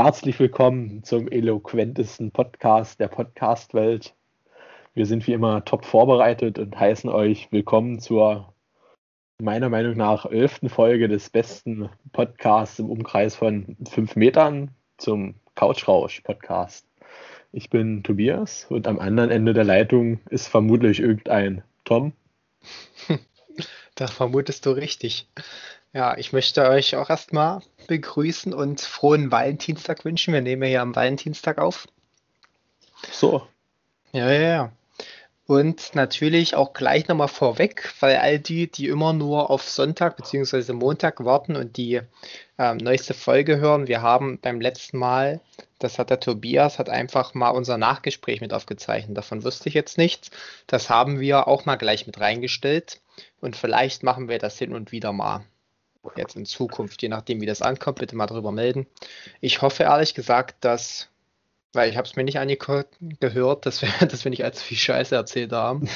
Herzlich 0.00 0.38
willkommen 0.38 1.02
zum 1.02 1.26
eloquentesten 1.26 2.30
Podcast 2.30 3.00
der 3.00 3.08
Podcast-Welt. 3.08 4.14
Wir 4.94 5.06
sind 5.06 5.26
wie 5.26 5.32
immer 5.32 5.64
top 5.64 5.84
vorbereitet 5.84 6.60
und 6.60 6.78
heißen 6.78 7.10
euch 7.10 7.50
willkommen 7.50 7.98
zur 7.98 8.54
meiner 9.42 9.68
Meinung 9.68 9.96
nach 9.96 10.24
elften 10.24 10.68
Folge 10.68 11.08
des 11.08 11.30
besten 11.30 11.88
Podcasts 12.12 12.78
im 12.78 12.90
Umkreis 12.90 13.34
von 13.34 13.76
fünf 13.90 14.14
Metern 14.14 14.70
zum 14.98 15.34
Couchrausch-Podcast. 15.56 16.86
Ich 17.50 17.68
bin 17.68 18.04
Tobias 18.04 18.66
und 18.68 18.86
am 18.86 19.00
anderen 19.00 19.32
Ende 19.32 19.52
der 19.52 19.64
Leitung 19.64 20.20
ist 20.30 20.46
vermutlich 20.46 21.00
irgendein 21.00 21.64
Tom. 21.84 22.12
Da 23.96 24.06
vermutest 24.06 24.64
du 24.64 24.70
richtig. 24.70 25.26
Ja, 25.94 26.18
ich 26.18 26.32
möchte 26.32 26.68
euch 26.68 26.96
auch 26.96 27.08
erstmal 27.08 27.62
begrüßen 27.86 28.52
und 28.52 28.80
frohen 28.80 29.32
Valentinstag 29.32 30.04
wünschen. 30.04 30.34
Wir 30.34 30.42
nehmen 30.42 30.70
ja 30.70 30.82
am 30.82 30.94
Valentinstag 30.94 31.58
auf. 31.58 31.88
So. 33.10 33.46
Ja, 34.12 34.30
ja, 34.30 34.40
ja. 34.40 34.72
Und 35.46 35.94
natürlich 35.94 36.54
auch 36.56 36.74
gleich 36.74 37.08
nochmal 37.08 37.28
vorweg, 37.28 37.94
weil 38.00 38.16
all 38.18 38.38
die, 38.38 38.70
die 38.70 38.88
immer 38.88 39.14
nur 39.14 39.48
auf 39.48 39.62
Sonntag 39.62 40.18
bzw. 40.18 40.74
Montag 40.74 41.24
warten 41.24 41.56
und 41.56 41.78
die 41.78 42.02
ähm, 42.58 42.76
neueste 42.76 43.14
Folge 43.14 43.56
hören, 43.56 43.88
wir 43.88 44.02
haben 44.02 44.38
beim 44.40 44.60
letzten 44.60 44.98
Mal, 44.98 45.40
das 45.78 45.98
hat 45.98 46.10
der 46.10 46.20
Tobias, 46.20 46.78
hat 46.78 46.90
einfach 46.90 47.32
mal 47.32 47.48
unser 47.48 47.78
Nachgespräch 47.78 48.42
mit 48.42 48.52
aufgezeichnet. 48.52 49.16
Davon 49.16 49.42
wusste 49.42 49.70
ich 49.70 49.74
jetzt 49.74 49.96
nichts. 49.96 50.30
Das 50.66 50.90
haben 50.90 51.18
wir 51.18 51.48
auch 51.48 51.64
mal 51.64 51.76
gleich 51.76 52.06
mit 52.06 52.20
reingestellt. 52.20 53.00
Und 53.40 53.56
vielleicht 53.56 54.02
machen 54.02 54.28
wir 54.28 54.38
das 54.38 54.58
hin 54.58 54.74
und 54.74 54.92
wieder 54.92 55.14
mal 55.14 55.46
jetzt 56.16 56.36
in 56.36 56.46
Zukunft, 56.46 57.02
je 57.02 57.08
nachdem, 57.08 57.40
wie 57.40 57.46
das 57.46 57.62
ankommt, 57.62 57.98
bitte 57.98 58.16
mal 58.16 58.26
darüber 58.26 58.52
melden. 58.52 58.86
Ich 59.40 59.62
hoffe 59.62 59.84
ehrlich 59.84 60.14
gesagt, 60.14 60.64
dass, 60.64 61.08
weil 61.72 61.90
ich 61.90 61.96
habe 61.96 62.06
es 62.06 62.16
mir 62.16 62.24
nicht 62.24 62.38
angehört, 62.38 62.88
dass 63.66 63.82
wir, 63.82 63.88
dass 64.06 64.24
wir 64.24 64.30
nicht 64.30 64.44
allzu 64.44 64.64
viel 64.64 64.76
Scheiße 64.76 65.14
erzählt 65.14 65.52
haben. 65.52 65.88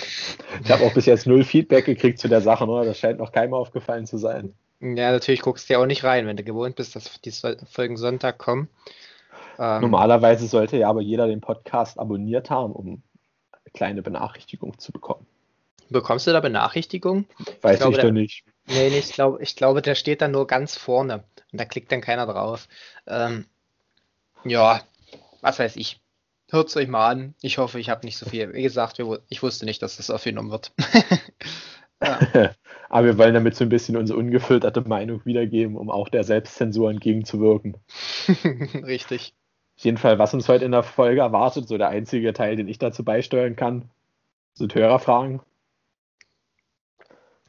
Ich 0.62 0.70
habe 0.70 0.84
auch 0.84 0.94
bis 0.94 1.06
jetzt 1.06 1.26
null 1.26 1.44
Feedback 1.44 1.84
gekriegt 1.84 2.18
zu 2.18 2.28
der 2.28 2.40
Sache, 2.40 2.66
oder? 2.66 2.84
Das 2.84 2.98
scheint 2.98 3.18
noch 3.18 3.32
keinem 3.32 3.54
aufgefallen 3.54 4.06
zu 4.06 4.18
sein. 4.18 4.54
Ja, 4.80 5.12
natürlich 5.12 5.42
guckst 5.42 5.68
du 5.68 5.74
ja 5.74 5.78
auch 5.78 5.86
nicht 5.86 6.02
rein, 6.02 6.26
wenn 6.26 6.36
du 6.36 6.42
gewohnt 6.42 6.74
bist, 6.74 6.96
dass 6.96 7.20
die 7.20 7.30
Folgen 7.30 7.96
Sonntag 7.96 8.38
kommen. 8.38 8.68
Ähm, 9.58 9.80
Normalerweise 9.80 10.46
sollte 10.48 10.76
ja 10.76 10.88
aber 10.88 11.00
jeder 11.00 11.28
den 11.28 11.40
Podcast 11.40 12.00
abonniert 12.00 12.50
haben, 12.50 12.72
um 12.72 12.86
eine 13.52 13.72
kleine 13.72 14.02
Benachrichtigung 14.02 14.78
zu 14.78 14.90
bekommen. 14.90 15.26
Bekommst 15.92 16.26
du 16.26 16.32
da 16.32 16.40
Benachrichtigungen? 16.40 17.26
Weiß 17.60 17.74
ich, 17.74 17.80
glaube, 17.80 17.96
ich 17.96 18.02
doch 18.02 18.10
nicht. 18.10 18.44
Nee, 18.66 18.88
ich 18.88 19.12
glaube, 19.12 19.42
ich 19.42 19.56
glaube, 19.56 19.82
der 19.82 19.94
steht 19.94 20.22
dann 20.22 20.32
nur 20.32 20.46
ganz 20.46 20.76
vorne 20.76 21.24
und 21.52 21.60
da 21.60 21.64
klickt 21.64 21.92
dann 21.92 22.00
keiner 22.00 22.26
drauf. 22.26 22.68
Ähm, 23.06 23.46
ja, 24.44 24.80
was 25.40 25.58
weiß 25.58 25.76
ich. 25.76 26.00
Hört 26.50 26.68
es 26.68 26.76
euch 26.76 26.88
mal 26.88 27.08
an. 27.08 27.34
Ich 27.40 27.58
hoffe, 27.58 27.80
ich 27.80 27.88
habe 27.88 28.04
nicht 28.04 28.18
so 28.18 28.28
viel. 28.28 28.52
Wie 28.52 28.62
gesagt, 28.62 29.00
ich 29.28 29.42
wusste 29.42 29.64
nicht, 29.64 29.82
dass 29.82 29.96
das 29.96 30.10
aufgenommen 30.10 30.50
wird. 30.50 30.72
Aber 32.88 33.06
wir 33.06 33.18
wollen 33.18 33.34
damit 33.34 33.56
so 33.56 33.64
ein 33.64 33.68
bisschen 33.68 33.96
unsere 33.96 34.18
ungefilterte 34.18 34.82
Meinung 34.82 35.24
wiedergeben, 35.24 35.76
um 35.76 35.90
auch 35.90 36.08
der 36.08 36.24
Selbstzensur 36.24 36.90
entgegenzuwirken. 36.90 37.76
Richtig. 38.84 39.34
Auf 39.78 39.84
jeden 39.84 39.96
Fall, 39.96 40.18
was 40.18 40.34
uns 40.34 40.48
heute 40.48 40.64
in 40.64 40.72
der 40.72 40.82
Folge 40.82 41.22
erwartet, 41.22 41.68
so 41.68 41.78
der 41.78 41.88
einzige 41.88 42.32
Teil, 42.32 42.56
den 42.56 42.68
ich 42.68 42.78
dazu 42.78 43.04
beisteuern 43.04 43.56
kann, 43.56 43.88
sind 44.54 44.74
Hörerfragen. 44.74 45.40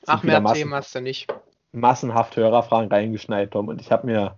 Ach, 0.06 0.23
mehr 0.23 0.42
Massen, 0.42 0.58
Themen 0.58 0.73
hast 0.73 0.94
du 0.96 1.02
nicht. 1.02 1.34
Massenhaft 1.72 2.36
Hörerfragen 2.36 2.90
reingeschneit, 2.90 3.52
Tom. 3.52 3.68
Und 3.68 3.81
ich 3.81 3.91
habe 3.91 4.08
mir 4.08 4.38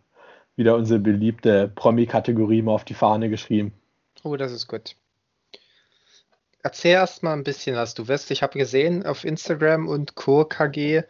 wieder 0.56 0.76
unsere 0.76 1.00
beliebte 1.00 1.72
Promi-Kategorie 1.76 2.62
mal 2.62 2.74
auf 2.74 2.86
die 2.86 2.94
Fahne 2.94 3.30
geschrieben. 3.30 3.74
Oh, 4.24 4.36
das 4.36 4.52
ist 4.52 4.68
gut. 4.68 4.96
Erzähl 6.64 6.94
erst 6.94 7.22
mal 7.22 7.34
ein 7.34 7.44
bisschen 7.44 7.76
was. 7.76 7.94
Du 7.94 8.08
wirst, 8.08 8.32
ich 8.32 8.42
habe 8.42 8.58
gesehen 8.58 9.06
auf 9.06 9.24
Instagram 9.24 9.88
und 9.88 10.16
Co. 10.16 10.46
KG, 10.46 11.04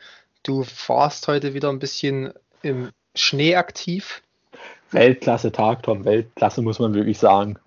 du 0.43 0.63
fahrst 0.63 1.27
heute 1.27 1.53
wieder 1.53 1.69
ein 1.69 1.79
bisschen 1.79 2.33
im 2.61 2.89
Schnee 3.13 3.55
aktiv. 3.55 4.21
Weltklasse 4.91 5.51
Tag, 5.51 5.83
Tom. 5.83 6.03
Weltklasse 6.03 6.61
muss 6.61 6.79
man 6.79 6.93
wirklich 6.93 7.19
sagen. 7.19 7.57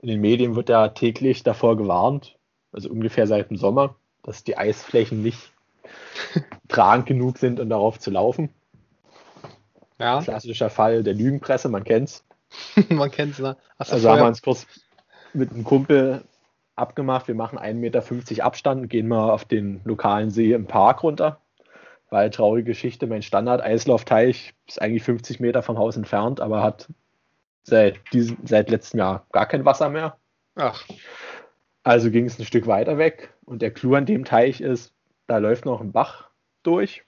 In 0.00 0.08
den 0.08 0.20
Medien 0.20 0.56
wird 0.56 0.68
ja 0.68 0.88
täglich 0.88 1.42
davor 1.42 1.76
gewarnt, 1.76 2.36
also 2.72 2.90
ungefähr 2.90 3.26
seit 3.26 3.50
dem 3.50 3.56
Sommer, 3.56 3.96
dass 4.22 4.44
die 4.44 4.56
Eisflächen 4.56 5.22
nicht 5.22 5.53
tragend 6.68 7.06
genug 7.06 7.38
sind, 7.38 7.60
um 7.60 7.68
darauf 7.68 7.98
zu 7.98 8.10
laufen. 8.10 8.50
Ja. 9.98 10.20
Klassischer 10.22 10.70
Fall 10.70 11.02
der 11.02 11.14
Lügenpresse, 11.14 11.68
man 11.68 11.84
kennt's. 11.84 12.24
man 12.88 13.10
kennt's, 13.10 13.38
ne? 13.38 13.56
also 13.78 14.08
haben 14.08 14.20
wir 14.20 14.26
uns 14.26 14.42
kurz 14.42 14.66
mit 15.32 15.50
einem 15.50 15.64
Kumpel 15.64 16.24
abgemacht, 16.76 17.28
wir 17.28 17.34
machen 17.34 17.58
1,50 17.58 17.74
Meter 17.74 18.44
Abstand, 18.44 18.90
gehen 18.90 19.08
mal 19.08 19.30
auf 19.30 19.44
den 19.44 19.80
lokalen 19.84 20.30
See 20.30 20.52
im 20.52 20.66
Park 20.66 21.02
runter. 21.02 21.40
Weil 22.10 22.30
traurige 22.30 22.70
Geschichte, 22.70 23.06
mein 23.06 23.22
Standard-Eislaufteich 23.22 24.54
ist 24.68 24.80
eigentlich 24.80 25.02
50 25.02 25.40
Meter 25.40 25.62
vom 25.62 25.78
Haus 25.78 25.96
entfernt, 25.96 26.40
aber 26.40 26.62
hat 26.62 26.88
seit, 27.64 27.96
diesem, 28.12 28.38
seit 28.44 28.70
letztem 28.70 28.98
Jahr 28.98 29.26
gar 29.32 29.46
kein 29.46 29.64
Wasser 29.64 29.88
mehr. 29.88 30.16
Ach. 30.54 30.84
Also 31.82 32.10
ging 32.10 32.26
es 32.26 32.38
ein 32.38 32.44
Stück 32.44 32.66
weiter 32.66 32.98
weg 32.98 33.34
und 33.44 33.62
der 33.62 33.72
Clou 33.72 33.94
an 33.94 34.06
dem 34.06 34.24
Teich 34.24 34.60
ist, 34.60 34.93
da 35.26 35.38
läuft 35.38 35.64
noch 35.64 35.80
ein 35.80 35.92
Bach 35.92 36.30
durch. 36.62 37.04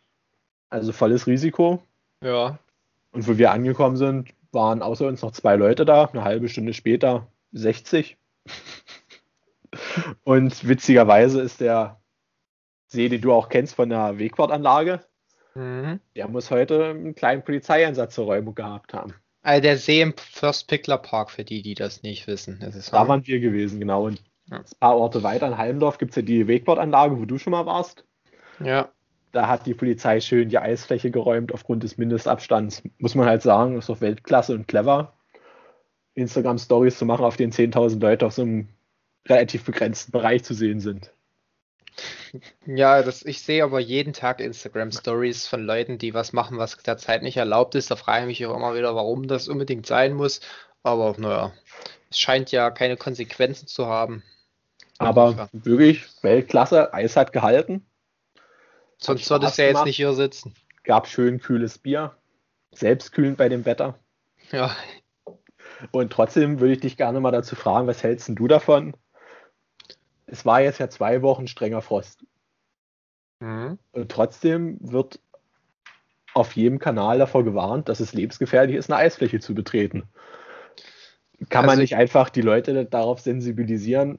Also 0.68 0.92
volles 0.92 1.26
Risiko. 1.26 1.82
Ja. 2.22 2.58
Und 3.12 3.28
wo 3.28 3.38
wir 3.38 3.52
angekommen 3.52 3.96
sind, 3.96 4.34
waren 4.52 4.82
außer 4.82 5.06
uns 5.06 5.22
noch 5.22 5.32
zwei 5.32 5.56
Leute 5.56 5.84
da. 5.84 6.06
Eine 6.06 6.24
halbe 6.24 6.48
Stunde 6.48 6.74
später 6.74 7.28
60. 7.52 8.16
Und 10.24 10.66
witzigerweise 10.66 11.40
ist 11.40 11.60
der 11.60 12.00
See, 12.88 13.08
den 13.08 13.20
du 13.20 13.32
auch 13.32 13.48
kennst 13.48 13.74
von 13.74 13.88
der 13.88 14.18
Wegwartanlage, 14.18 15.00
mhm. 15.54 16.00
der 16.14 16.28
muss 16.28 16.50
heute 16.50 16.90
einen 16.90 17.14
kleinen 17.14 17.42
Polizeieinsatz 17.42 18.14
zur 18.14 18.26
Räumung 18.26 18.54
gehabt 18.54 18.94
haben. 18.94 19.14
Also 19.42 19.62
der 19.62 19.76
See 19.76 20.00
im 20.00 20.14
First 20.16 20.68
Pickler 20.68 20.98
Park, 20.98 21.30
für 21.30 21.44
die, 21.44 21.62
die 21.62 21.74
das 21.74 22.02
nicht 22.02 22.26
wissen. 22.26 22.58
Da 22.90 23.08
waren 23.08 23.26
wir 23.26 23.40
gewesen, 23.40 23.80
genau. 23.80 24.06
Und 24.06 24.22
ja. 24.50 24.58
ein 24.58 24.64
paar 24.80 24.96
Orte 24.96 25.22
weiter 25.22 25.46
in 25.46 25.58
Halmdorf 25.58 25.98
gibt 25.98 26.10
es 26.10 26.16
ja 26.16 26.22
die 26.22 26.46
Wegbordanlage, 26.46 27.18
wo 27.18 27.24
du 27.24 27.38
schon 27.38 27.52
mal 27.52 27.66
warst. 27.66 28.04
Ja. 28.60 28.90
Da 29.32 29.48
hat 29.48 29.66
die 29.66 29.74
Polizei 29.74 30.20
schön 30.20 30.48
die 30.48 30.58
Eisfläche 30.58 31.10
geräumt 31.10 31.52
aufgrund 31.52 31.82
des 31.82 31.98
Mindestabstands. 31.98 32.82
Muss 32.98 33.14
man 33.14 33.26
halt 33.26 33.42
sagen, 33.42 33.76
ist 33.76 33.88
doch 33.88 34.00
Weltklasse 34.00 34.54
und 34.54 34.66
clever. 34.66 35.12
Instagram-Stories 36.14 36.98
zu 36.98 37.04
machen, 37.04 37.24
auf 37.24 37.36
denen 37.36 37.52
10.000 37.52 38.00
Leute 38.00 38.26
auf 38.26 38.32
so 38.32 38.42
einem 38.42 38.68
relativ 39.28 39.64
begrenzten 39.64 40.12
Bereich 40.12 40.44
zu 40.44 40.54
sehen 40.54 40.80
sind. 40.80 41.12
Ja, 42.66 43.02
das, 43.02 43.24
ich 43.24 43.42
sehe 43.42 43.64
aber 43.64 43.80
jeden 43.80 44.12
Tag 44.12 44.40
Instagram-Stories 44.40 45.46
von 45.46 45.64
Leuten, 45.64 45.98
die 45.98 46.14
was 46.14 46.32
machen, 46.32 46.58
was 46.58 46.76
derzeit 46.78 47.22
nicht 47.22 47.36
erlaubt 47.36 47.74
ist. 47.74 47.90
Da 47.90 47.96
frage 47.96 48.22
ich 48.22 48.26
mich 48.26 48.46
auch 48.46 48.56
immer 48.56 48.74
wieder, 48.74 48.94
warum 48.94 49.26
das 49.28 49.48
unbedingt 49.48 49.86
sein 49.86 50.14
muss. 50.14 50.40
Aber 50.82 51.14
naja, 51.18 51.52
es 52.10 52.18
scheint 52.18 52.52
ja 52.52 52.70
keine 52.70 52.96
Konsequenzen 52.96 53.66
zu 53.66 53.86
haben. 53.86 54.22
Aber 54.98 55.48
wirklich 55.52 56.06
Weltklasse, 56.22 56.94
Eis 56.94 57.16
hat 57.16 57.32
gehalten. 57.32 57.86
Sonst 58.98 59.26
solltest 59.26 59.58
du 59.58 59.62
ja 59.62 59.68
jetzt 59.68 59.84
nicht 59.84 59.96
hier 59.96 60.14
sitzen. 60.14 60.54
Gab 60.84 61.06
schön 61.06 61.38
kühles 61.38 61.78
Bier. 61.78 62.16
Selbstkühlend 62.72 63.36
bei 63.36 63.48
dem 63.48 63.64
Wetter. 63.64 63.98
Ja. 64.52 64.74
Und 65.90 66.12
trotzdem 66.12 66.60
würde 66.60 66.74
ich 66.74 66.80
dich 66.80 66.96
gerne 66.96 67.20
mal 67.20 67.30
dazu 67.30 67.56
fragen, 67.56 67.86
was 67.86 68.02
hältst 68.02 68.30
du 68.30 68.48
davon? 68.48 68.96
Es 70.26 70.46
war 70.46 70.60
jetzt 70.60 70.78
ja 70.78 70.88
zwei 70.88 71.22
Wochen 71.22 71.46
strenger 71.46 71.82
Frost. 71.82 72.24
Mhm. 73.40 73.78
Und 73.92 74.10
trotzdem 74.10 74.78
wird 74.80 75.20
auf 76.34 76.52
jedem 76.52 76.78
Kanal 76.78 77.18
davor 77.18 77.44
gewarnt, 77.44 77.88
dass 77.88 78.00
es 78.00 78.12
lebensgefährlich 78.12 78.76
ist, 78.76 78.90
eine 78.90 79.00
Eisfläche 79.00 79.40
zu 79.40 79.54
betreten. 79.54 80.08
Kann 81.50 81.64
also 81.64 81.72
man 81.72 81.78
nicht 81.78 81.96
einfach 81.96 82.30
die 82.30 82.42
Leute 82.42 82.84
darauf 82.86 83.20
sensibilisieren, 83.20 84.18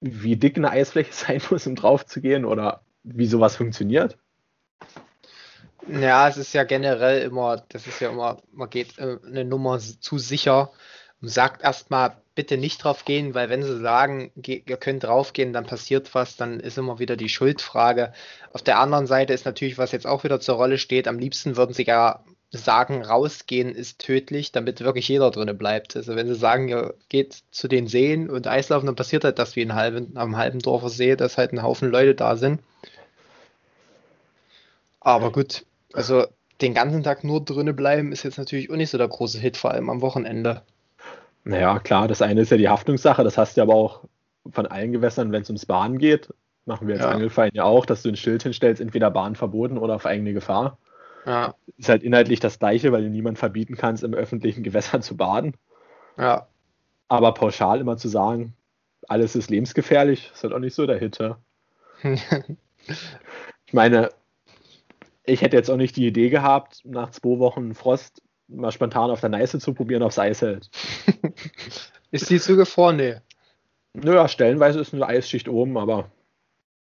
wie 0.00 0.36
dick 0.36 0.56
eine 0.56 0.70
Eisfläche 0.70 1.12
sein 1.12 1.40
muss, 1.50 1.66
um 1.66 1.76
drauf 1.76 2.06
zu 2.06 2.20
gehen 2.20 2.44
oder 2.44 2.82
wie 3.02 3.26
sowas 3.26 3.56
funktioniert? 3.56 4.18
Ja, 5.88 6.28
es 6.28 6.36
ist 6.36 6.52
ja 6.52 6.64
generell 6.64 7.22
immer, 7.22 7.64
das 7.68 7.86
ist 7.86 8.00
ja 8.00 8.10
immer, 8.10 8.42
man 8.52 8.68
geht 8.68 8.98
äh, 8.98 9.16
eine 9.26 9.44
Nummer 9.44 9.78
zu 9.78 10.18
sicher 10.18 10.70
und 11.22 11.28
sagt 11.28 11.62
erstmal, 11.62 12.20
bitte 12.34 12.58
nicht 12.58 12.84
drauf 12.84 13.04
gehen, 13.04 13.34
weil 13.34 13.48
wenn 13.48 13.62
sie 13.62 13.80
sagen, 13.80 14.30
ihr 14.36 14.76
könnt 14.76 15.02
draufgehen, 15.02 15.52
dann 15.52 15.66
passiert 15.66 16.14
was, 16.14 16.36
dann 16.36 16.60
ist 16.60 16.78
immer 16.78 16.98
wieder 16.98 17.16
die 17.16 17.28
Schuldfrage. 17.28 18.12
Auf 18.52 18.62
der 18.62 18.78
anderen 18.78 19.06
Seite 19.06 19.32
ist 19.32 19.44
natürlich, 19.44 19.78
was 19.78 19.92
jetzt 19.92 20.06
auch 20.06 20.22
wieder 20.24 20.38
zur 20.38 20.56
Rolle 20.56 20.78
steht, 20.78 21.08
am 21.08 21.18
liebsten 21.18 21.56
würden 21.56 21.72
sie 21.72 21.84
ja 21.84 22.22
sagen, 22.50 23.02
rausgehen 23.02 23.74
ist 23.74 23.98
tödlich, 23.98 24.52
damit 24.52 24.80
wirklich 24.80 25.08
jeder 25.08 25.30
drinnen 25.30 25.58
bleibt. 25.58 25.96
Also 25.96 26.16
wenn 26.16 26.28
sie 26.28 26.34
sagen, 26.34 26.68
ihr 26.68 26.94
geht 27.08 27.42
zu 27.50 27.68
den 27.68 27.86
Seen 27.86 28.30
und 28.30 28.46
Eislaufen, 28.46 28.86
dann 28.86 28.96
passiert 28.96 29.24
halt 29.24 29.38
das 29.38 29.54
wie 29.56 29.62
in 29.62 29.74
halben, 29.74 30.16
am 30.16 30.36
halben 30.36 30.60
Dorfer 30.60 30.88
See, 30.88 31.14
dass 31.14 31.36
halt 31.36 31.52
ein 31.52 31.62
Haufen 31.62 31.90
Leute 31.90 32.14
da 32.14 32.36
sind. 32.36 32.60
Aber 35.00 35.30
gut, 35.30 35.64
also 35.92 36.26
den 36.60 36.74
ganzen 36.74 37.02
Tag 37.02 37.22
nur 37.22 37.44
drinnen 37.44 37.76
bleiben 37.76 38.12
ist 38.12 38.24
jetzt 38.24 38.38
natürlich 38.38 38.70
auch 38.70 38.76
nicht 38.76 38.90
so 38.90 38.98
der 38.98 39.08
große 39.08 39.38
Hit, 39.38 39.56
vor 39.56 39.70
allem 39.70 39.90
am 39.90 40.00
Wochenende. 40.00 40.62
Naja, 41.44 41.78
klar, 41.78 42.08
das 42.08 42.22
eine 42.22 42.40
ist 42.40 42.50
ja 42.50 42.56
die 42.56 42.68
Haftungssache, 42.68 43.24
das 43.24 43.38
hast 43.38 43.56
du 43.56 43.62
aber 43.62 43.74
auch 43.74 44.04
von 44.50 44.66
allen 44.66 44.92
Gewässern, 44.92 45.32
wenn 45.32 45.42
es 45.42 45.48
ums 45.50 45.66
Bahn 45.66 45.98
geht. 45.98 46.32
Machen 46.64 46.88
wir 46.88 46.96
als 46.96 47.04
ja. 47.04 47.10
Angelverein 47.10 47.50
ja 47.54 47.64
auch, 47.64 47.86
dass 47.86 48.02
du 48.02 48.10
ein 48.10 48.16
Schild 48.16 48.42
hinstellst, 48.42 48.80
entweder 48.80 49.10
Bahn 49.10 49.36
verboten 49.36 49.78
oder 49.78 49.94
auf 49.94 50.04
eigene 50.04 50.32
Gefahr. 50.32 50.78
Ja. 51.28 51.54
Ist 51.76 51.90
halt 51.90 52.02
inhaltlich 52.02 52.40
das 52.40 52.58
Gleiche, 52.58 52.90
weil 52.90 53.02
du 53.02 53.10
niemand 53.10 53.38
verbieten 53.38 53.76
kannst, 53.76 54.02
im 54.02 54.14
öffentlichen 54.14 54.62
Gewässer 54.62 55.00
zu 55.02 55.16
baden. 55.16 55.54
Ja. 56.16 56.48
Aber 57.08 57.34
pauschal 57.34 57.80
immer 57.80 57.98
zu 57.98 58.08
sagen, 58.08 58.54
alles 59.08 59.36
ist 59.36 59.50
lebensgefährlich, 59.50 60.30
ist 60.32 60.42
halt 60.42 60.54
auch 60.54 60.58
nicht 60.58 60.74
so 60.74 60.86
der 60.86 60.98
Hit. 60.98 61.18
Ja? 61.18 61.38
ich 62.02 63.72
meine, 63.72 64.08
ich 65.24 65.42
hätte 65.42 65.56
jetzt 65.56 65.70
auch 65.70 65.76
nicht 65.76 65.96
die 65.96 66.06
Idee 66.06 66.30
gehabt, 66.30 66.80
nach 66.84 67.10
zwei 67.10 67.38
Wochen 67.38 67.74
Frost 67.74 68.22
mal 68.48 68.72
spontan 68.72 69.10
auf 69.10 69.20
der 69.20 69.28
Neiße 69.28 69.58
zu 69.58 69.74
probieren, 69.74 70.02
aufs 70.02 70.18
Eis 70.18 70.40
hält. 70.40 70.70
ist 72.10 72.30
die 72.30 72.40
zugefroren? 72.40 72.96
Nee. 72.96 73.16
Naja, 73.92 74.28
stellenweise 74.28 74.80
ist 74.80 74.94
eine 74.94 75.06
Eisschicht 75.06 75.48
oben, 75.48 75.76
aber 75.76 76.10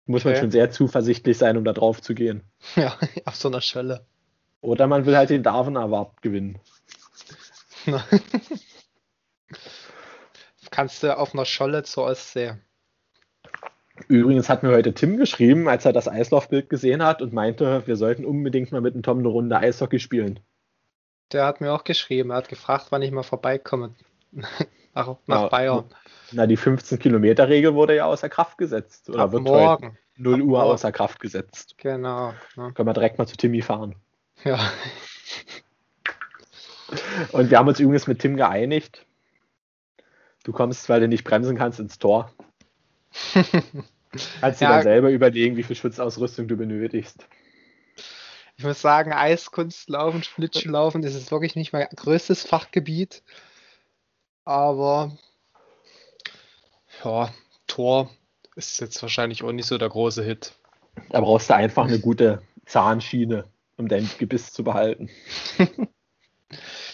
muss 0.05 0.21
okay. 0.21 0.31
man 0.31 0.41
schon 0.41 0.51
sehr 0.51 0.71
zuversichtlich 0.71 1.37
sein, 1.37 1.57
um 1.57 1.65
da 1.65 1.73
drauf 1.73 2.01
zu 2.01 2.15
gehen. 2.15 2.43
Ja, 2.77 2.97
auf 3.25 3.35
so 3.35 3.49
einer 3.49 3.59
Schwelle. 3.59 4.05
Oder 4.61 4.87
man 4.87 5.05
will 5.05 5.15
halt 5.15 5.29
den 5.29 5.43
Darwin 5.43 5.77
Award 5.77 6.21
gewinnen. 6.21 6.59
Kannst 10.71 11.03
du 11.03 11.17
auf 11.17 11.33
einer 11.33 11.45
Scholle 11.45 11.83
zur 11.83 12.05
Ostsee. 12.05 12.55
Übrigens 14.07 14.49
hat 14.49 14.63
mir 14.63 14.69
heute 14.69 14.93
Tim 14.93 15.17
geschrieben, 15.17 15.67
als 15.67 15.85
er 15.85 15.93
das 15.93 16.07
Eislaufbild 16.07 16.69
gesehen 16.69 17.03
hat 17.03 17.21
und 17.21 17.33
meinte, 17.33 17.85
wir 17.87 17.95
sollten 17.95 18.25
unbedingt 18.25 18.71
mal 18.71 18.81
mit 18.81 18.93
dem 18.93 19.03
Tom 19.03 19.19
eine 19.19 19.27
Runde 19.27 19.57
Eishockey 19.57 19.99
spielen. 19.99 20.39
Der 21.31 21.45
hat 21.45 21.61
mir 21.61 21.73
auch 21.73 21.83
geschrieben, 21.83 22.29
er 22.29 22.37
hat 22.37 22.49
gefragt, 22.49 22.87
wann 22.91 23.01
ich 23.01 23.11
mal 23.11 23.23
vorbeikomme. 23.23 23.95
nach, 24.31 25.17
nach 25.25 25.41
ja, 25.43 25.47
Bayern. 25.47 25.85
Na, 26.31 26.45
die 26.45 26.57
15-Kilometer-Regel 26.57 27.73
wurde 27.73 27.95
ja 27.95 28.05
außer 28.05 28.29
Kraft 28.29 28.57
gesetzt. 28.57 29.09
Oder 29.09 29.23
Ab 29.23 29.31
wird 29.31 29.43
morgen. 29.43 29.97
0 30.17 30.41
Uhr 30.41 30.47
morgen. 30.47 30.71
außer 30.71 30.91
Kraft 30.91 31.19
gesetzt. 31.19 31.75
Genau. 31.77 32.33
Ja. 32.55 32.71
Können 32.71 32.87
wir 32.87 32.93
direkt 32.93 33.17
mal 33.17 33.27
zu 33.27 33.37
Timmy 33.37 33.61
fahren. 33.61 33.95
Ja. 34.43 34.71
Und 37.31 37.49
wir 37.49 37.57
haben 37.57 37.67
uns 37.67 37.79
übrigens 37.79 38.07
mit 38.07 38.19
Tim 38.19 38.37
geeinigt. 38.37 39.05
Du 40.43 40.53
kommst, 40.53 40.87
weil 40.87 41.01
du 41.01 41.07
nicht 41.07 41.23
bremsen 41.23 41.57
kannst, 41.57 41.79
ins 41.79 41.99
Tor. 41.99 42.31
Kannst 44.39 44.61
du 44.61 44.65
ja. 44.65 44.71
dann 44.71 44.83
selber 44.83 45.09
überlegen, 45.09 45.57
wie 45.57 45.63
viel 45.63 45.75
Schutzausrüstung 45.75 46.47
du 46.47 46.55
benötigst. 46.55 47.27
Ich 48.55 48.63
muss 48.63 48.81
sagen, 48.81 49.13
Eiskunstlaufen, 49.13 50.23
Schlittschuhlaufen, 50.23 51.01
das 51.01 51.13
ist 51.13 51.31
wirklich 51.31 51.55
nicht 51.55 51.73
mein 51.73 51.87
größtes 51.95 52.43
Fachgebiet. 52.43 53.21
Aber 54.45 55.17
ja, 57.03 57.29
Tor 57.67 58.09
ist 58.55 58.79
jetzt 58.79 59.01
wahrscheinlich 59.01 59.43
auch 59.43 59.51
nicht 59.51 59.67
so 59.67 59.77
der 59.77 59.89
große 59.89 60.23
Hit. 60.23 60.53
Da 61.09 61.19
brauchst 61.19 61.49
du 61.49 61.55
einfach 61.55 61.85
eine 61.85 61.99
gute 61.99 62.41
Zahnschiene, 62.65 63.45
um 63.77 63.87
dein 63.87 64.09
Gebiss 64.17 64.51
zu 64.51 64.63
behalten. 64.63 65.09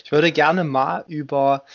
ich 0.04 0.12
würde 0.12 0.32
gerne 0.32 0.64
mal 0.64 1.06
über 1.08 1.66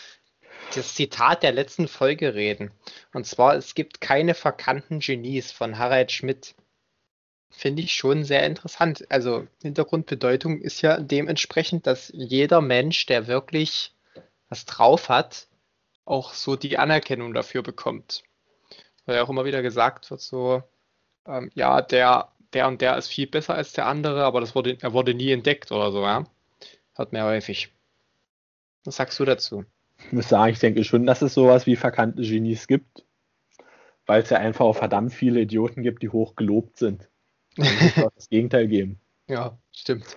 das 0.75 0.95
Zitat 0.95 1.43
der 1.43 1.53
letzten 1.53 1.89
Folge 1.89 2.35
reden. 2.35 2.71
Und 3.13 3.27
zwar, 3.27 3.55
es 3.55 3.75
gibt 3.75 4.01
keine 4.01 4.35
verkannten 4.35 5.01
Genies 5.01 5.51
von 5.51 5.79
Harald 5.79 6.13
Schmidt 6.13 6.55
finde 7.51 7.83
ich 7.83 7.95
schon 7.95 8.25
sehr 8.25 8.45
interessant. 8.47 9.05
Also 9.11 9.47
Hintergrundbedeutung 9.63 10.61
ist 10.61 10.83
ja 10.83 11.01
dementsprechend, 11.01 11.87
dass 11.87 12.11
jeder 12.15 12.61
Mensch, 12.61 13.07
der 13.07 13.27
wirklich 13.27 13.95
was 14.49 14.65
drauf 14.65 15.09
hat, 15.09 15.49
auch 16.05 16.33
so 16.33 16.57
die 16.57 16.79
Anerkennung 16.79 17.35
dafür 17.35 17.63
bekommt. 17.63 18.23
Weil 19.07 19.17
ja 19.17 19.23
auch 19.23 19.29
immer 19.29 19.45
wieder 19.45 19.63
gesagt 19.63 20.11
wird, 20.11 20.21
so, 20.21 20.63
ähm, 21.27 21.51
ja, 21.55 21.83
der, 21.83 22.33
der 22.53 22.69
und 22.69 22.81
der 22.81 22.97
ist 22.97 23.09
viel 23.09 23.27
besser 23.27 23.55
als 23.55 23.73
der 23.73 23.87
andere, 23.87 24.25
aber 24.25 24.41
das 24.41 24.55
wurde, 24.55 24.79
er 24.81 24.93
wurde 24.93 25.15
nie 25.15 25.33
entdeckt 25.33 25.73
oder 25.73 25.93
so, 25.93 26.03
ja. 26.03 26.25
Hört 26.95 27.12
mir 27.12 27.25
häufig. 27.25 27.73
Was 28.85 28.97
sagst 28.97 29.19
du 29.21 29.25
dazu? 29.25 29.65
Ich 29.99 30.12
muss 30.12 30.29
sagen, 30.29 30.53
ich 30.53 30.59
denke 30.59 30.85
schon, 30.85 31.06
dass 31.06 31.23
es 31.23 31.35
sowas 31.35 31.67
wie 31.67 31.77
verkannte 31.77 32.23
Genies 32.23 32.67
gibt, 32.67 33.05
weil 34.06 34.23
es 34.23 34.31
ja 34.31 34.39
einfach 34.39 34.65
auch 34.65 34.77
verdammt 34.77 35.12
viele 35.12 35.41
Idioten 35.41 35.83
gibt, 35.83 36.03
die 36.03 36.09
hoch 36.09 36.37
gelobt 36.37 36.79
sind. 36.79 37.09
Das 37.56 38.29
Gegenteil 38.29 38.69
geben. 38.69 39.00
Ja, 39.31 39.59
stimmt. 39.77 40.17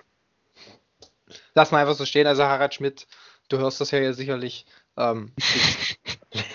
Lass 1.54 1.70
mal 1.70 1.82
einfach 1.82 1.96
so 1.96 2.06
stehen. 2.06 2.26
Also 2.26 2.44
Harald 2.44 2.72
Schmidt, 2.72 3.06
du 3.50 3.58
hörst 3.58 3.78
das 3.78 3.90
ja 3.90 4.10
sicherlich. 4.14 4.64
Ähm, 4.96 5.32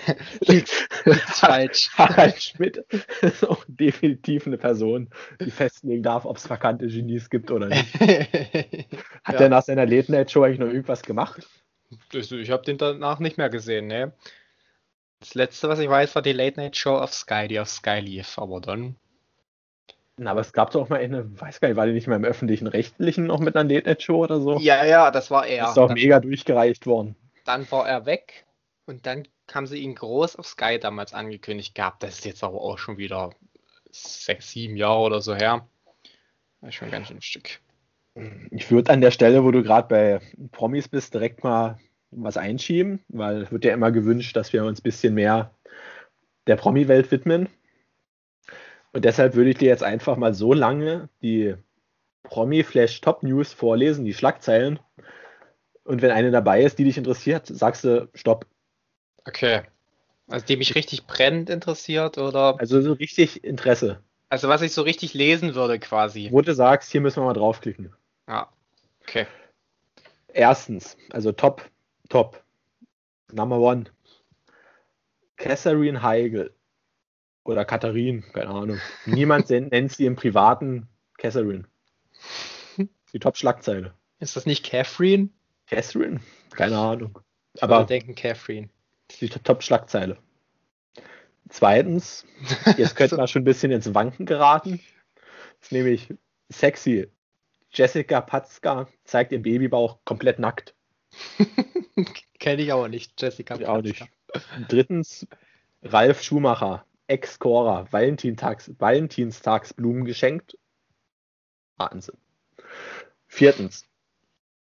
falsch. 1.26 1.90
Harald 1.96 2.42
Schmidt 2.42 2.84
ist 3.22 3.46
auch 3.46 3.64
definitiv 3.68 4.46
eine 4.46 4.58
Person, 4.58 5.10
die 5.40 5.50
festlegen 5.50 6.02
darf, 6.02 6.24
ob 6.24 6.36
es 6.36 6.46
verkannte 6.46 6.86
Genies 6.86 7.30
gibt 7.30 7.50
oder 7.50 7.66
nicht. 7.66 7.94
Hat 9.24 9.34
ja. 9.34 9.40
er 9.40 9.48
nach 9.48 9.62
seiner 9.62 9.86
Late 9.86 10.12
Night 10.12 10.30
Show 10.30 10.42
eigentlich 10.42 10.58
noch 10.58 10.66
irgendwas 10.66 11.02
gemacht? 11.02 11.46
Ich 12.12 12.50
habe 12.50 12.64
den 12.64 12.78
danach 12.78 13.18
nicht 13.18 13.38
mehr 13.38 13.48
gesehen, 13.48 13.86
ne? 13.86 14.12
Das 15.20 15.34
letzte, 15.34 15.68
was 15.68 15.78
ich 15.78 15.88
weiß, 15.88 16.14
war 16.14 16.22
die 16.22 16.32
Late 16.32 16.60
Night 16.60 16.76
Show 16.76 16.96
auf 16.96 17.12
Sky, 17.12 17.48
die 17.48 17.58
auf 17.58 17.68
Sky 17.68 18.00
lief, 18.00 18.38
aber 18.38 18.60
dann 18.60 18.96
na, 20.18 20.32
aber 20.32 20.40
es 20.40 20.52
gab 20.52 20.72
doch 20.72 20.88
mal 20.88 20.98
eine, 20.98 21.40
weiß 21.40 21.60
gar 21.60 21.68
nicht, 21.68 21.76
war 21.76 21.86
die 21.86 21.92
nicht 21.92 22.08
mal 22.08 22.16
im 22.16 22.24
öffentlichen 22.24 22.66
Rechtlichen 22.66 23.26
noch 23.26 23.38
mit 23.38 23.56
einer 23.56 23.72
Late-Night-Show 23.72 24.24
oder 24.24 24.40
so? 24.40 24.58
Ja, 24.58 24.84
ja, 24.84 25.12
das 25.12 25.30
war 25.30 25.46
er. 25.46 25.68
ist 25.68 25.76
doch 25.76 25.92
mega 25.92 26.18
durchgereicht 26.18 26.86
worden. 26.86 27.14
Dann 27.44 27.70
war 27.70 27.88
er 27.88 28.04
weg 28.04 28.44
und 28.86 29.06
dann 29.06 29.28
haben 29.54 29.66
sie 29.66 29.78
ihn 29.78 29.94
groß 29.94 30.36
auf 30.36 30.46
Sky 30.46 30.78
damals 30.78 31.14
angekündigt 31.14 31.74
gehabt. 31.74 32.02
Das 32.02 32.18
ist 32.18 32.24
jetzt 32.24 32.44
aber 32.44 32.60
auch 32.60 32.78
schon 32.78 32.98
wieder 32.98 33.30
sechs, 33.90 34.50
sieben 34.50 34.76
Jahre 34.76 35.00
oder 35.00 35.20
so 35.20 35.34
her. 35.34 35.66
Das 36.60 36.70
ist 36.70 36.74
schon 36.76 36.90
ganz 36.90 37.08
schön 37.08 37.18
ein 37.18 37.22
Stück. 37.22 37.60
Ich 38.50 38.70
würde 38.70 38.92
an 38.92 39.00
der 39.00 39.10
Stelle, 39.10 39.44
wo 39.44 39.50
du 39.50 39.62
gerade 39.62 39.88
bei 39.88 40.20
Promis 40.50 40.88
bist, 40.88 41.14
direkt 41.14 41.44
mal 41.44 41.78
was 42.10 42.36
einschieben, 42.36 43.00
weil 43.08 43.42
es 43.42 43.52
wird 43.52 43.64
ja 43.64 43.74
immer 43.74 43.92
gewünscht, 43.92 44.34
dass 44.36 44.52
wir 44.52 44.64
uns 44.64 44.80
ein 44.80 44.82
bisschen 44.82 45.14
mehr 45.14 45.54
der 46.46 46.56
Promi-Welt 46.56 47.10
widmen. 47.10 47.48
Und 48.92 49.04
deshalb 49.04 49.34
würde 49.34 49.50
ich 49.50 49.58
dir 49.58 49.68
jetzt 49.68 49.84
einfach 49.84 50.16
mal 50.16 50.34
so 50.34 50.52
lange 50.52 51.08
die 51.22 51.54
Promi 52.22 52.64
Flash 52.64 53.00
Top 53.00 53.22
News 53.22 53.52
vorlesen, 53.52 54.04
die 54.04 54.14
Schlagzeilen. 54.14 54.80
Und 55.84 56.02
wenn 56.02 56.10
eine 56.10 56.30
dabei 56.30 56.62
ist, 56.62 56.78
die 56.78 56.84
dich 56.84 56.98
interessiert, 56.98 57.46
sagst 57.46 57.84
du 57.84 58.08
Stopp. 58.14 58.46
Okay. 59.28 59.62
Also 60.26 60.46
die 60.46 60.56
mich 60.56 60.74
richtig 60.74 61.06
brennend 61.06 61.50
interessiert 61.50 62.18
oder? 62.18 62.58
Also 62.58 62.80
so 62.80 62.94
richtig 62.94 63.44
Interesse. 63.44 64.02
Also 64.30 64.48
was 64.48 64.62
ich 64.62 64.72
so 64.72 64.82
richtig 64.82 65.14
lesen 65.14 65.54
würde 65.54 65.78
quasi. 65.78 66.28
Wo 66.30 66.40
du 66.40 66.54
sagst, 66.54 66.90
hier 66.90 67.00
müssen 67.00 67.22
wir 67.22 67.26
mal 67.26 67.34
draufklicken. 67.34 67.94
Ja. 68.26 68.48
Okay. 69.02 69.26
Erstens, 70.28 70.96
also 71.10 71.32
Top, 71.32 71.68
Top. 72.08 72.42
Number 73.32 73.58
one. 73.58 73.84
Catherine 75.36 76.02
Heigl 76.02 76.52
oder 77.44 77.64
Katharin, 77.64 78.24
keine 78.32 78.48
Ahnung. 78.48 78.80
Niemand 79.06 79.50
nennt 79.50 79.92
sie 79.92 80.06
im 80.06 80.16
Privaten 80.16 80.88
Catherine. 81.18 81.64
Die 83.12 83.18
Top-Schlagzeile. 83.18 83.94
Ist 84.20 84.36
das 84.36 84.46
nicht 84.46 84.64
Catherine? 84.64 85.28
Catherine? 85.66 86.20
Keine 86.50 86.78
Ahnung. 86.78 87.18
Aber 87.60 87.84
denken 87.84 88.14
Catherine. 88.14 88.68
Die 89.10 89.28
Top-Schlagzeile. 89.28 90.18
Zweitens, 91.48 92.26
jetzt 92.76 92.96
könnte 92.96 93.16
man 93.16 93.28
schon 93.28 93.42
ein 93.42 93.46
bisschen 93.46 93.72
ins 93.72 93.94
Wanken 93.94 94.26
geraten. 94.26 94.80
Das 95.14 95.68
ist 95.68 95.72
nämlich 95.72 96.14
sexy. 96.48 97.08
Jessica 97.70 98.20
Patzka 98.20 98.88
zeigt 99.04 99.32
ihr 99.32 99.42
Babybauch 99.42 99.98
komplett 100.04 100.38
nackt. 100.38 100.74
Kenne 102.38 102.62
ich 102.62 102.72
aber 102.72 102.88
nicht, 102.88 103.20
Jessica 103.20 103.54
Patzka. 103.54 103.64
Ich 103.64 103.78
auch 103.78 103.82
nicht. 103.82 104.06
Drittens, 104.68 105.26
Ralf 105.82 106.22
Schumacher 106.22 106.84
Ex-Cora 107.08 107.90
Valentinstags, 107.90 108.70
Valentinstagsblumen 108.78 110.04
geschenkt. 110.04 110.58
Wahnsinn. 111.76 112.18
Viertens. 113.26 113.86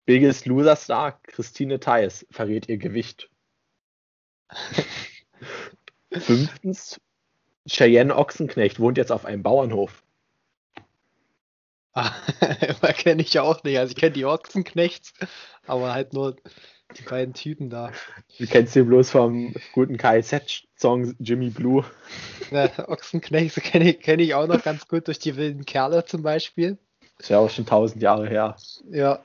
Biggest 0.07 0.47
Loser 0.47 0.77
Star 0.77 1.21
Christine 1.25 1.81
Theis 1.81 2.27
verrät 2.31 2.69
ihr 2.69 2.79
Gewicht. 2.79 3.29
Fünftens. 6.13 7.01
Cheyenne 7.67 8.17
Ochsenknecht 8.17 8.81
wohnt 8.81 8.97
jetzt 8.97 9.13
auf 9.13 9.25
einem 9.25 9.43
Bauernhof. 9.43 10.03
Ah, 11.93 12.13
kenne 12.97 13.23
ich 13.23 13.35
ja 13.35 13.43
auch 13.43 13.63
nicht. 13.65 13.79
Also 13.79 13.91
ich 13.91 13.97
kenne 13.97 14.13
die 14.13 14.25
Ochsenknechts, 14.25 15.13
aber 15.67 15.93
halt 15.93 16.13
nur 16.13 16.37
die 16.97 17.03
beiden 17.03 17.35
Typen 17.35 17.71
da. 17.71 17.93
Du 18.39 18.47
kennst 18.47 18.73
sie 18.73 18.83
bloß 18.83 19.11
vom 19.11 19.55
guten 19.73 19.99
KZ-Song 19.99 21.15
Jimmy 21.19 21.51
Blue. 21.51 21.85
Ja, 22.51 22.89
Ochsenknecht 22.89 23.57
kenne 23.63 23.91
ich, 23.91 24.01
kenn 24.01 24.21
ich 24.21 24.35
auch 24.35 24.47
noch 24.47 24.63
ganz 24.63 24.89
gut 24.89 25.09
durch 25.09 25.19
die 25.19 25.37
wilden 25.37 25.67
Kerle 25.67 26.05
zum 26.05 26.23
Beispiel. 26.23 26.79
Ist 27.19 27.31
ja 27.31 27.39
auch 27.39 27.51
schon 27.51 27.67
tausend 27.67 28.03
Jahre 28.03 28.29
her. 28.29 28.57
Ja. 28.91 29.23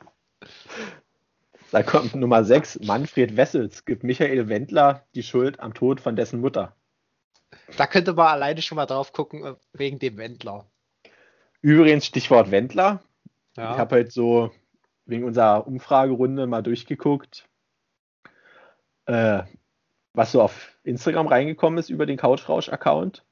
Da 1.73 1.81
kommt 1.81 2.13
Nummer 2.13 2.43
6. 2.43 2.81
Manfred 2.81 3.35
Wessels 3.35 3.83
gibt 3.83 4.03
Michael 4.03 4.47
Wendler 4.47 5.07
die 5.15 5.23
Schuld 5.23 5.59
am 5.59 5.73
Tod 5.73 5.99
von 5.99 6.15
dessen 6.15 6.39
Mutter. 6.39 6.75
Da 7.77 7.87
könnte 7.87 8.13
man 8.13 8.27
alleine 8.27 8.61
schon 8.61 8.75
mal 8.75 8.85
drauf 8.85 9.11
gucken, 9.11 9.43
äh, 9.43 9.55
wegen 9.73 9.97
dem 9.97 10.17
Wendler. 10.17 10.67
Übrigens, 11.61 12.05
Stichwort 12.05 12.51
Wendler. 12.51 13.01
Ja. 13.57 13.71
Ich 13.71 13.79
habe 13.79 13.95
halt 13.95 14.11
so 14.11 14.51
wegen 15.07 15.23
unserer 15.23 15.65
Umfragerunde 15.65 16.45
mal 16.45 16.61
durchgeguckt, 16.61 17.49
äh, 19.07 19.41
was 20.13 20.31
so 20.31 20.43
auf 20.43 20.77
Instagram 20.83 21.25
reingekommen 21.25 21.79
ist 21.79 21.89
über 21.89 22.05
den 22.05 22.17
Couchrausch-Account. 22.17 23.25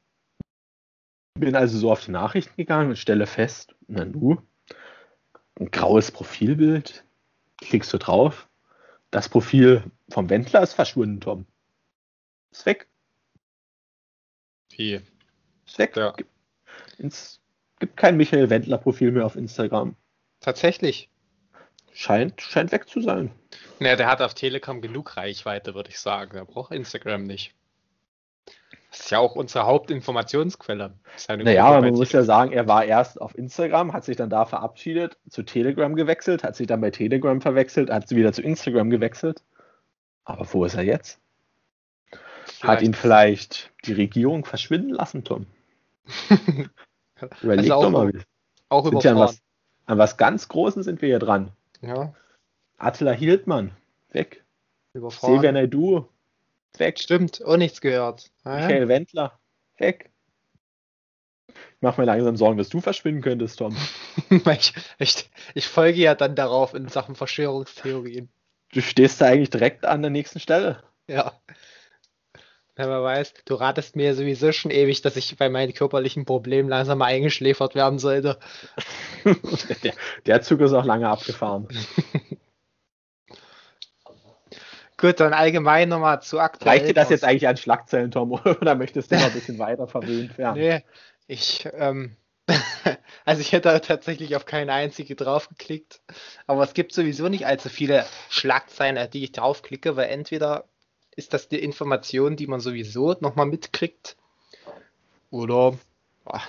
Bin 1.35 1.55
also 1.55 1.77
so 1.77 1.91
auf 1.91 2.03
die 2.03 2.11
Nachrichten 2.11 2.55
gegangen 2.57 2.89
und 2.89 2.97
stelle 2.97 3.27
fest, 3.27 3.75
na 3.85 4.03
nu, 4.03 4.41
ein 5.59 5.69
graues 5.69 6.09
Profilbild, 6.09 7.05
klickst 7.61 7.93
du 7.93 7.97
drauf, 7.97 8.47
das 9.11 9.29
Profil 9.29 9.83
vom 10.09 10.29
Wendler 10.29 10.61
ist 10.61 10.73
verschwunden, 10.73 11.21
Tom. 11.21 11.45
Ist 12.51 12.65
weg. 12.65 12.87
Wie? 14.71 15.01
Ist 15.65 15.77
weg. 15.77 15.95
Ja. 15.95 16.13
Es 16.97 17.39
gibt 17.79 17.97
kein 17.97 18.17
Michael 18.17 18.49
Wendler-Profil 18.49 19.11
mehr 19.11 19.25
auf 19.25 19.35
Instagram. 19.35 19.95
Tatsächlich. 20.39 21.09
Scheint, 21.93 22.41
scheint 22.41 22.71
weg 22.71 22.87
zu 22.87 23.01
sein. 23.01 23.31
Naja, 23.79 23.97
der 23.97 24.07
hat 24.07 24.21
auf 24.21 24.33
Telegram 24.33 24.81
genug 24.81 25.17
Reichweite, 25.17 25.75
würde 25.75 25.89
ich 25.89 25.99
sagen. 25.99 26.37
Er 26.37 26.45
braucht 26.45 26.71
Instagram 26.71 27.23
nicht. 27.23 27.53
Das 28.91 28.99
ist 28.99 29.09
ja 29.09 29.19
auch 29.19 29.35
unsere 29.35 29.65
Hauptinformationsquelle. 29.65 30.93
Naja, 31.29 31.65
aber 31.65 31.79
man 31.79 31.93
muss 31.93 32.11
ja 32.11 32.23
sagen, 32.23 32.51
er 32.51 32.67
war 32.67 32.83
erst 32.83 33.21
auf 33.21 33.37
Instagram, 33.37 33.93
hat 33.93 34.03
sich 34.03 34.17
dann 34.17 34.29
da 34.29 34.45
verabschiedet, 34.45 35.17
zu 35.29 35.43
Telegram 35.43 35.95
gewechselt, 35.95 36.43
hat 36.43 36.57
sich 36.57 36.67
dann 36.67 36.81
bei 36.81 36.91
Telegram 36.91 37.39
verwechselt, 37.39 37.89
hat 37.89 38.09
sie 38.09 38.17
wieder 38.17 38.33
zu 38.33 38.41
Instagram 38.41 38.89
gewechselt. 38.89 39.43
Aber 40.25 40.45
wo 40.51 40.65
ist 40.65 40.75
er 40.75 40.83
jetzt? 40.83 41.19
Vielleicht. 42.43 42.63
Hat 42.63 42.81
ihn 42.81 42.93
vielleicht 42.93 43.71
die 43.85 43.93
Regierung 43.93 44.43
verschwinden 44.43 44.93
lassen, 44.93 45.23
Tom? 45.23 45.45
Überleg 47.41 47.71
also 47.71 47.83
doch 47.83 47.89
mal. 47.91 48.11
Auch. 48.67 49.03
Ja 49.03 49.11
an, 49.11 49.19
was, 49.19 49.41
an 49.85 49.97
was 49.99 50.17
ganz 50.17 50.49
Großen 50.49 50.83
sind 50.83 51.01
wir 51.01 51.07
hier 51.07 51.19
dran. 51.19 51.53
Ja. 51.81 52.13
Attila 52.77 53.11
Hildmann, 53.11 53.71
weg. 54.11 54.43
Silvia 54.93 55.53
Naidu, 55.53 56.07
weg. 56.79 56.99
Stimmt, 56.99 57.43
auch 57.43 57.57
nichts 57.57 57.81
gehört. 57.81 58.31
Ah, 58.43 58.55
Michael 58.55 58.87
Wendler, 58.87 59.39
weg. 59.77 60.11
Ich 61.47 61.81
mache 61.81 61.99
mir 61.99 62.05
langsam 62.05 62.37
Sorgen, 62.37 62.57
dass 62.57 62.69
du 62.69 62.79
verschwinden 62.79 63.21
könntest, 63.21 63.59
Tom. 63.59 63.75
ich, 64.29 64.73
ich, 64.99 65.29
ich, 65.55 65.67
folge 65.67 65.99
ja 65.99 66.15
dann 66.15 66.35
darauf 66.35 66.73
in 66.73 66.87
Sachen 66.87 67.15
Verschwörungstheorien. 67.15 68.29
Du 68.71 68.81
stehst 68.81 69.19
da 69.19 69.25
eigentlich 69.25 69.49
direkt 69.49 69.85
an 69.85 70.01
der 70.01 70.11
nächsten 70.11 70.39
Stelle. 70.39 70.83
Ja. 71.07 71.33
Wenn 72.75 72.87
man 72.87 73.03
weiß, 73.03 73.33
du 73.45 73.55
ratest 73.55 73.95
mir 73.95 74.15
sowieso 74.15 74.51
schon 74.53 74.71
ewig, 74.71 75.01
dass 75.01 75.17
ich 75.17 75.35
bei 75.37 75.49
meinen 75.49 75.73
körperlichen 75.73 76.25
Problemen 76.25 76.69
langsam 76.69 76.99
mal 76.99 77.05
eingeschläfert 77.05 77.75
werden 77.75 77.99
sollte. 77.99 78.39
der, 79.83 79.93
der 80.25 80.41
Zug 80.41 80.61
ist 80.61 80.73
auch 80.73 80.85
lange 80.85 81.09
abgefahren. 81.09 81.67
Gut, 85.01 85.19
dann 85.19 85.33
allgemein 85.33 85.89
nochmal 85.89 86.21
zu 86.21 86.39
aktuell. 86.39 86.77
Reicht 86.77 86.87
dir 86.89 86.93
das 86.93 87.09
jetzt 87.09 87.23
eigentlich 87.23 87.47
an 87.47 87.57
Schlagzeilen, 87.57 88.11
Tom, 88.11 88.31
oder 88.61 88.75
möchtest 88.75 89.11
du 89.11 89.15
noch 89.15 89.25
ein 89.25 89.33
bisschen 89.33 89.57
weiter 89.57 89.87
verwöhnt 89.87 90.37
werden? 90.37 90.61
Nee, 90.61 90.83
ich, 91.25 91.67
ähm, 91.73 92.15
also 93.25 93.41
ich 93.41 93.51
hätte 93.51 93.81
tatsächlich 93.81 94.35
auf 94.35 94.45
keine 94.45 94.73
einzige 94.73 95.15
draufgeklickt. 95.15 96.01
Aber 96.45 96.63
es 96.63 96.75
gibt 96.75 96.93
sowieso 96.93 97.29
nicht 97.29 97.47
allzu 97.47 97.69
viele 97.69 98.05
Schlagzeilen, 98.29 99.09
die 99.09 99.23
ich 99.23 99.31
draufklicke, 99.31 99.95
weil 99.95 100.09
entweder 100.09 100.65
ist 101.15 101.33
das 101.33 101.49
die 101.49 101.59
Information, 101.59 102.35
die 102.35 102.45
man 102.45 102.59
sowieso 102.59 103.15
nochmal 103.21 103.47
mitkriegt, 103.47 104.15
oder. 105.31 105.77
Boah. 106.25 106.41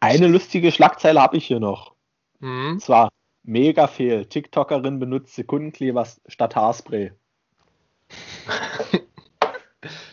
Eine 0.00 0.26
lustige 0.26 0.72
Schlagzeile 0.72 1.22
habe 1.22 1.36
ich 1.36 1.46
hier 1.46 1.60
noch. 1.60 1.94
Mhm. 2.40 2.72
Und 2.72 2.80
zwar 2.80 3.10
Mega 3.44 3.86
fehl. 3.86 4.24
TikTokerin 4.24 4.98
benutzt 4.98 5.34
Sekundenkleber 5.34 6.06
statt 6.26 6.56
Haarspray. 6.56 7.12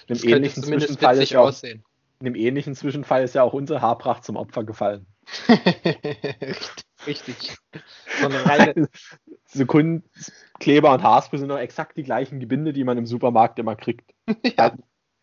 in, 0.07 0.17
einem 0.17 0.35
ähnlichen 0.35 0.63
Zwischenfall 0.63 1.17
ist 1.21 1.31
ja 1.31 1.39
auch, 1.39 1.63
in 1.63 1.81
einem 2.19 2.35
ähnlichen 2.35 2.75
Zwischenfall 2.75 3.23
ist 3.23 3.33
ja 3.33 3.43
auch 3.43 3.53
unsere 3.53 3.81
Haarpracht 3.81 4.25
zum 4.25 4.35
Opfer 4.35 4.65
gefallen. 4.65 5.05
Richtig. 7.07 7.55
Sekundenkleber 9.45 10.93
und 10.93 11.03
Haarspray 11.03 11.39
sind 11.39 11.47
noch 11.47 11.57
exakt 11.57 11.97
die 11.97 12.03
gleichen 12.03 12.41
Gebinde, 12.41 12.73
die 12.73 12.83
man 12.83 12.97
im 12.97 13.05
Supermarkt 13.05 13.59
immer 13.59 13.75
kriegt. 13.75 14.13
Ja. 14.57 14.75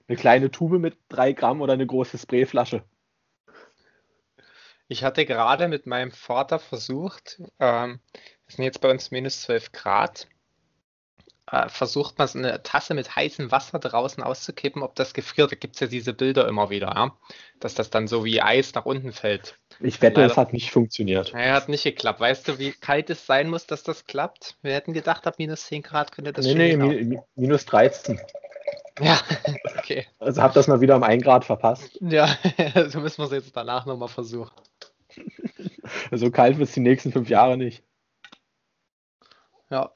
Eine 0.09 0.17
kleine 0.17 0.51
Tube 0.51 0.79
mit 0.79 0.97
drei 1.11 1.33
Gramm 1.35 1.61
oder 1.61 1.75
eine 1.75 1.87
große 1.87 2.17
Sprayflasche. 2.17 2.85
Ich 4.89 5.05
hatte 5.05 5.27
gerade 5.27 5.69
mit 5.69 5.87
meinem 5.87 6.11
Vater 6.11 6.59
versucht, 6.59 7.43
ähm, 7.61 8.01
es 8.47 8.57
sind 8.57 8.65
jetzt 8.65 8.81
bei 8.81 8.91
uns 8.91 9.11
minus 9.11 9.43
12 9.43 9.73
Grad, 9.73 10.27
äh, 11.51 11.69
versucht 11.69 12.19
man 12.19 12.29
so 12.29 12.39
eine 12.39 12.63
Tasse 12.63 12.95
mit 12.95 13.15
heißem 13.15 13.51
Wasser 13.51 13.79
draußen 13.79 14.23
auszukippen, 14.23 14.83
ob 14.83 14.95
das 14.95 15.15
gefriert. 15.15 15.53
Da 15.53 15.57
gibt 15.57 15.75
es 15.75 15.81
ja 15.81 15.87
diese 15.87 16.13
Bilder 16.13 16.49
immer 16.49 16.71
wieder, 16.71 16.89
ja? 16.95 17.17
dass 17.61 17.75
das 17.75 17.91
dann 17.91 18.09
so 18.09 18.25
wie 18.25 18.41
Eis 18.41 18.75
nach 18.75 18.87
unten 18.87 19.13
fällt. 19.13 19.59
Ich 19.81 20.01
wette, 20.03 20.23
es 20.23 20.37
hat 20.37 20.53
nicht 20.53 20.71
funktioniert. 20.71 21.33
Ja, 21.33 21.53
hat 21.53 21.69
nicht 21.69 21.85
geklappt. 21.85 22.21
Weißt 22.21 22.49
du, 22.49 22.59
wie 22.59 22.73
kalt 22.73 23.11
es 23.11 23.27
sein 23.27 23.49
muss, 23.49 23.67
dass 23.67 23.83
das 23.83 24.07
klappt? 24.07 24.57
Wir 24.63 24.73
hätten 24.73 24.93
gedacht, 24.93 25.27
ab 25.27 25.37
minus 25.39 25.67
10 25.67 25.83
Grad 25.83 26.13
könnte 26.13 26.33
das 26.33 26.47
nee, 26.47 26.73
schon 26.73 26.89
Nee, 26.89 27.05
mi 27.05 27.19
minus 27.37 27.65
13. 27.67 28.21
Ja, 29.01 29.21
okay. 29.79 30.07
Also 30.19 30.43
hab 30.43 30.55
das 30.55 30.67
mal 30.67 30.81
wieder 30.81 30.97
um 30.97 31.03
1 31.03 31.23
Grad 31.23 31.45
verpasst. 31.45 31.99
Ja, 32.01 32.29
so 32.89 33.01
müssen 33.01 33.19
wir 33.19 33.27
es 33.27 33.33
jetzt 33.33 33.57
danach 33.57 33.87
nochmal 33.87 34.09
versuchen. 34.09 34.53
So 36.13 36.31
kalt 36.31 36.59
wird 36.59 36.69
es 36.69 36.75
die 36.75 36.81
nächsten 36.81 37.13
fünf 37.13 37.29
Jahre 37.29 37.57
nicht. 37.57 37.83
Ja. 39.71 39.93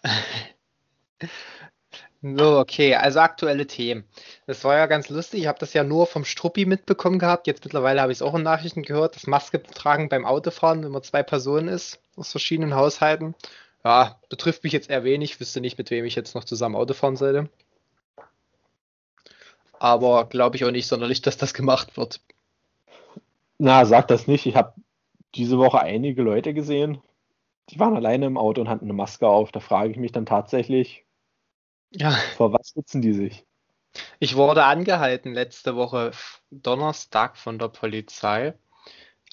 So, 2.25 2.61
okay, 2.61 2.95
also 2.95 3.19
aktuelle 3.19 3.66
Themen. 3.66 4.04
Das 4.47 4.62
war 4.62 4.76
ja 4.76 4.87
ganz 4.87 5.09
lustig. 5.09 5.40
Ich 5.40 5.47
habe 5.49 5.59
das 5.59 5.73
ja 5.73 5.83
nur 5.83 6.07
vom 6.07 6.25
Struppi 6.25 6.66
mitbekommen 6.66 7.19
gehabt. 7.19 7.49
Jetzt 7.49 7.64
mittlerweile 7.64 8.00
habe 8.00 8.12
ich 8.12 8.19
es 8.19 8.23
auch 8.23 8.37
in 8.37 8.45
Nachrichten 8.45 8.83
gehört, 8.83 9.16
dass 9.16 9.26
Maske 9.26 9.61
tragen 9.61 10.09
beim 10.09 10.25
Autofahren, 10.25 10.85
wenn 10.85 10.92
man 10.92 11.02
zwei 11.02 11.25
Personen 11.25 11.66
ist, 11.66 12.00
aus 12.14 12.31
verschiedenen 12.31 12.76
Haushalten. 12.76 13.35
Ja, 13.85 14.21
betrifft 14.28 14.62
mich 14.62 14.73
jetzt 14.73 14.88
eher 14.88 15.02
wenig. 15.02 15.40
Wüsste 15.40 15.61
nicht, 15.61 15.78
mit 15.78 15.90
wem 15.90 16.04
ich 16.04 16.14
jetzt 16.14 16.37
noch 16.37 16.45
zusammen 16.45 16.76
Auto 16.76 16.95
fahren 16.95 17.16
sollte. 17.16 17.49
Aber 19.81 20.26
glaube 20.28 20.54
ich 20.54 20.64
auch 20.64 20.71
nicht 20.71 20.87
sonderlich, 20.87 21.23
dass 21.23 21.38
das 21.38 21.54
gemacht 21.54 21.97
wird. 21.97 22.21
Na, 23.59 23.85
sag 23.85 24.07
das 24.07 24.28
nicht. 24.28 24.47
Ich 24.47 24.54
habe 24.54 24.75
diese 25.35 25.59
Woche 25.59 25.81
einige 25.81 26.23
Leute 26.23 26.55
gesehen, 26.55 27.01
die 27.71 27.79
waren 27.79 27.97
alleine 27.97 28.27
im 28.27 28.37
Auto 28.37 28.61
und 28.61 28.69
hatten 28.69 28.87
eine 28.87 28.93
Maske 28.93 29.27
auf. 29.27 29.53
Da 29.53 29.61
frage 29.61 29.91
ich 29.91 29.97
mich 29.97 30.12
dann 30.12 30.27
tatsächlich, 30.27 31.05
ja. 31.91 32.11
vor 32.37 32.53
was 32.53 32.71
schützen 32.71 33.03
die 33.03 33.12
sich? 33.12 33.47
Ich 34.19 34.37
wurde 34.37 34.65
angehalten 34.65 35.35
letzte 35.35 35.77
Woche 35.77 36.12
Donnerstag 36.51 37.37
von 37.37 37.59
der 37.59 37.69
Polizei. 37.69 38.55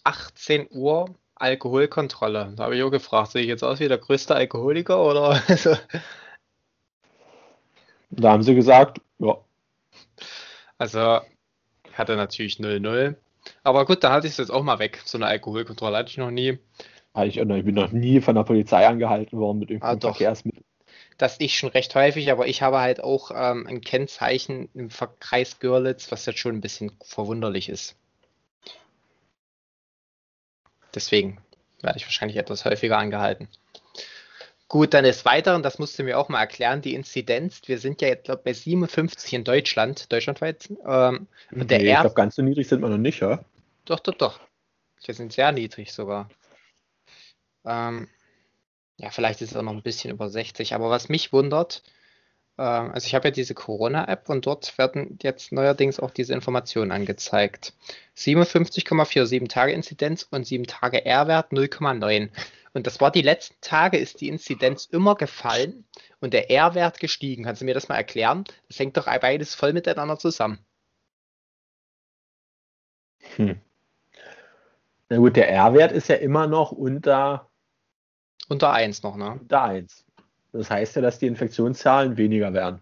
18 0.04 0.68
Uhr 0.72 1.16
Alkoholkontrolle. 1.36 2.54
Da 2.56 2.64
habe 2.66 2.76
ich 2.76 2.84
auch 2.84 2.92
gefragt, 2.92 3.32
sehe 3.32 3.42
ich 3.42 3.48
jetzt 3.48 3.64
aus 3.64 3.80
wie 3.80 3.88
der 3.88 3.98
größte 3.98 4.36
Alkoholiker 4.36 5.04
oder? 5.04 5.42
Da 8.12 8.32
haben 8.32 8.44
sie 8.44 8.56
gesagt, 8.56 9.02
ja. 9.20 9.38
Also, 10.78 11.22
ich 11.88 11.98
hatte 11.98 12.16
natürlich 12.16 12.56
0-0. 12.56 13.16
Aber 13.64 13.86
gut, 13.86 14.04
da 14.04 14.12
hatte 14.12 14.28
ich 14.28 14.34
es 14.34 14.38
jetzt 14.38 14.52
auch 14.52 14.64
mal 14.64 14.80
weg. 14.80 15.02
So 15.06 15.18
eine 15.18 15.28
Alkoholkontrolle 15.28 15.98
hatte 15.98 16.10
ich 16.10 16.18
noch 16.18 16.32
nie. 16.32 16.60
Ich, 17.24 17.38
ich 17.38 17.66
bin 17.66 17.76
noch 17.76 17.92
nie 17.92 18.22
von 18.22 18.36
der 18.36 18.44
Polizei 18.44 18.88
angehalten 18.88 19.40
worden 19.40 19.60
mit 19.60 19.70
irgendeinem 19.72 19.98
ah, 19.98 20.02
Verkehrsmittel. 20.02 20.64
Das 21.18 21.40
ich 21.40 21.58
schon 21.58 21.70
recht 21.70 21.94
häufig, 21.96 22.32
aber 22.32 22.48
ich 22.48 22.62
habe 22.62 22.80
halt 22.80 23.04
auch 23.04 23.32
ähm, 23.36 23.68
ein 23.68 23.82
Kennzeichen 23.82 24.70
im 24.74 24.90
Kreis 25.20 25.60
Görlitz, 25.60 26.12
was 26.12 26.26
jetzt 26.26 26.40
schon 26.40 26.56
ein 26.56 26.62
bisschen 26.62 26.94
verwunderlich 27.04 27.68
ist. 27.68 27.98
Deswegen 30.96 31.40
werde 31.82 31.98
ich 31.98 32.06
wahrscheinlich 32.06 32.38
etwas 32.38 32.64
häufiger 32.64 32.98
angehalten. 32.98 33.50
Gut, 34.70 34.94
dann 34.94 35.04
ist 35.04 35.26
Weiteren, 35.26 35.64
das 35.64 35.80
musst 35.80 35.98
du 35.98 36.04
mir 36.04 36.20
auch 36.20 36.30
mal 36.30 36.42
erklären, 36.42 36.84
die 36.84 36.94
Inzidenz. 36.94 37.62
Wir 37.66 37.80
sind 37.80 38.02
ja 38.02 38.08
jetzt 38.08 38.26
glaub, 38.26 38.44
bei 38.44 38.54
57 38.54 39.34
in 39.34 39.44
Deutschland, 39.44 40.12
deutschlandweit. 40.14 40.70
Ähm, 40.86 41.28
nee, 41.50 41.66
der 41.66 41.82
ich 41.82 42.00
glaube, 42.00 42.14
ganz 42.14 42.36
so 42.36 42.44
niedrig 42.44 42.68
sind 42.68 42.82
wir 42.82 42.90
noch 42.90 43.00
nicht, 43.00 43.20
ja? 43.20 43.44
Doch, 43.86 44.00
doch, 44.00 44.14
doch. 44.14 44.40
Wir 45.04 45.16
sind 45.16 45.34
sehr 45.34 45.52
niedrig 45.52 45.92
sogar. 45.92 46.30
Ähm, 47.66 48.10
ja, 48.98 49.10
vielleicht 49.10 49.42
ist 49.42 49.52
es 49.52 49.58
auch 49.58 49.64
noch 49.64 49.74
ein 49.74 49.82
bisschen 49.82 50.12
über 50.12 50.30
60. 50.30 50.76
Aber 50.76 50.92
was 50.92 51.10
mich 51.10 51.34
wundert, 51.34 51.82
äh, 52.58 52.62
also 52.62 53.08
ich 53.08 53.16
habe 53.16 53.30
ja 53.30 53.32
diese 53.32 53.56
Corona-App 53.56 54.30
und 54.30 54.46
dort 54.46 54.78
werden 54.78 55.18
jetzt 55.24 55.52
neuerdings 55.52 56.00
auch 56.00 56.12
diese 56.12 56.36
Informationen 56.36 56.92
angezeigt. 56.92 57.74
57,4, 58.16 59.26
7 59.26 59.48
Tage 59.48 59.72
Inzidenz 59.72 60.28
und 60.30 60.46
7 60.46 60.66
Tage 60.66 61.06
R-Wert 61.06 61.54
0,9. 61.54 62.30
Und 62.74 62.88
das 62.88 63.02
war 63.02 63.12
die 63.12 63.22
letzten 63.22 63.56
Tage, 63.62 63.98
ist 63.98 64.22
die 64.22 64.28
Inzidenz 64.28 64.86
immer 64.86 65.16
gefallen 65.16 65.86
und 66.20 66.34
der 66.34 66.52
R-Wert 66.52 67.00
gestiegen. 67.00 67.44
Kannst 67.44 67.62
du 67.62 67.66
mir 67.66 67.74
das 67.74 67.90
mal 67.90 67.96
erklären? 67.96 68.44
Das 68.68 68.80
hängt 68.80 68.98
doch 68.98 69.06
beides 69.06 69.56
voll 69.56 69.74
miteinander 69.74 70.18
zusammen. 70.18 70.60
Hm. 73.36 73.60
Na 75.10 75.18
gut, 75.18 75.36
der 75.36 75.50
R-Wert 75.50 75.92
ist 75.92 76.08
ja 76.10 76.16
immer 76.16 76.48
noch 76.48 76.72
unter. 76.72 77.50
Unter 78.48 78.72
1 78.72 79.04
noch, 79.04 79.16
ne? 79.16 79.32
Unter 79.32 79.64
1. 79.64 80.06
Das 80.52 80.70
heißt 80.70 80.96
ja, 80.96 81.02
dass 81.02 81.20
die 81.20 81.28
Infektionszahlen 81.28 82.18
weniger 82.18 82.54
werden. 82.54 82.82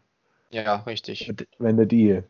Ja, 0.50 0.78
richtig. 0.78 1.30
Und 1.30 1.48
wenn 1.60 1.78
du 1.78 1.86
die, 1.86 2.24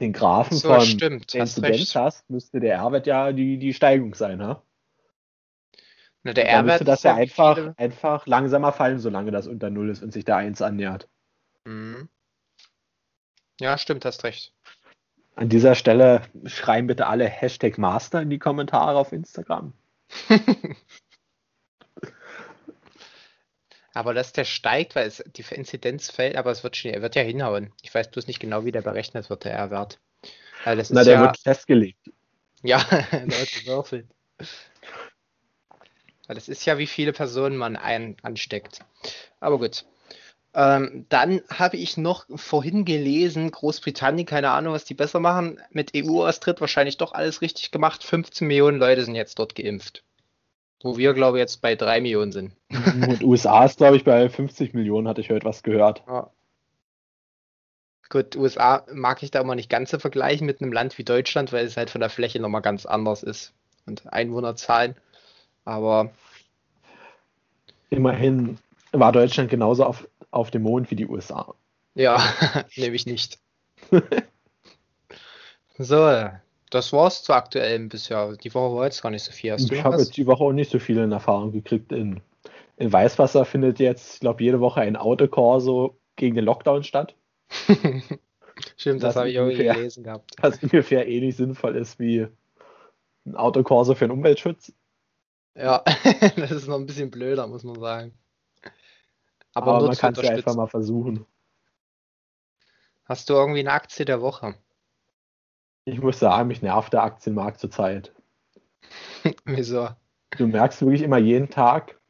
den 0.00 0.12
Graphen 0.12 0.56
so, 0.56 0.68
von 0.68 0.80
stimmt, 0.82 1.34
Inzidenz 1.34 1.94
hast, 1.94 1.96
hast, 1.96 2.30
müsste 2.30 2.60
der 2.60 2.76
R-Wert 2.76 3.06
ja 3.06 3.32
die, 3.32 3.58
die 3.58 3.74
Steigung 3.74 4.14
sein, 4.14 4.38
ne? 4.38 4.60
Na, 6.24 6.32
der 6.32 6.48
R-Wert 6.48 6.66
müsste 6.66 6.84
das 6.84 7.02
ja 7.02 7.14
einfach, 7.14 7.54
viele... 7.54 7.74
einfach 7.76 8.26
langsamer 8.26 8.72
fallen, 8.72 8.98
solange 8.98 9.30
das 9.30 9.46
unter 9.46 9.68
0 9.70 9.90
ist 9.90 10.02
und 10.02 10.12
sich 10.12 10.24
der 10.24 10.36
1 10.36 10.62
annähert. 10.62 11.06
Mhm. 11.64 12.08
Ja, 13.60 13.76
stimmt, 13.78 14.04
hast 14.06 14.24
recht. 14.24 14.52
An 15.36 15.48
dieser 15.48 15.74
Stelle 15.74 16.22
schreiben 16.46 16.86
bitte 16.86 17.06
alle 17.06 17.26
Hashtag 17.26 17.76
Master 17.76 18.22
in 18.22 18.30
die 18.30 18.38
Kommentare 18.38 18.98
auf 18.98 19.12
Instagram. 19.12 19.74
aber 23.92 24.14
dass 24.14 24.32
der 24.32 24.44
steigt, 24.44 24.96
weil 24.96 25.06
es 25.06 25.22
die 25.26 25.44
Inzidenz 25.50 26.10
fällt, 26.10 26.36
aber 26.36 26.50
es 26.50 26.64
wird 26.64 26.76
schon, 26.76 26.92
er 26.92 27.02
wird 27.02 27.16
ja 27.16 27.22
hinhauen. 27.22 27.72
Ich 27.82 27.94
weiß 27.94 28.10
bloß 28.10 28.26
nicht 28.28 28.40
genau, 28.40 28.64
wie 28.64 28.72
der 28.72 28.82
berechnet 28.82 29.28
wird, 29.28 29.44
der 29.44 29.52
R-Wert. 29.52 30.00
Na, 30.64 30.74
der 30.74 31.14
ja, 31.14 31.20
wird 31.20 31.38
festgelegt. 31.38 32.10
Ja, 32.62 32.78
der 33.12 33.26
wird 33.26 33.52
gewürfelt. 33.52 34.08
Weil 36.26 36.36
es 36.36 36.48
ist 36.48 36.64
ja, 36.64 36.78
wie 36.78 36.86
viele 36.86 37.12
Personen 37.12 37.56
man 37.56 37.76
ein, 37.76 38.16
ansteckt. 38.22 38.80
Aber 39.40 39.58
gut. 39.58 39.84
Ähm, 40.54 41.06
dann 41.08 41.42
habe 41.50 41.76
ich 41.76 41.96
noch 41.96 42.26
vorhin 42.34 42.84
gelesen, 42.84 43.50
Großbritannien, 43.50 44.24
keine 44.24 44.50
Ahnung, 44.50 44.72
was 44.72 44.84
die 44.84 44.94
besser 44.94 45.18
machen, 45.18 45.60
mit 45.70 45.90
EU-Austritt 45.96 46.60
wahrscheinlich 46.60 46.96
doch 46.96 47.12
alles 47.12 47.42
richtig 47.42 47.72
gemacht. 47.72 48.04
15 48.04 48.46
Millionen 48.46 48.78
Leute 48.78 49.04
sind 49.04 49.16
jetzt 49.16 49.38
dort 49.38 49.56
geimpft. 49.56 50.04
Wo 50.82 50.96
wir, 50.96 51.12
glaube 51.14 51.38
ich, 51.38 51.40
jetzt 51.40 51.60
bei 51.60 51.74
3 51.74 52.00
Millionen 52.02 52.30
sind. 52.30 52.52
Und 52.70 53.24
USA 53.24 53.64
ist, 53.64 53.78
glaube 53.78 53.96
ich, 53.96 54.04
bei 54.04 54.28
50 54.28 54.74
Millionen, 54.74 55.08
hatte 55.08 55.22
ich 55.22 55.30
heute 55.30 55.46
was 55.46 55.62
gehört. 55.62 56.04
Ja. 56.06 56.30
Gut, 58.10 58.36
USA 58.36 58.84
mag 58.92 59.22
ich 59.22 59.30
da 59.30 59.40
immer 59.40 59.56
nicht 59.56 59.70
ganz 59.70 59.90
so 59.90 59.98
vergleichen 59.98 60.46
mit 60.46 60.60
einem 60.60 60.72
Land 60.72 60.98
wie 60.98 61.04
Deutschland, 61.04 61.52
weil 61.52 61.64
es 61.64 61.76
halt 61.76 61.90
von 61.90 62.00
der 62.00 62.10
Fläche 62.10 62.38
nochmal 62.38 62.62
ganz 62.62 62.86
anders 62.86 63.24
ist. 63.24 63.54
Und 63.86 64.06
Einwohnerzahlen. 64.12 64.94
Aber. 65.64 66.10
Immerhin 67.90 68.58
war 68.92 69.12
Deutschland 69.12 69.50
genauso 69.50 69.84
auf 69.84 70.06
auf 70.34 70.50
dem 70.50 70.62
Mond 70.62 70.90
wie 70.90 70.96
die 70.96 71.06
USA. 71.06 71.54
Ja, 71.94 72.20
nehme 72.76 72.96
ich 72.96 73.06
nicht. 73.06 73.38
so, 75.78 76.28
das 76.70 76.92
war's 76.92 77.22
zu 77.22 77.32
aktuellem 77.32 77.88
bisher. 77.88 78.36
Die 78.36 78.52
Woche 78.52 78.74
war 78.74 78.84
jetzt 78.84 79.02
gar 79.02 79.10
nicht 79.10 79.22
so 79.22 79.30
viel. 79.30 79.52
Hast 79.52 79.70
ich 79.70 79.84
habe 79.84 79.98
jetzt 79.98 80.16
die 80.16 80.26
Woche 80.26 80.42
auch 80.42 80.52
nicht 80.52 80.70
so 80.70 80.80
viel 80.80 80.98
in 80.98 81.12
Erfahrung 81.12 81.52
gekriegt. 81.52 81.92
In, 81.92 82.20
in 82.76 82.92
Weißwasser 82.92 83.44
findet 83.44 83.78
jetzt, 83.78 84.14
ich 84.14 84.20
glaube, 84.20 84.42
jede 84.42 84.60
Woche 84.60 84.80
ein 84.80 84.96
Autokorso 84.96 85.96
gegen 86.16 86.34
den 86.34 86.44
Lockdown 86.44 86.82
statt. 86.82 87.14
Stimmt, 88.76 89.02
das, 89.02 89.14
das 89.14 89.16
habe 89.16 89.28
ich 89.28 89.36
irgendwie 89.36 89.64
gelesen 89.64 90.02
gehabt. 90.02 90.32
Was 90.40 90.60
ungefähr 90.62 91.06
ähnlich 91.06 91.36
sinnvoll 91.36 91.76
ist 91.76 92.00
wie 92.00 92.26
ein 93.24 93.36
Autokorso 93.36 93.94
für 93.94 94.06
den 94.06 94.12
Umweltschutz. 94.12 94.72
Ja, 95.54 95.82
das 96.36 96.50
ist 96.50 96.68
noch 96.68 96.76
ein 96.76 96.86
bisschen 96.86 97.10
blöder, 97.10 97.46
muss 97.46 97.64
man 97.64 97.78
sagen. 97.78 98.12
Aber, 99.54 99.74
Aber 99.74 99.86
man 99.86 99.96
kann 99.96 100.14
es 100.14 100.22
ja 100.22 100.30
einfach 100.30 100.56
mal 100.56 100.66
versuchen. 100.66 101.26
Hast 103.04 103.28
du 103.28 103.34
irgendwie 103.34 103.60
eine 103.60 103.72
Aktie 103.72 104.04
der 104.04 104.20
Woche? 104.20 104.56
Ich 105.84 106.00
muss 106.00 106.18
sagen, 106.18 106.48
mich 106.48 106.62
nervt 106.62 106.92
der 106.92 107.02
Aktienmarkt 107.02 107.60
zurzeit. 107.60 108.12
Wieso? 109.44 109.90
Du 110.36 110.46
merkst 110.46 110.80
wirklich 110.80 111.02
immer 111.02 111.18
jeden 111.18 111.50
Tag 111.50 112.00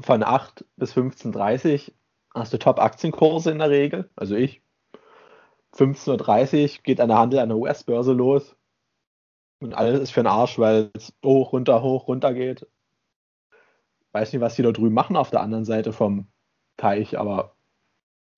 von 0.00 0.22
8 0.22 0.64
bis 0.76 0.94
15.30 0.94 1.92
hast 2.34 2.52
du 2.52 2.58
Top-Aktienkurse 2.58 3.50
in 3.50 3.58
der 3.58 3.70
Regel, 3.70 4.10
also 4.16 4.34
ich. 4.34 4.62
15.30 5.74 6.62
Uhr 6.78 6.82
geht 6.82 7.00
eine 7.00 7.16
Handel 7.16 7.40
an 7.40 7.48
der 7.48 7.58
US-Börse 7.58 8.12
los. 8.12 8.56
Und 9.62 9.74
alles 9.74 10.00
ist 10.00 10.10
für 10.10 10.20
den 10.20 10.26
Arsch, 10.26 10.58
weil 10.58 10.90
es 10.94 11.12
hoch, 11.24 11.52
runter, 11.52 11.82
hoch, 11.82 12.08
runter 12.08 12.34
geht 12.34 12.66
weiß 14.12 14.32
nicht, 14.32 14.42
was 14.42 14.54
die 14.54 14.62
da 14.62 14.72
drüben 14.72 14.94
machen 14.94 15.16
auf 15.16 15.30
der 15.30 15.40
anderen 15.40 15.64
Seite 15.64 15.92
vom 15.92 16.26
Teich, 16.76 17.18
aber. 17.18 17.54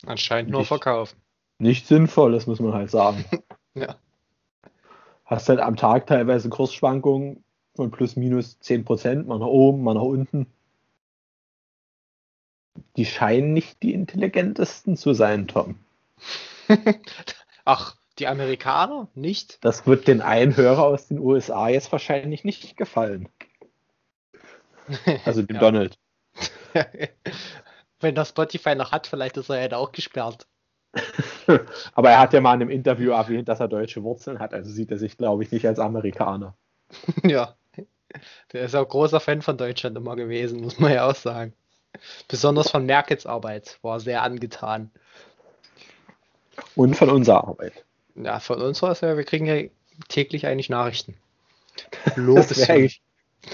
Anscheinend 0.06 0.50
nur 0.50 0.64
verkaufen. 0.64 1.20
Nicht 1.58 1.86
sinnvoll, 1.86 2.32
das 2.32 2.46
muss 2.46 2.60
man 2.60 2.74
halt 2.74 2.90
sagen. 2.90 3.24
ja. 3.74 3.96
Hast 5.24 5.48
halt 5.48 5.60
am 5.60 5.76
Tag 5.76 6.06
teilweise 6.06 6.48
Kursschwankungen 6.48 7.44
von 7.74 7.90
plus 7.90 8.16
minus 8.16 8.58
10%, 8.60 9.24
mal 9.24 9.38
nach 9.38 9.46
oben, 9.46 9.82
mal 9.82 9.94
nach 9.94 10.02
unten. 10.02 10.46
Die 12.96 13.06
scheinen 13.06 13.52
nicht 13.52 13.82
die 13.82 13.94
intelligentesten 13.94 14.96
zu 14.96 15.14
sein, 15.14 15.48
Tom. 15.48 15.78
Ach, 17.64 17.96
die 18.18 18.26
Amerikaner 18.26 19.08
nicht? 19.14 19.58
Das 19.64 19.86
wird 19.86 20.06
den 20.08 20.22
einen 20.22 20.56
Hörer 20.56 20.84
aus 20.84 21.08
den 21.08 21.18
USA 21.18 21.68
jetzt 21.68 21.90
wahrscheinlich 21.92 22.44
nicht 22.44 22.76
gefallen. 22.76 23.28
Also 25.24 25.42
dem 25.42 25.58
Donald. 25.60 25.98
Wenn 28.00 28.14
das 28.14 28.30
Spotify 28.30 28.74
noch 28.74 28.92
hat, 28.92 29.06
vielleicht 29.06 29.36
ist 29.36 29.48
er 29.48 29.70
ja 29.70 29.76
auch 29.76 29.92
gesperrt. 29.92 30.46
Aber 31.94 32.10
er 32.10 32.20
hat 32.20 32.32
ja 32.32 32.40
mal 32.40 32.54
in 32.54 32.62
einem 32.62 32.70
Interview 32.70 33.12
erwähnt, 33.12 33.48
dass 33.48 33.60
er 33.60 33.68
deutsche 33.68 34.02
Wurzeln 34.02 34.38
hat, 34.38 34.54
also 34.54 34.70
sieht 34.70 34.90
er 34.90 34.98
sich, 34.98 35.16
glaube 35.16 35.42
ich, 35.42 35.50
nicht 35.50 35.66
als 35.66 35.78
Amerikaner. 35.78 36.56
ja. 37.22 37.56
Der 38.52 38.62
ist 38.62 38.76
auch 38.76 38.88
großer 38.88 39.18
Fan 39.18 39.42
von 39.42 39.58
Deutschland 39.58 39.96
immer 39.96 40.14
gewesen, 40.14 40.60
muss 40.60 40.78
man 40.78 40.92
ja 40.92 41.08
auch 41.08 41.16
sagen. 41.16 41.52
Besonders 42.28 42.70
von 42.70 42.86
Merkels 42.86 43.26
Arbeit 43.26 43.78
war 43.82 43.98
sehr 43.98 44.22
angetan. 44.22 44.90
Und 46.76 46.96
von 46.96 47.10
unserer 47.10 47.48
Arbeit. 47.48 47.84
Ja, 48.14 48.40
von 48.40 48.60
unserer, 48.60 49.16
wir 49.16 49.24
kriegen 49.24 49.46
ja 49.46 49.68
täglich 50.08 50.46
eigentlich 50.46 50.68
Nachrichten. 50.68 51.16
Lob 52.16 52.36
das 52.36 52.56
wäre 52.56 52.72
eigentlich 52.72 53.02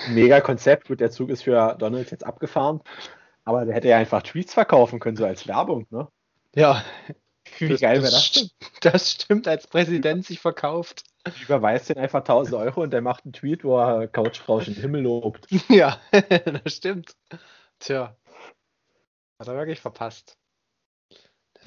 Mega 0.08 0.40
Konzept. 0.40 0.88
Gut, 0.88 1.00
der 1.00 1.10
Zug 1.10 1.30
ist 1.30 1.42
für 1.42 1.76
Donald 1.78 2.10
jetzt 2.10 2.24
abgefahren. 2.24 2.80
Aber 3.44 3.64
der 3.64 3.74
hätte 3.74 3.88
ja 3.88 3.96
einfach 3.96 4.22
Tweets 4.22 4.54
verkaufen 4.54 5.00
können, 5.00 5.16
so 5.16 5.24
als 5.24 5.48
Werbung, 5.48 5.86
ne? 5.90 6.08
Ja. 6.54 6.84
Wie 7.58 7.68
das, 7.68 7.80
geil 7.80 8.02
wäre 8.02 8.12
das 8.12 8.32
denn? 8.32 8.50
Das 8.80 9.10
stimmt, 9.10 9.48
als 9.48 9.66
Präsident 9.66 10.26
sich 10.26 10.40
verkauft. 10.40 11.04
Überweist 11.42 11.88
den 11.88 11.98
einfach 11.98 12.20
1000 12.20 12.56
Euro 12.56 12.82
und 12.82 12.92
der 12.92 13.02
macht 13.02 13.24
einen 13.24 13.32
Tweet, 13.32 13.64
wo 13.64 13.78
er 13.78 14.08
Couchfrau 14.08 14.60
schon 14.60 14.74
den 14.74 14.82
Himmel 14.82 15.02
lobt. 15.02 15.46
Ja, 15.68 16.00
das 16.64 16.74
stimmt. 16.76 17.16
Tja. 17.78 18.16
Hat 19.38 19.48
er 19.48 19.54
wirklich 19.54 19.80
verpasst. 19.80 20.36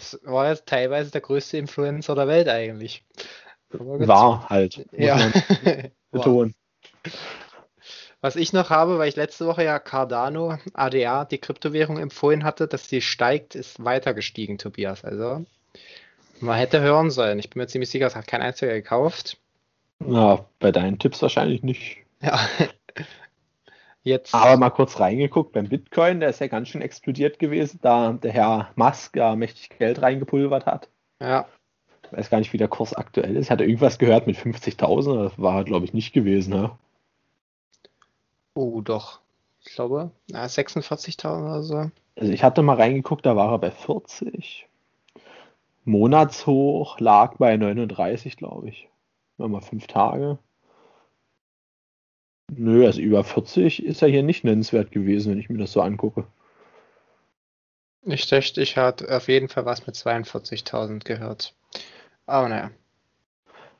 Das 0.03 0.19
war 0.23 0.49
jetzt 0.49 0.65
teilweise 0.65 1.11
der 1.11 1.21
größte 1.21 1.57
Influencer 1.57 2.15
der 2.15 2.27
Welt 2.27 2.49
eigentlich. 2.49 3.05
War 3.69 4.49
halt. 4.49 4.85
ja. 4.91 5.31
Betonen. 6.11 6.53
Was 8.21 8.35
ich 8.35 8.53
noch 8.53 8.69
habe, 8.69 8.97
weil 8.97 9.09
ich 9.09 9.15
letzte 9.15 9.45
Woche 9.47 9.63
ja 9.63 9.79
Cardano, 9.79 10.57
ADA, 10.73 11.25
die 11.25 11.39
Kryptowährung 11.39 11.97
empfohlen 11.97 12.43
hatte, 12.43 12.67
dass 12.67 12.87
sie 12.87 13.01
steigt, 13.01 13.55
ist 13.55 13.83
weiter 13.83 14.13
gestiegen, 14.13 14.57
Tobias. 14.57 15.03
Also 15.03 15.45
man 16.39 16.57
hätte 16.57 16.81
hören 16.81 17.09
sollen. 17.09 17.39
Ich 17.39 17.49
bin 17.49 17.61
mir 17.61 17.67
ziemlich 17.67 17.89
sicher, 17.89 18.07
es 18.07 18.15
hat 18.15 18.27
kein 18.27 18.41
einziger 18.41 18.73
gekauft. 18.73 19.37
Ja, 20.05 20.45
bei 20.59 20.71
deinen 20.71 20.99
Tipps 20.99 21.21
wahrscheinlich 21.21 21.63
nicht. 21.63 21.97
Ja. 22.21 22.39
Jetzt. 24.03 24.35
Aber 24.35 24.57
mal 24.57 24.69
kurz 24.69 24.99
reingeguckt 24.99 25.53
beim 25.53 25.69
Bitcoin, 25.69 26.19
der 26.19 26.29
ist 26.29 26.39
ja 26.39 26.47
ganz 26.47 26.67
schön 26.67 26.81
explodiert 26.81 27.39
gewesen, 27.39 27.79
da 27.81 28.11
der 28.11 28.33
Herr 28.33 28.69
Musk 28.75 29.15
ja 29.15 29.35
mächtig 29.35 29.69
Geld 29.77 30.01
reingepulvert 30.01 30.65
hat. 30.65 30.89
Ja. 31.21 31.45
Ich 32.03 32.17
weiß 32.17 32.29
gar 32.29 32.39
nicht, 32.39 32.51
wie 32.51 32.57
der 32.57 32.67
Kurs 32.67 32.93
aktuell 32.93 33.37
ist. 33.37 33.49
Hat 33.49 33.61
er 33.61 33.67
irgendwas 33.67 33.97
gehört 33.97 34.27
mit 34.27 34.37
50.000? 34.37 35.23
Das 35.23 35.39
war, 35.39 35.63
glaube 35.63 35.85
ich, 35.85 35.93
nicht 35.93 36.13
gewesen. 36.13 36.53
Ne? 36.53 36.71
Oh, 38.55 38.81
doch. 38.81 39.21
Ich 39.65 39.73
glaube, 39.73 40.11
ja, 40.29 40.43
46.000 40.43 41.45
oder 41.45 41.63
so. 41.63 41.91
Also 42.15 42.31
ich 42.31 42.43
hatte 42.43 42.61
mal 42.61 42.75
reingeguckt, 42.75 43.25
da 43.25 43.35
war 43.35 43.51
er 43.53 43.59
bei 43.59 43.71
40. 43.71 44.67
Monatshoch 45.85 46.99
lag 46.99 47.37
bei 47.37 47.55
39, 47.57 48.37
glaube 48.37 48.69
ich. 48.69 48.89
Mal 49.37 49.61
fünf 49.61 49.87
Tage. 49.87 50.37
Nö, 52.51 52.86
also 52.86 53.01
über 53.01 53.23
40 53.23 53.84
ist 53.84 54.01
er 54.01 54.10
hier 54.10 54.23
nicht 54.23 54.43
nennenswert 54.43 54.91
gewesen, 54.91 55.32
wenn 55.32 55.39
ich 55.39 55.49
mir 55.49 55.58
das 55.58 55.71
so 55.71 55.82
angucke. 55.82 56.25
Ich 58.06 58.27
dachte, 58.27 58.62
ich 58.62 58.77
hatte 58.77 59.15
auf 59.15 59.27
jeden 59.27 59.47
Fall 59.47 59.65
was 59.65 59.88
mit 59.88 59.95
42.000 59.95 61.06
gehört. 61.06 61.53
Aber 62.25 62.49
naja. 62.49 62.71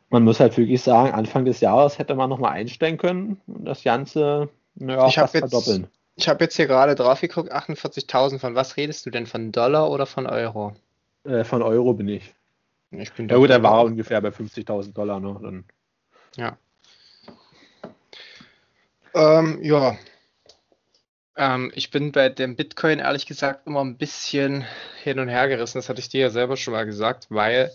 Man 0.10 0.24
muss 0.24 0.40
halt 0.40 0.58
wirklich 0.58 0.82
sagen, 0.82 1.12
Anfang 1.12 1.44
des 1.46 1.60
Jahres 1.60 2.00
hätte 2.00 2.16
man 2.16 2.30
nochmal 2.30 2.54
einstellen 2.54 2.98
können 2.98 3.42
und 3.48 3.66
das 3.66 3.84
Ganze 3.84 4.50
Ja, 4.76 5.08
ich 5.08 5.18
habe 5.18 5.38
jetzt, 5.38 5.82
ich 6.16 6.30
hab 6.30 6.40
jetzt 6.40 6.56
hier 6.56 6.68
gerade 6.68 6.96
drauf 6.96 7.20
geguckt, 7.20 7.52
48.000. 7.52 8.40
Von 8.40 8.56
was 8.56 8.78
redest 8.78 9.06
du 9.06 9.10
denn? 9.10 9.26
Von 9.26 9.52
Dollar 9.52 9.90
oder 9.90 10.06
von 10.06 10.28
Euro? 10.28 10.74
Äh, 11.24 11.44
von 11.44 11.62
Euro 11.62 11.94
bin 11.94 12.08
ich. 12.08 12.34
ich 12.92 13.12
bin 13.14 13.28
ja 13.28 13.38
gut, 13.38 13.50
er 13.50 13.64
war 13.64 13.84
ungefähr 13.84 14.22
bei 14.22 14.30
50.000 14.30 14.94
Dollar. 14.94 15.20
Ne? 15.20 15.38
Dann. 15.42 15.66
Ja. 16.36 16.58
Ähm, 19.14 19.60
ja. 19.64 19.98
Ähm, 21.36 21.72
ich 21.76 21.92
bin 21.92 22.12
bei 22.12 22.30
dem 22.30 22.56
Bitcoin 22.56 23.00
ehrlich 23.00 23.26
gesagt 23.26 23.68
immer 23.68 23.84
ein 23.84 23.98
bisschen 23.98 24.66
hin 25.02 25.20
und 25.20 25.30
her 25.30 25.48
gerissen. 25.48 25.78
Das 25.78 25.90
hatte 25.90 26.00
ich 26.00 26.10
dir 26.10 26.22
ja 26.22 26.30
selber 26.30 26.58
schon 26.58 26.74
mal 26.74 26.86
gesagt, 26.86 27.28
weil 27.30 27.72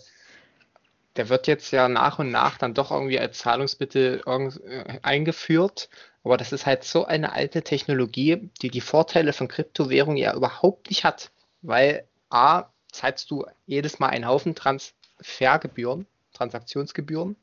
der 1.15 1.29
wird 1.29 1.47
jetzt 1.47 1.71
ja 1.71 1.89
nach 1.89 2.19
und 2.19 2.31
nach 2.31 2.57
dann 2.57 2.73
doch 2.73 2.91
irgendwie 2.91 3.19
als 3.19 3.39
Zahlungsmittel 3.39 4.21
äh, 4.25 4.99
eingeführt. 5.01 5.89
Aber 6.23 6.37
das 6.37 6.51
ist 6.51 6.65
halt 6.65 6.83
so 6.83 7.05
eine 7.05 7.33
alte 7.33 7.61
Technologie, 7.61 8.49
die 8.61 8.69
die 8.69 8.81
Vorteile 8.81 9.33
von 9.33 9.47
Kryptowährungen 9.47 10.17
ja 10.17 10.33
überhaupt 10.35 10.89
nicht 10.89 11.03
hat. 11.03 11.31
Weil 11.61 12.05
A, 12.29 12.65
zahlst 12.91 13.31
du 13.31 13.45
jedes 13.65 13.99
Mal 13.99 14.09
einen 14.09 14.27
Haufen 14.27 14.55
Transfergebühren, 14.55 16.05
Transaktionsgebühren. 16.33 17.35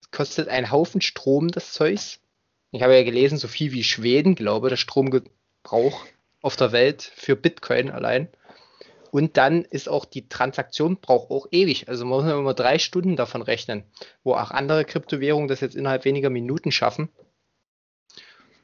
Es 0.00 0.10
kostet 0.10 0.48
einen 0.48 0.70
Haufen 0.70 1.00
Strom, 1.00 1.50
das 1.50 1.72
Zeugs. 1.72 2.20
Ich 2.70 2.82
habe 2.82 2.96
ja 2.96 3.02
gelesen, 3.02 3.38
so 3.38 3.48
viel 3.48 3.72
wie 3.72 3.84
Schweden, 3.84 4.34
glaube 4.34 4.68
ich, 4.68 4.70
der 4.70 4.76
Stromgebrauch 4.76 6.04
auf 6.42 6.56
der 6.56 6.72
Welt 6.72 7.10
für 7.16 7.36
Bitcoin 7.36 7.90
allein. 7.90 8.28
Und 9.10 9.38
dann 9.38 9.64
ist 9.64 9.88
auch 9.88 10.04
die 10.04 10.28
Transaktion 10.28 10.98
braucht 10.98 11.30
auch 11.30 11.46
ewig. 11.50 11.88
Also 11.88 12.04
man 12.04 12.24
muss 12.24 12.32
immer 12.32 12.54
drei 12.54 12.78
Stunden 12.78 13.16
davon 13.16 13.40
rechnen, 13.40 13.84
wo 14.22 14.34
auch 14.34 14.50
andere 14.50 14.84
Kryptowährungen 14.84 15.48
das 15.48 15.60
jetzt 15.60 15.76
innerhalb 15.76 16.04
weniger 16.04 16.28
Minuten 16.28 16.72
schaffen. 16.72 17.08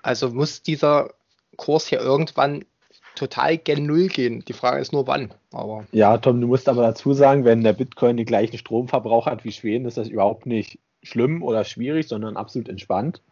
Also 0.03 0.29
muss 0.31 0.63
dieser 0.63 1.15
Kurs 1.57 1.87
hier 1.87 2.01
irgendwann 2.01 2.67
total 3.15 3.57
gen 3.57 3.87
Null 3.87 4.09
gehen. 4.09 4.45
Die 4.47 4.53
Frage 4.53 4.81
ist 4.81 4.93
nur 4.93 5.07
wann. 5.07 5.33
Aber 5.53 5.87
ja, 5.93 6.19
Tom, 6.19 6.41
du 6.41 6.47
musst 6.47 6.69
aber 6.69 6.83
dazu 6.83 7.15
sagen, 7.15 7.45
wenn 7.45 7.63
der 7.63 7.73
Bitcoin 7.73 8.17
den 8.17 8.27
gleichen 8.27 8.59
Stromverbrauch 8.59 9.27
hat 9.27 9.45
wie 9.45 9.53
Schweden, 9.53 9.87
ist 9.87 9.97
das 9.97 10.09
überhaupt 10.09 10.47
nicht 10.47 10.79
schlimm 11.03 11.43
oder 11.43 11.65
schwierig, 11.65 12.09
sondern 12.09 12.37
absolut 12.37 12.69
entspannt. 12.69 13.23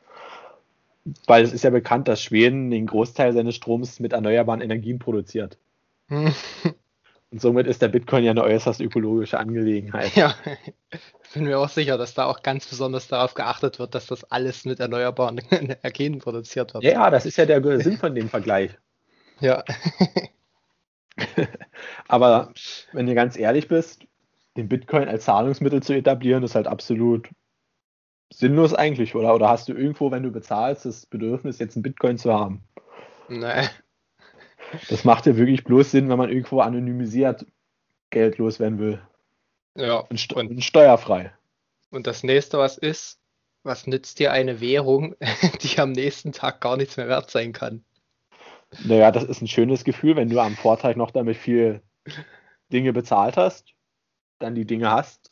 Weil 1.27 1.45
es 1.45 1.53
ist 1.53 1.65
ja 1.65 1.71
bekannt, 1.71 2.09
dass 2.09 2.23
Schweden 2.23 2.71
den 2.71 2.87
Großteil 2.87 3.33
seines 3.33 3.57
Stroms 3.57 3.99
mit 3.99 4.13
erneuerbaren 4.13 4.61
Energien 4.61 4.99
produziert. 4.99 5.59
Und 7.33 7.41
somit 7.41 7.67
ist 7.67 7.81
der 7.81 7.89
Bitcoin 7.89 8.25
ja 8.25 8.31
eine 8.31 8.43
äußerst 8.43 8.81
ökologische 8.81 9.39
Angelegenheit. 9.39 10.15
Ja, 10.15 10.35
bin 11.33 11.45
mir 11.45 11.59
auch 11.59 11.71
sicher, 11.71 11.97
dass 11.97 12.13
da 12.13 12.27
auch 12.27 12.43
ganz 12.43 12.67
besonders 12.67 13.09
darauf 13.09 13.33
geachtet 13.33 13.79
wird, 13.79 13.95
dass 13.95 14.07
das 14.07 14.25
alles 14.25 14.67
mit 14.67 14.81
erneuerbaren 14.81 15.39
Energien 15.51 16.19
produziert 16.19 16.75
wird. 16.75 16.85
Ja, 16.85 17.11
das 17.11 17.25
ist 17.25 17.39
ja 17.39 17.47
der 17.47 17.81
Sinn 17.81 17.97
von 17.97 18.15
dem 18.15 18.29
Vergleich. 18.29 18.73
Ja. 19.41 19.65
Aber 22.07 22.53
wenn 22.93 23.07
du 23.07 23.15
ganz 23.17 23.37
ehrlich 23.37 23.67
bist, 23.67 24.07
den 24.57 24.69
Bitcoin 24.69 25.09
als 25.09 25.25
Zahlungsmittel 25.25 25.83
zu 25.83 25.95
etablieren, 25.95 26.45
ist 26.45 26.55
halt 26.55 26.69
absolut 26.69 27.29
sinnlos 28.33 28.75
eigentlich, 28.75 29.15
oder? 29.15 29.35
Oder 29.35 29.49
hast 29.49 29.69
du 29.69 29.73
irgendwo, 29.73 30.11
wenn 30.11 30.23
du 30.23 30.31
bezahlst, 30.31 30.85
das 30.85 31.07
Bedürfnis, 31.07 31.59
jetzt 31.59 31.77
einen 31.77 31.83
Bitcoin 31.83 32.19
zu 32.19 32.33
haben? 32.33 32.63
Nee. 33.29 33.69
Das 34.89 35.05
macht 35.05 35.27
ja 35.27 35.37
wirklich 35.37 35.65
bloß 35.65 35.91
Sinn, 35.91 36.09
wenn 36.09 36.19
man 36.19 36.31
irgendwo 36.31 36.61
anonymisiert 36.61 37.47
Geld 38.11 38.39
loswerden 38.39 38.79
will. 38.79 39.03
Ja. 39.77 39.99
Und, 39.99 40.19
st 40.19 40.33
und, 40.33 40.51
und 40.51 40.65
steuerfrei. 40.65 41.33
Und 41.91 42.07
das 42.07 42.23
nächste, 42.23 42.59
was 42.59 42.79
ist, 42.79 43.19
was 43.63 43.87
nützt 43.87 44.19
dir 44.19 44.33
eine 44.33 44.61
Währung, 44.61 45.15
die 45.63 45.79
am 45.79 45.93
nächsten 45.93 46.33
Tag 46.33 46.61
gar 46.61 46.77
nichts 46.77 46.97
mehr 46.97 47.09
wert 47.09 47.31
sein 47.31 47.53
kann? 47.53 47.85
Naja, 48.85 49.11
das 49.11 49.25
ist 49.25 49.43
ein 49.43 49.49
schönes 49.49 49.85
Gefühl, 49.85 50.17
wenn 50.17 50.31
du 50.31 50.41
am 50.41 50.57
Vortag 50.57 50.97
noch 50.97 51.11
damit 51.11 51.37
viel 51.37 51.83
Dinge 52.73 52.93
bezahlt 52.93 53.37
hast, 53.37 53.75
dann 54.39 54.55
die 54.55 54.65
Dinge 54.65 54.91
hast 54.91 55.31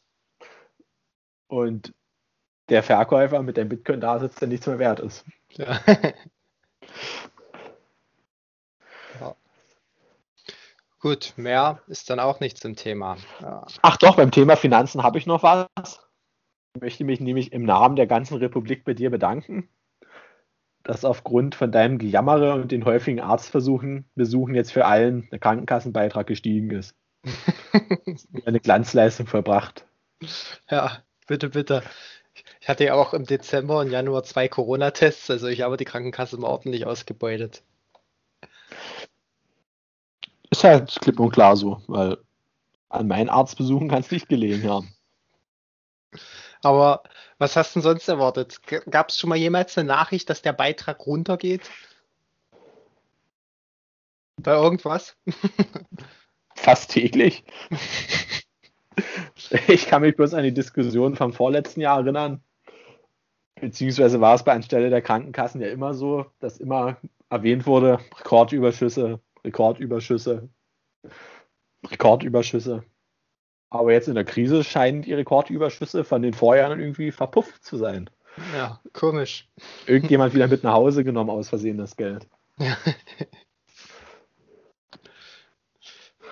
und 1.49 1.95
der 2.71 2.83
Verkäufer 2.83 3.43
mit 3.43 3.57
dem 3.57 3.69
Bitcoin 3.69 4.01
da 4.01 4.19
sitzt, 4.19 4.41
der 4.41 4.49
nichts 4.49 4.67
mehr 4.67 4.79
wert 4.79 5.01
ist. 5.01 5.25
Ja. 5.53 5.81
ja. 9.21 9.35
Gut, 11.01 11.35
mehr 11.37 11.81
ist 11.89 12.11
dann 12.11 12.21
auch 12.21 12.41
nicht 12.41 12.59
zum 12.59 12.77
Thema. 12.77 13.17
Ja. 13.41 13.67
Ach 13.83 13.97
doch, 13.97 14.17
beim 14.17 14.31
Thema 14.31 14.57
Finanzen 14.57 15.03
habe 15.03 15.19
ich 15.19 15.27
noch 15.27 15.43
was. 15.43 16.01
Ich 16.75 16.81
möchte 16.81 17.05
mich 17.05 17.21
nämlich 17.21 17.53
im 17.53 17.65
Namen 17.65 17.97
der 17.97 18.07
ganzen 18.07 18.37
Republik 18.37 18.85
bei 18.85 18.95
dir 18.95 19.11
bedanken, 19.11 19.69
dass 20.85 21.05
aufgrund 21.05 21.55
von 21.55 21.73
deinem 21.73 21.99
Gejammere 21.99 22.55
und 22.55 22.71
den 22.71 22.85
häufigen 22.85 23.21
Arztversuchen 23.21 24.09
Besuchen 24.15 24.55
jetzt 24.55 24.73
für 24.73 24.87
allen 24.87 25.29
der 25.31 25.41
Krankenkassenbeitrag 25.41 26.27
gestiegen 26.27 26.71
ist. 26.71 26.95
eine 28.47 28.61
Glanzleistung 28.61 29.27
verbracht. 29.27 29.87
Ja, 30.71 31.03
bitte, 31.27 31.49
bitte. 31.49 31.83
Ich 32.71 32.73
hatte 32.73 32.85
ja 32.85 32.95
auch 32.95 33.15
im 33.15 33.27
Dezember 33.27 33.81
und 33.81 33.91
Januar 33.91 34.23
zwei 34.23 34.47
Corona-Tests, 34.47 35.29
also 35.29 35.49
ich 35.49 35.63
habe 35.63 35.77
die 35.77 35.85
Krankenkasse 35.85 36.37
mal 36.37 36.47
ordentlich 36.47 36.87
ausgebeutet. 36.87 37.65
Ist 40.51 40.63
halt 40.63 40.97
klipp 41.01 41.19
und 41.19 41.33
klar 41.33 41.57
so, 41.57 41.83
weil 41.89 42.19
an 42.89 43.09
meinen 43.09 43.29
Arztbesuchen 43.29 43.89
kann 43.89 44.03
es 44.03 44.13
nicht 44.13 44.29
gelegen 44.29 44.71
haben. 44.71 44.95
Aber 46.63 47.03
was 47.39 47.57
hast 47.57 47.75
du 47.75 47.81
denn 47.81 47.83
sonst 47.83 48.07
erwartet? 48.07 48.61
Gab 48.89 49.09
es 49.09 49.19
schon 49.19 49.31
mal 49.31 49.37
jemals 49.37 49.77
eine 49.77 49.89
Nachricht, 49.89 50.31
dass 50.31 50.41
der 50.41 50.53
Beitrag 50.53 51.05
runtergeht? 51.05 51.69
Bei 54.37 54.53
irgendwas? 54.53 55.17
Fast 56.55 56.93
täglich. 56.93 57.43
Ich 59.67 59.87
kann 59.87 60.03
mich 60.03 60.15
bloß 60.15 60.35
an 60.35 60.43
die 60.43 60.53
Diskussion 60.53 61.17
vom 61.17 61.33
vorletzten 61.33 61.81
Jahr 61.81 62.01
erinnern. 62.01 62.45
Beziehungsweise 63.61 64.21
war 64.21 64.35
es 64.35 64.45
bei 64.45 64.53
anstelle 64.53 64.91
der 64.91 65.03
Krankenkassen 65.03 65.61
ja 65.61 65.69
immer 65.69 65.95
so, 65.95 66.27
dass 66.41 66.59
immer 66.59 66.97
erwähnt 67.29 67.67
wurde, 67.67 67.99
Rekordüberschüsse, 68.19 69.21
Rekordüberschüsse, 69.45 70.49
Rekordüberschüsse. 71.89 72.85
Aber 73.71 73.93
jetzt 73.93 74.09
in 74.09 74.17
der 74.17 74.25
Krise 74.25 74.65
scheinen 74.65 75.03
die 75.03 75.15
Rekordüberschüsse 75.15 76.05
von 76.05 76.23
den 76.23 76.35
Vorjahren 76.35 76.81
irgendwie 76.81 77.13
verpufft 77.13 77.65
zu 77.65 77.77
sein. 77.77 78.11
Ja, 78.55 78.81
komisch. 78.93 79.49
Irgendjemand 79.87 80.35
wieder 80.35 80.49
mit 80.49 80.65
nach 80.65 80.75
Hause 80.75 81.05
genommen 81.05 81.31
aus 81.31 81.49
Versehen 81.49 81.79
das 81.79 81.97
Geld. 81.97 82.27
Ja. 82.59 82.77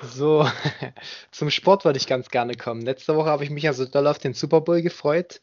So, 0.03 0.49
zum 1.33 1.51
Sport 1.51 1.85
wollte 1.85 1.99
ich 1.99 2.07
ganz 2.07 2.31
gerne 2.31 2.55
kommen. 2.55 2.83
Letzte 2.83 3.17
Woche 3.17 3.31
habe 3.31 3.45
ich 3.45 3.51
mich 3.51 3.67
also 3.67 3.85
doll 3.85 4.07
auf 4.07 4.19
den 4.19 4.35
Super 4.35 4.61
Bowl 4.61 4.81
gefreut. 4.81 5.41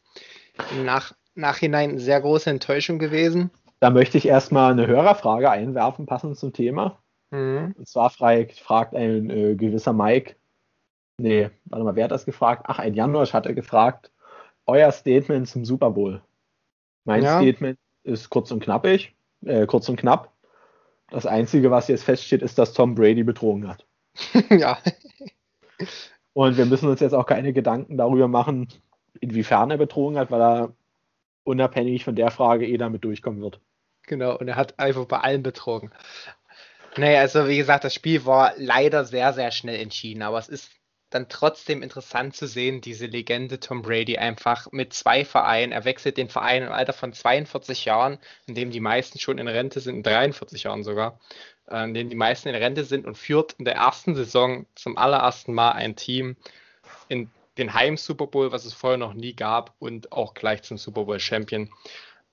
Im 0.72 0.84
Nach 0.84 1.14
Nachhinein 1.36 1.90
eine 1.90 2.00
sehr 2.00 2.20
große 2.20 2.50
Enttäuschung 2.50 2.98
gewesen. 2.98 3.50
Da 3.80 3.90
möchte 3.90 4.18
ich 4.18 4.26
erstmal 4.26 4.72
eine 4.72 4.86
Hörerfrage 4.86 5.50
einwerfen, 5.50 6.06
passend 6.06 6.36
zum 6.38 6.52
Thema. 6.52 6.98
Mhm. 7.30 7.74
Und 7.76 7.88
zwar 7.88 8.10
fragt 8.10 8.94
ein 8.94 9.30
äh, 9.30 9.54
gewisser 9.54 9.92
Mike, 9.92 10.36
nee, 11.18 11.50
warte 11.66 11.84
mal, 11.84 11.96
wer 11.96 12.04
hat 12.04 12.10
das 12.10 12.24
gefragt? 12.24 12.64
Ach, 12.66 12.78
ein 12.78 12.94
Janosch 12.94 13.32
hat 13.32 13.46
er 13.46 13.54
gefragt, 13.54 14.10
euer 14.66 14.90
Statement 14.92 15.48
zum 15.48 15.64
Super 15.64 15.90
Bowl. 15.90 16.22
Mein 17.04 17.22
ja. 17.22 17.38
Statement 17.38 17.78
ist 18.02 18.30
kurz 18.30 18.50
und 18.50 18.60
knappig, 18.60 19.14
äh, 19.44 19.66
kurz 19.66 19.88
und 19.88 19.96
knapp. 19.96 20.32
Das 21.10 21.26
Einzige, 21.26 21.70
was 21.70 21.88
jetzt 21.88 22.04
feststeht, 22.04 22.42
ist, 22.42 22.58
dass 22.58 22.72
Tom 22.72 22.94
Brady 22.94 23.22
betrogen 23.22 23.68
hat. 23.68 23.86
ja. 24.50 24.78
Und 26.32 26.56
wir 26.56 26.66
müssen 26.66 26.88
uns 26.88 27.00
jetzt 27.00 27.12
auch 27.12 27.26
keine 27.26 27.52
Gedanken 27.52 27.96
darüber 27.96 28.28
machen, 28.28 28.68
inwiefern 29.20 29.70
er 29.70 29.78
betrogen 29.78 30.18
hat, 30.18 30.30
weil 30.30 30.40
er 30.40 30.72
unabhängig 31.46 32.04
von 32.04 32.16
der 32.16 32.30
Frage 32.30 32.66
eh 32.66 32.76
damit 32.76 33.04
durchkommen 33.04 33.40
wird. 33.40 33.60
Genau, 34.06 34.36
und 34.36 34.48
er 34.48 34.56
hat 34.56 34.78
einfach 34.78 35.06
bei 35.06 35.18
allen 35.18 35.42
betrogen. 35.42 35.90
Naja, 36.96 37.20
also 37.20 37.48
wie 37.48 37.58
gesagt, 37.58 37.84
das 37.84 37.94
Spiel 37.94 38.24
war 38.24 38.54
leider 38.56 39.04
sehr, 39.04 39.32
sehr 39.32 39.50
schnell 39.50 39.80
entschieden, 39.80 40.22
aber 40.22 40.38
es 40.38 40.48
ist 40.48 40.70
dann 41.10 41.28
trotzdem 41.28 41.82
interessant 41.82 42.34
zu 42.34 42.46
sehen, 42.46 42.80
diese 42.80 43.06
Legende 43.06 43.60
Tom 43.60 43.82
Brady 43.82 44.18
einfach 44.18 44.72
mit 44.72 44.92
zwei 44.92 45.24
Vereinen. 45.24 45.72
Er 45.72 45.84
wechselt 45.84 46.16
den 46.16 46.28
Verein 46.28 46.64
im 46.64 46.72
Alter 46.72 46.92
von 46.92 47.12
42 47.12 47.84
Jahren, 47.84 48.18
in 48.46 48.54
dem 48.54 48.70
die 48.70 48.80
meisten 48.80 49.18
schon 49.18 49.38
in 49.38 49.46
Rente 49.46 49.80
sind, 49.80 49.96
in 49.96 50.02
43 50.02 50.64
Jahren 50.64 50.82
sogar, 50.82 51.20
äh, 51.68 51.84
in 51.84 51.94
dem 51.94 52.10
die 52.10 52.16
meisten 52.16 52.48
in 52.48 52.56
Rente 52.56 52.84
sind 52.84 53.06
und 53.06 53.16
führt 53.16 53.52
in 53.54 53.64
der 53.64 53.76
ersten 53.76 54.16
Saison 54.16 54.66
zum 54.74 54.98
allerersten 54.98 55.54
Mal 55.54 55.72
ein 55.72 55.94
Team 55.94 56.36
in 57.08 57.30
den 57.58 57.74
Heim-Super 57.74 58.26
Bowl, 58.26 58.52
was 58.52 58.64
es 58.64 58.74
vorher 58.74 58.98
noch 58.98 59.14
nie 59.14 59.34
gab, 59.34 59.74
und 59.78 60.12
auch 60.12 60.34
gleich 60.34 60.62
zum 60.62 60.78
Super 60.78 61.04
Bowl 61.04 61.20
Champion. 61.20 61.70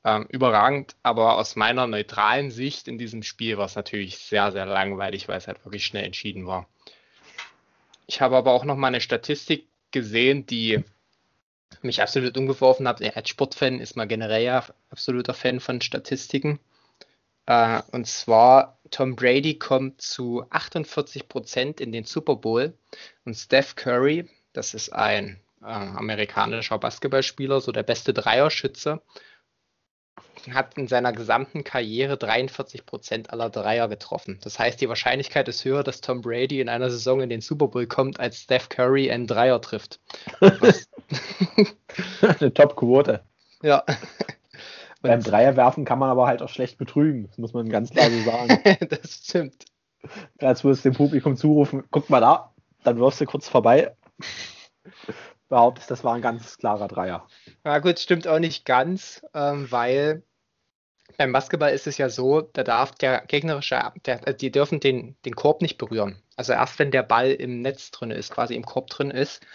Ähm, 0.06 0.26
überragend, 0.30 0.96
aber 1.02 1.38
aus 1.38 1.56
meiner 1.56 1.88
neutralen 1.88 2.52
Sicht 2.52 2.90
in 2.90 2.98
diesem 2.98 3.24
Spiel 3.24 3.58
war 3.58 3.68
es 3.68 3.76
natürlich 3.76 4.18
sehr, 4.18 4.52
sehr 4.52 4.66
langweilig, 4.66 5.30
weil 5.30 5.38
es 5.38 5.48
halt 5.48 5.64
wirklich 5.64 5.86
schnell 5.86 6.04
entschieden 6.04 6.46
war. 6.46 6.68
Ich 8.06 8.20
habe 8.20 8.36
aber 8.36 8.52
auch 8.52 8.66
noch 8.66 8.76
mal 8.76 8.88
eine 8.88 9.00
Statistik 9.00 9.66
gesehen, 9.92 10.46
die 10.46 10.84
mich 11.82 12.02
absolut 12.02 12.38
umgeworfen 12.38 12.88
hat. 12.88 13.02
Als 13.16 13.30
Sportfan 13.30 13.80
ist 13.80 13.96
man 13.96 14.10
generell 14.10 14.44
ja 14.44 14.66
absoluter 14.90 15.34
Fan 15.34 15.62
von 15.62 15.80
Statistiken. 15.80 16.60
Äh, 17.46 17.82
und 17.92 18.08
zwar, 18.08 18.78
Tom 18.92 19.16
Brady 19.16 19.58
kommt 19.58 20.02
zu 20.02 20.46
48 20.50 21.28
Prozent 21.28 21.82
in 21.82 21.92
den 21.92 22.06
Super 22.06 22.36
Bowl 22.36 22.78
und 23.26 23.36
Steph 23.36 23.76
Curry, 23.76 24.30
das 24.54 24.74
ist 24.74 24.94
ein 24.94 25.40
äh, 25.62 25.66
amerikanischer 25.66 26.78
Basketballspieler, 26.78 27.62
so 27.62 27.72
der 27.72 27.84
beste 27.84 28.14
Dreierschütze, 28.14 29.02
hat 30.52 30.78
in 30.78 30.88
seiner 30.88 31.14
gesamten 31.14 31.64
Karriere 31.64 32.18
43 32.18 32.86
Prozent 32.86 33.32
aller 33.32 33.50
Dreier 33.50 33.88
getroffen. 33.88 34.40
Das 34.44 34.60
heißt, 34.60 34.82
die 34.82 34.90
Wahrscheinlichkeit 34.90 35.48
ist 35.48 35.64
höher, 35.64 35.84
dass 35.84 36.02
Tom 36.02 36.22
Brady 36.22 36.60
in 36.60 36.70
einer 36.70 36.90
Saison 36.90 37.22
in 37.22 37.30
den 37.30 37.42
Super 37.42 37.68
Bowl 37.68 37.88
kommt, 37.88 38.20
als 38.20 38.42
Steph 38.42 38.70
Curry 38.70 39.10
einen 39.10 39.28
Dreier 39.28 39.62
trifft. 39.62 40.00
Eine 42.22 42.54
Top-Quote. 42.54 43.22
Ja. 43.62 43.84
Beim 45.02 45.22
Dreierwerfen 45.22 45.86
kann 45.86 46.00
man 46.00 46.10
aber 46.10 46.28
halt 46.28 46.42
auch 46.42 46.50
schlecht 46.50 46.78
betrügen. 46.78 47.28
Das 47.28 47.38
muss 47.38 47.54
man 47.54 47.70
ganz 47.70 47.92
klar 47.92 48.10
so 48.10 48.20
sagen. 48.22 48.60
das 48.90 49.22
stimmt. 49.24 49.66
Als 50.40 50.64
würdest 50.64 50.84
du 50.84 50.90
dem 50.90 50.98
Publikum 50.98 51.38
zurufen, 51.38 51.84
guck 51.92 52.10
mal 52.10 52.20
da, 52.20 52.54
dann 52.84 52.98
wirfst 52.98 53.22
du 53.22 53.26
kurz 53.26 53.48
vorbei. 53.48 53.96
Behauptest, 55.50 55.92
das 55.92 56.04
war 56.04 56.16
ein 56.16 56.22
ganz 56.22 56.58
klarer 56.58 56.88
Dreier. 56.88 57.28
Na 57.64 57.80
gut, 57.80 58.00
stimmt 58.00 58.28
auch 58.28 58.40
nicht 58.40 58.66
ganz, 58.66 59.26
ähm, 59.34 59.72
weil 59.72 60.24
beim 61.18 61.32
Basketball 61.32 61.72
ist 61.72 61.88
es 61.88 61.98
ja 61.98 62.10
so, 62.10 62.42
da 62.42 62.64
darf 62.64 62.92
der 62.94 63.26
gegnerische, 63.28 63.92
der, 64.06 64.28
äh, 64.28 64.36
die 64.36 64.52
dürfen 64.52 64.80
den, 64.80 65.16
den 65.26 65.36
Korb 65.36 65.62
nicht 65.62 65.78
berühren. 65.78 66.22
Also 66.36 66.54
erst 66.54 66.80
wenn 66.80 66.92
der 66.92 67.04
Ball 67.04 67.32
im 67.32 67.62
Netz 67.62 67.92
drin 67.92 68.12
ist, 68.12 68.32
quasi 68.32 68.56
im 68.56 68.66
Korb 68.66 68.90
drin 68.90 69.12
ist. 69.12 69.46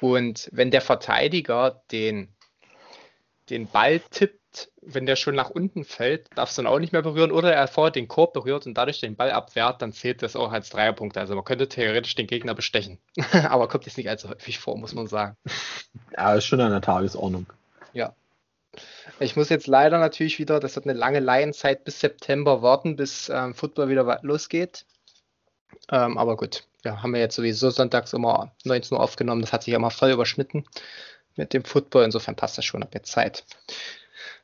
Und 0.00 0.48
wenn 0.52 0.70
der 0.70 0.80
Verteidiger 0.80 1.82
den, 1.90 2.34
den 3.50 3.66
Ball 3.66 4.00
tippt, 4.10 4.39
wenn 4.82 5.06
der 5.06 5.16
schon 5.16 5.34
nach 5.34 5.50
unten 5.50 5.84
fällt, 5.84 6.26
darfst 6.34 6.58
du 6.58 6.62
ihn 6.62 6.66
auch 6.66 6.78
nicht 6.78 6.92
mehr 6.92 7.02
berühren 7.02 7.32
oder 7.32 7.52
er 7.52 7.68
vorher 7.68 7.90
den 7.90 8.08
Korb 8.08 8.32
berührt 8.32 8.66
und 8.66 8.74
dadurch 8.74 9.00
den 9.00 9.16
Ball 9.16 9.30
abwehrt, 9.30 9.82
dann 9.82 9.92
zählt 9.92 10.22
das 10.22 10.36
auch 10.36 10.52
als 10.52 10.70
Dreierpunkt. 10.70 11.16
Also 11.16 11.34
man 11.34 11.44
könnte 11.44 11.68
theoretisch 11.68 12.14
den 12.14 12.26
Gegner 12.26 12.54
bestechen. 12.54 12.98
Aber 13.48 13.68
kommt 13.68 13.86
jetzt 13.86 13.96
nicht 13.96 14.08
allzu 14.08 14.28
häufig 14.28 14.58
vor, 14.58 14.76
muss 14.76 14.94
man 14.94 15.06
sagen. 15.06 15.36
Ja, 16.16 16.34
ist 16.34 16.46
schon 16.46 16.60
an 16.60 16.72
der 16.72 16.80
Tagesordnung. 16.80 17.46
Ja. 17.92 18.14
Ich 19.18 19.36
muss 19.36 19.48
jetzt 19.48 19.66
leider 19.66 19.98
natürlich 19.98 20.38
wieder, 20.38 20.60
das 20.60 20.76
hat 20.76 20.84
eine 20.84 20.94
lange 20.94 21.20
Laienzeit 21.20 21.84
bis 21.84 22.00
September 22.00 22.62
warten, 22.62 22.96
bis 22.96 23.28
ähm, 23.28 23.54
Football 23.54 23.88
wieder 23.88 24.20
losgeht. 24.22 24.86
Ähm, 25.90 26.18
aber 26.18 26.36
gut, 26.36 26.64
ja, 26.84 27.02
haben 27.02 27.12
wir 27.12 27.20
jetzt 27.20 27.36
sowieso 27.36 27.70
sonntags 27.70 28.12
immer 28.12 28.52
19 28.64 28.96
Uhr 28.96 29.02
aufgenommen. 29.02 29.42
Das 29.42 29.52
hat 29.52 29.64
sich 29.64 29.72
ja 29.72 29.78
mal 29.78 29.90
voll 29.90 30.10
überschnitten 30.10 30.64
mit 31.36 31.52
dem 31.52 31.64
Football. 31.64 32.04
Insofern 32.04 32.36
passt 32.36 32.58
das 32.58 32.64
schon 32.64 32.82
ab 32.82 32.94
jetzt 32.94 33.12
Zeit. 33.12 33.44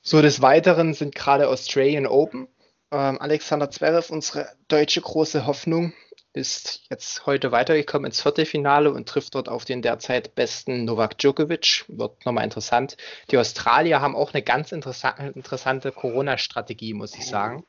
So, 0.09 0.23
des 0.23 0.41
Weiteren 0.41 0.95
sind 0.95 1.17
gerade 1.17 1.49
Australian 1.49 2.07
Open. 2.07 2.47
Ähm, 2.93 3.21
Alexander 3.21 3.73
Zverev, 3.73 4.13
unsere 4.13 4.49
deutsche 4.69 5.01
große 5.01 5.49
Hoffnung, 5.49 5.95
ist 6.33 6.83
jetzt 6.91 7.27
heute 7.27 7.51
weitergekommen 7.51 8.07
ins 8.07 8.23
Viertelfinale 8.23 8.93
und 8.93 9.09
trifft 9.09 9.35
dort 9.35 9.49
auf 9.49 9.65
den 9.65 9.83
derzeit 9.83 10.37
besten 10.37 10.85
Novak 10.85 11.19
Djokovic. 11.19 11.87
Wird 11.89 12.25
nochmal 12.25 12.45
interessant. 12.45 12.97
Die 13.33 13.37
Australier 13.37 14.01
haben 14.01 14.15
auch 14.15 14.33
eine 14.33 14.45
ganz 14.45 14.71
interessante 14.71 15.91
Corona-Strategie, 15.91 16.95
muss 16.95 17.17
ich 17.17 17.27
sagen. 17.27 17.65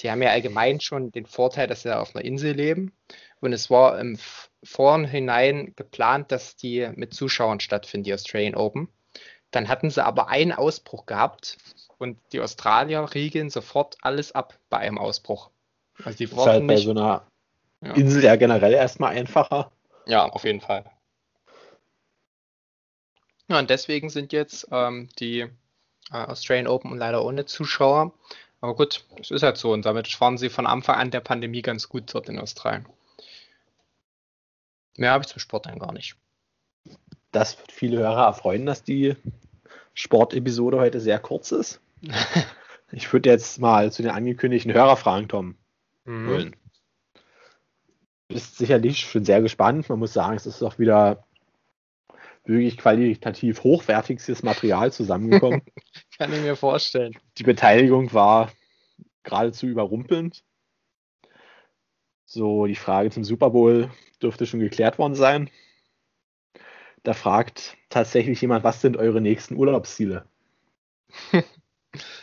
Die 0.00 0.10
haben 0.10 0.20
ja 0.20 0.30
allgemein 0.30 0.80
schon 0.80 1.12
den 1.12 1.26
Vorteil, 1.26 1.68
dass 1.68 1.82
sie 1.82 1.96
auf 1.96 2.16
einer 2.16 2.24
Insel 2.24 2.54
leben. 2.54 2.92
Und 3.38 3.52
es 3.52 3.70
war 3.70 4.00
im 4.00 4.18
Vorhinein 4.64 5.74
geplant, 5.76 6.32
dass 6.32 6.56
die 6.56 6.90
mit 6.96 7.14
Zuschauern 7.14 7.60
stattfinden, 7.60 8.02
die 8.02 8.14
Australian 8.14 8.56
Open. 8.56 8.88
Dann 9.52 9.68
hatten 9.68 9.90
sie 9.90 10.04
aber 10.04 10.28
einen 10.28 10.52
Ausbruch 10.52 11.06
gehabt 11.06 11.58
und 11.98 12.18
die 12.32 12.40
Australier 12.40 13.08
riegeln 13.14 13.50
sofort 13.50 13.96
alles 14.02 14.32
ab 14.32 14.58
bei 14.70 14.78
einem 14.78 14.98
Ausbruch. 14.98 15.50
Also 16.02 16.18
die 16.18 16.26
das 16.26 16.38
ist 16.38 16.46
halt 16.46 16.66
bei 16.66 16.74
nicht, 16.74 16.84
so 16.84 16.90
einer 16.90 17.26
ja. 17.82 17.92
Insel 17.92 18.24
ja 18.24 18.36
generell 18.36 18.72
erstmal 18.72 19.14
einfacher. 19.14 19.70
Ja, 20.06 20.26
auf 20.26 20.44
jeden 20.44 20.60
Fall. 20.60 20.84
Ja, 23.48 23.58
und 23.58 23.70
deswegen 23.70 24.08
sind 24.08 24.32
jetzt 24.32 24.66
ähm, 24.72 25.10
die 25.18 25.40
äh, 25.40 25.50
Australian 26.10 26.66
Open 26.66 26.96
leider 26.96 27.24
ohne 27.24 27.44
Zuschauer. 27.44 28.12
Aber 28.62 28.74
gut, 28.74 29.04
das 29.18 29.30
ist 29.30 29.42
halt 29.42 29.58
so. 29.58 29.72
Und 29.72 29.84
damit 29.84 30.08
fahren 30.08 30.38
sie 30.38 30.48
von 30.48 30.66
Anfang 30.66 30.96
an 30.96 31.10
der 31.10 31.20
Pandemie 31.20 31.62
ganz 31.62 31.88
gut 31.88 32.14
dort 32.14 32.28
in 32.28 32.38
Australien. 32.38 32.86
Mehr 34.96 35.10
habe 35.12 35.22
ich 35.22 35.28
zum 35.28 35.40
Sport 35.40 35.66
dann 35.66 35.78
gar 35.78 35.92
nicht. 35.92 36.16
Das 37.32 37.58
wird 37.58 37.72
viele 37.72 37.98
Hörer 37.98 38.26
erfreuen, 38.26 38.66
dass 38.66 38.84
die 38.84 39.16
Sportepisode 39.94 40.78
heute 40.78 41.00
sehr 41.00 41.18
kurz 41.18 41.50
ist. 41.50 41.80
ich 42.92 43.12
würde 43.12 43.30
jetzt 43.30 43.58
mal 43.58 43.90
zu 43.90 44.02
den 44.02 44.10
angekündigten 44.10 44.72
Hörerfragen, 44.72 45.28
Tom, 45.28 45.56
mhm. 46.04 46.28
holen. 46.28 46.56
Bist 48.28 48.58
sicherlich 48.58 49.00
schon 49.00 49.24
sehr 49.24 49.42
gespannt. 49.42 49.88
Man 49.88 49.98
muss 49.98 50.12
sagen, 50.12 50.36
es 50.36 50.46
ist 50.46 50.62
auch 50.62 50.78
wieder 50.78 51.24
wirklich 52.44 52.76
qualitativ 52.76 53.62
hochwertiges 53.62 54.42
Material 54.42 54.92
zusammengekommen. 54.92 55.62
Kann 56.18 56.32
ich 56.32 56.40
mir 56.40 56.56
vorstellen. 56.56 57.16
Die 57.38 57.44
Beteiligung 57.44 58.12
war 58.12 58.50
geradezu 59.22 59.66
überrumpelnd. 59.66 60.42
So, 62.24 62.66
die 62.66 62.74
Frage 62.74 63.10
zum 63.10 63.24
Super 63.24 63.50
Bowl 63.50 63.90
dürfte 64.22 64.46
schon 64.46 64.60
geklärt 64.60 64.98
worden 64.98 65.14
sein. 65.14 65.50
Da 67.02 67.14
fragt 67.14 67.76
tatsächlich 67.88 68.40
jemand, 68.40 68.64
was 68.64 68.80
sind 68.80 68.96
eure 68.96 69.20
nächsten 69.20 69.56
Urlaubsziele? 69.56 70.24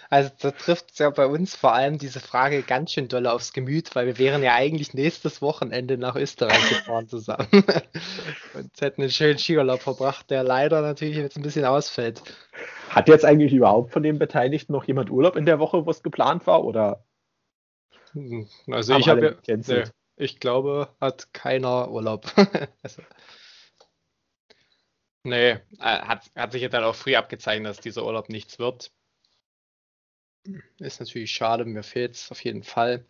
Also 0.10 0.32
da 0.42 0.50
trifft 0.50 0.92
es 0.92 0.98
ja 0.98 1.10
bei 1.12 1.28
uns 1.28 1.56
vor 1.56 1.74
allem 1.74 2.00
diese 2.00 2.20
Frage 2.20 2.64
ganz 2.64 2.92
schön 2.92 3.08
doll 3.08 3.28
aufs 3.28 3.54
Gemüt, 3.54 3.94
weil 3.94 4.08
wir 4.08 4.18
wären 4.18 4.42
ja 4.42 4.56
eigentlich 4.56 4.96
nächstes 4.96 5.42
Wochenende 5.42 5.98
nach 5.98 6.16
Österreich 6.16 6.70
gefahren 6.70 7.08
zusammen 7.08 7.48
und 8.56 8.82
hätten 8.82 9.02
einen 9.02 9.12
schönen 9.12 9.38
Skiurlaub 9.38 9.82
verbracht, 9.82 10.32
der 10.32 10.44
leider 10.44 10.82
natürlich 10.82 11.18
jetzt 11.18 11.38
ein 11.38 11.44
bisschen 11.44 11.66
ausfällt. 11.66 12.24
Hat 12.90 13.08
jetzt 13.08 13.26
eigentlich 13.26 13.54
überhaupt 13.54 13.94
von 13.94 14.02
den 14.02 14.18
Beteiligten 14.18 14.74
noch 14.74 14.86
jemand 14.86 15.12
Urlaub 15.12 15.36
in 15.36 15.46
der 15.46 15.60
Woche, 15.60 15.86
wo 15.86 15.92
es 15.92 16.02
geplant 16.02 16.48
war, 16.48 16.64
oder? 16.64 17.04
Hm, 18.14 18.48
also 18.72 18.96
ich 18.96 19.08
habe 19.08 19.38
ja, 19.46 19.84
ich 20.16 20.40
glaube, 20.40 20.90
hat 21.00 21.32
keiner 21.34 21.92
Urlaub. 21.92 22.26
also, 22.82 23.04
nee, 25.30 25.52
äh, 25.52 25.60
hat, 25.80 26.30
hat 26.36 26.52
sich 26.52 26.62
ja 26.62 26.70
dann 26.70 26.84
auch 26.84 26.96
früh 26.96 27.16
abgezeichnet, 27.16 27.70
dass 27.70 27.80
dieser 27.80 28.06
Urlaub 28.06 28.30
nichts 28.30 28.60
wird. 28.60 28.92
Ist 30.80 31.00
natürlich 31.00 31.32
schade, 31.32 31.66
mir 31.66 31.84
fehlt 31.84 32.16
es 32.16 32.32
auf 32.32 32.44
jeden 32.44 32.64
Fall. 32.64 33.06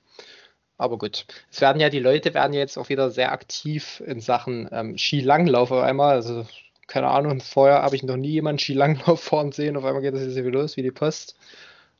Aber 0.77 0.97
gut. 0.97 1.25
Es 1.51 1.61
werden 1.61 1.81
ja, 1.81 1.89
die 1.89 1.99
Leute 1.99 2.33
werden 2.33 2.53
ja 2.53 2.59
jetzt 2.59 2.77
auch 2.77 2.89
wieder 2.89 3.11
sehr 3.11 3.31
aktiv 3.31 4.01
in 4.05 4.21
Sachen 4.21 4.69
ähm, 4.71 4.97
Skilanglauf 4.97 5.71
auf 5.71 5.83
einmal. 5.83 6.15
Also, 6.15 6.47
keine 6.87 7.07
Ahnung, 7.07 7.41
vorher 7.41 7.81
habe 7.81 7.95
ich 7.95 8.03
noch 8.03 8.15
nie 8.15 8.29
jemanden 8.29 8.59
Skilanglauf 8.59 9.21
fahren 9.23 9.51
sehen. 9.51 9.75
Auf 9.75 9.83
einmal 9.83 10.01
geht 10.01 10.13
das 10.13 10.21
jetzt 10.21 10.35
wieder 10.35 10.51
los 10.51 10.77
wie 10.77 10.83
die 10.83 10.91
Post. 10.91 11.37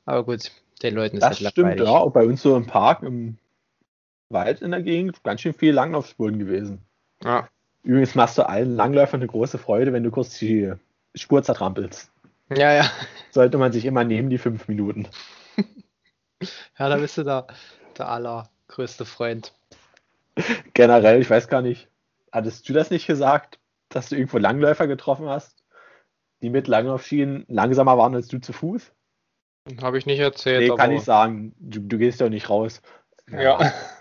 Aber 0.06 0.24
gut, 0.24 0.52
den 0.82 0.96
Leuten 0.96 1.18
ist 1.18 1.24
das 1.24 1.42
halt 1.42 1.52
stimmt, 1.52 1.68
langweilig. 1.70 1.88
ja. 1.90 2.00
Auch 2.00 2.12
bei 2.12 2.26
uns 2.26 2.42
so 2.42 2.56
im 2.56 2.66
Park, 2.66 3.04
im 3.04 3.38
Wald 4.30 4.62
in 4.62 4.72
der 4.72 4.82
Gegend, 4.82 5.24
ganz 5.24 5.42
schön 5.42 5.54
viele 5.54 5.74
Langlaufspuren 5.74 6.40
gewesen. 6.40 6.86
Ja. 7.24 7.50
Übrigens 7.84 8.16
machst 8.16 8.38
du 8.38 8.48
allen 8.48 8.76
Langläufern 8.76 9.22
eine 9.22 9.28
große 9.28 9.58
Freude, 9.58 9.94
wenn 9.94 10.04
du 10.04 10.12
kurz 10.12 10.38
die 10.38 10.74
Spur 11.16 11.44
zertrampelst. 11.44 12.12
Ja, 12.50 12.74
ja. 12.74 12.90
Sollte 13.32 13.58
man 13.58 13.72
sich 13.72 13.86
immer 13.86 14.04
nehmen, 14.04 14.30
die 14.30 14.38
fünf 14.38 14.68
Minuten. 14.68 15.08
ja, 16.78 16.90
da 16.90 16.98
bist 16.98 17.18
du 17.18 17.24
da 17.24 17.48
der 17.98 18.10
allergrößte 18.10 19.06
Freund. 19.06 19.54
Generell, 20.74 21.22
ich 21.22 21.30
weiß 21.30 21.48
gar 21.48 21.62
nicht, 21.62 21.88
hattest 22.32 22.68
du 22.68 22.74
das 22.74 22.90
nicht 22.90 23.08
gesagt, 23.08 23.60
dass 23.90 24.10
du 24.10 24.16
irgendwo 24.16 24.38
Langläufer 24.38 24.88
getroffen 24.88 25.28
hast, 25.28 25.64
die 26.42 26.50
mit 26.50 26.68
Langlaufschienen 26.68 27.46
langsamer 27.48 27.98
waren 27.98 28.16
als 28.16 28.28
du 28.28 28.40
zu 28.40 28.54
Fuß? 28.54 28.92
Habe 29.82 29.98
ich 29.98 30.06
nicht 30.06 30.20
erzählt. 30.20 30.62
Nee, 30.62 30.76
kann 30.76 30.92
ich 30.92 31.04
sagen. 31.04 31.54
Du, 31.60 31.80
du 31.80 31.98
gehst 31.98 32.22
ja 32.22 32.30
nicht 32.30 32.50
raus. 32.50 32.82
Ja. 33.30 33.42
ja. 33.42 33.74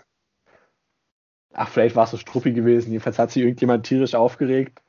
Ach, 1.53 1.69
vielleicht 1.69 1.95
war 1.95 2.05
es 2.05 2.11
so 2.11 2.17
struppi 2.17 2.51
gewesen. 2.51 2.91
Jedenfalls 2.91 3.19
hat 3.19 3.31
sich 3.31 3.43
irgendjemand 3.43 3.85
tierisch 3.85 4.15
aufgeregt, 4.15 4.81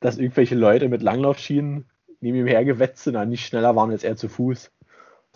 dass 0.00 0.18
irgendwelche 0.18 0.54
Leute 0.54 0.88
mit 0.88 1.02
Langlaufschienen 1.02 1.86
neben 2.20 2.38
ihm 2.38 2.46
hergewetzt 2.46 3.04
sind, 3.04 3.16
und 3.16 3.28
nicht 3.28 3.46
schneller 3.46 3.76
waren 3.76 3.90
als 3.90 4.04
er 4.04 4.16
zu 4.16 4.28
Fuß. 4.28 4.70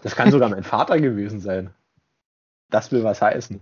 Das 0.03 0.17
kann 0.17 0.31
sogar 0.31 0.49
mein 0.49 0.65
Vater 0.65 0.99
gewesen 0.99 1.41
sein. 1.41 1.71
Das 2.71 2.91
will 2.91 3.05
was 3.05 3.21
heißen. 3.21 3.61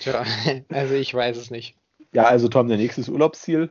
Tja, 0.00 0.24
also 0.68 0.94
ich 0.94 1.12
weiß 1.12 1.36
es 1.36 1.50
nicht. 1.50 1.76
Ja, 2.12 2.24
also 2.24 2.48
Tom, 2.48 2.68
dein 2.68 2.78
nächstes 2.78 3.08
Urlaubsziel? 3.08 3.70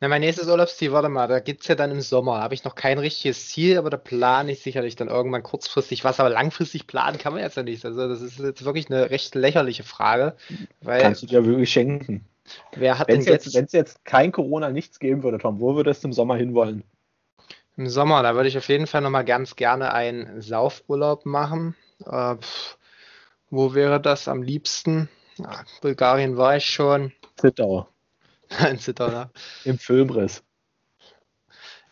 Na, 0.00 0.06
mein 0.06 0.20
nächstes 0.20 0.48
Urlaubsziel, 0.48 0.92
warte 0.92 1.08
mal, 1.08 1.26
da 1.26 1.40
gibt 1.40 1.62
es 1.62 1.68
ja 1.68 1.74
dann 1.74 1.90
im 1.90 2.00
Sommer. 2.00 2.36
Da 2.36 2.42
habe 2.42 2.54
ich 2.54 2.62
noch 2.62 2.76
kein 2.76 2.98
richtiges 2.98 3.48
Ziel, 3.48 3.78
aber 3.78 3.90
da 3.90 3.96
plane 3.96 4.52
ich 4.52 4.60
sicherlich 4.60 4.94
dann 4.94 5.08
irgendwann 5.08 5.42
kurzfristig 5.42 6.04
was. 6.04 6.20
Aber 6.20 6.30
langfristig 6.30 6.86
planen 6.86 7.18
kann 7.18 7.32
man 7.32 7.42
jetzt 7.42 7.56
ja 7.56 7.64
nicht. 7.64 7.84
Also, 7.84 8.08
das 8.08 8.20
ist 8.20 8.38
jetzt 8.38 8.64
wirklich 8.64 8.90
eine 8.90 9.10
recht 9.10 9.34
lächerliche 9.34 9.82
Frage. 9.82 10.36
Kannst 10.84 11.22
du 11.22 11.26
dir 11.26 11.44
wirklich 11.44 11.72
schenken. 11.72 12.24
Wer 12.76 12.98
hat 12.98 13.08
wenn's 13.08 13.24
denn 13.24 13.34
jetzt. 13.34 13.54
Wenn 13.54 13.64
es 13.64 13.72
jetzt 13.72 14.04
kein 14.04 14.30
Corona 14.30 14.70
nichts 14.70 15.00
geben 15.00 15.22
würde, 15.24 15.38
Tom, 15.38 15.60
wo 15.60 15.74
würdest 15.74 16.04
du 16.04 16.08
im 16.08 16.12
Sommer 16.12 16.36
hinwollen? 16.36 16.84
Im 17.76 17.88
Sommer, 17.88 18.22
da 18.22 18.34
würde 18.34 18.48
ich 18.48 18.56
auf 18.56 18.68
jeden 18.68 18.86
Fall 18.86 19.00
nochmal 19.00 19.24
ganz 19.24 19.56
gerne 19.56 19.92
einen 19.92 20.40
Saufurlaub 20.40 21.26
machen. 21.26 21.74
Äh, 22.06 22.36
wo 23.50 23.74
wäre 23.74 24.00
das 24.00 24.28
am 24.28 24.42
liebsten? 24.42 25.08
Ja, 25.38 25.64
Bulgarien 25.80 26.36
war 26.36 26.56
ich 26.56 26.66
schon. 26.66 27.12
Zittau. 27.36 27.88
In 28.70 28.78
Zittau, 28.78 29.08
ne? 29.08 29.30
Im 29.64 29.78
Filmriss. 29.78 30.42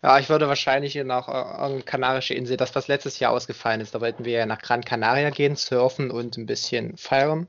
Ja, 0.03 0.19
ich 0.19 0.29
würde 0.29 0.47
wahrscheinlich 0.47 0.95
nach 0.95 1.27
äh, 1.27 1.81
Kanarische 1.81 2.33
Insel, 2.33 2.55
das 2.55 2.75
was 2.75 2.87
letztes 2.87 3.19
Jahr 3.19 3.31
ausgefallen 3.31 3.81
ist. 3.81 3.95
Da 3.95 4.01
wollten 4.01 4.25
wir 4.25 4.33
ja 4.33 4.45
nach 4.45 4.61
Gran 4.61 4.83
Canaria 4.83 5.31
gehen, 5.31 5.55
surfen 5.55 6.11
und 6.11 6.37
ein 6.37 6.45
bisschen 6.45 6.97
feiern. 6.97 7.47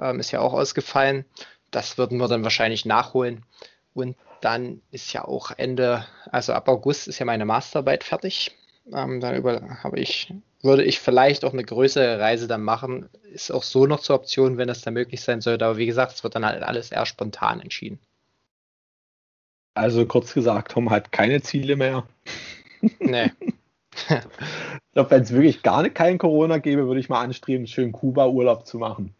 Ähm, 0.00 0.20
ist 0.20 0.30
ja 0.30 0.40
auch 0.40 0.52
ausgefallen. 0.52 1.24
Das 1.70 1.98
würden 1.98 2.18
wir 2.18 2.28
dann 2.28 2.44
wahrscheinlich 2.44 2.84
nachholen. 2.84 3.44
Und 3.92 4.16
dann 4.40 4.80
ist 4.92 5.12
ja 5.12 5.24
auch 5.24 5.50
Ende, 5.56 6.06
also 6.30 6.52
ab 6.52 6.68
August 6.68 7.08
ist 7.08 7.18
ja 7.18 7.26
meine 7.26 7.44
Masterarbeit 7.44 8.04
fertig. 8.04 8.56
Ähm, 8.92 9.20
dann 9.20 9.34
über, 9.34 9.82
habe 9.82 9.98
ich, 9.98 10.32
würde 10.62 10.84
ich 10.84 11.00
vielleicht 11.00 11.44
auch 11.44 11.52
eine 11.52 11.64
größere 11.64 12.20
Reise 12.20 12.46
dann 12.46 12.62
machen. 12.62 13.08
Ist 13.32 13.50
auch 13.50 13.64
so 13.64 13.86
noch 13.86 14.00
zur 14.00 14.16
Option, 14.16 14.58
wenn 14.58 14.68
das 14.68 14.82
dann 14.82 14.94
möglich 14.94 15.22
sein 15.22 15.40
sollte. 15.40 15.66
Aber 15.66 15.76
wie 15.76 15.86
gesagt, 15.86 16.12
es 16.12 16.22
wird 16.22 16.36
dann 16.36 16.46
halt 16.46 16.62
alles 16.62 16.92
eher 16.92 17.04
spontan 17.04 17.60
entschieden. 17.60 17.98
Also 19.78 20.06
kurz 20.06 20.34
gesagt, 20.34 20.72
Tom 20.72 20.90
hat 20.90 21.12
keine 21.12 21.40
Ziele 21.40 21.76
mehr. 21.76 22.04
Nee. 22.98 23.30
ich 24.08 24.92
glaube, 24.92 25.10
wenn 25.12 25.22
es 25.22 25.32
wirklich 25.32 25.62
gar 25.62 25.82
nicht 25.82 25.94
kein 25.94 26.18
Corona 26.18 26.58
gäbe, 26.58 26.88
würde 26.88 26.98
ich 26.98 27.08
mal 27.08 27.20
anstreben, 27.20 27.68
schön 27.68 27.92
Kuba-Urlaub 27.92 28.66
zu 28.66 28.78
machen. 28.78 29.14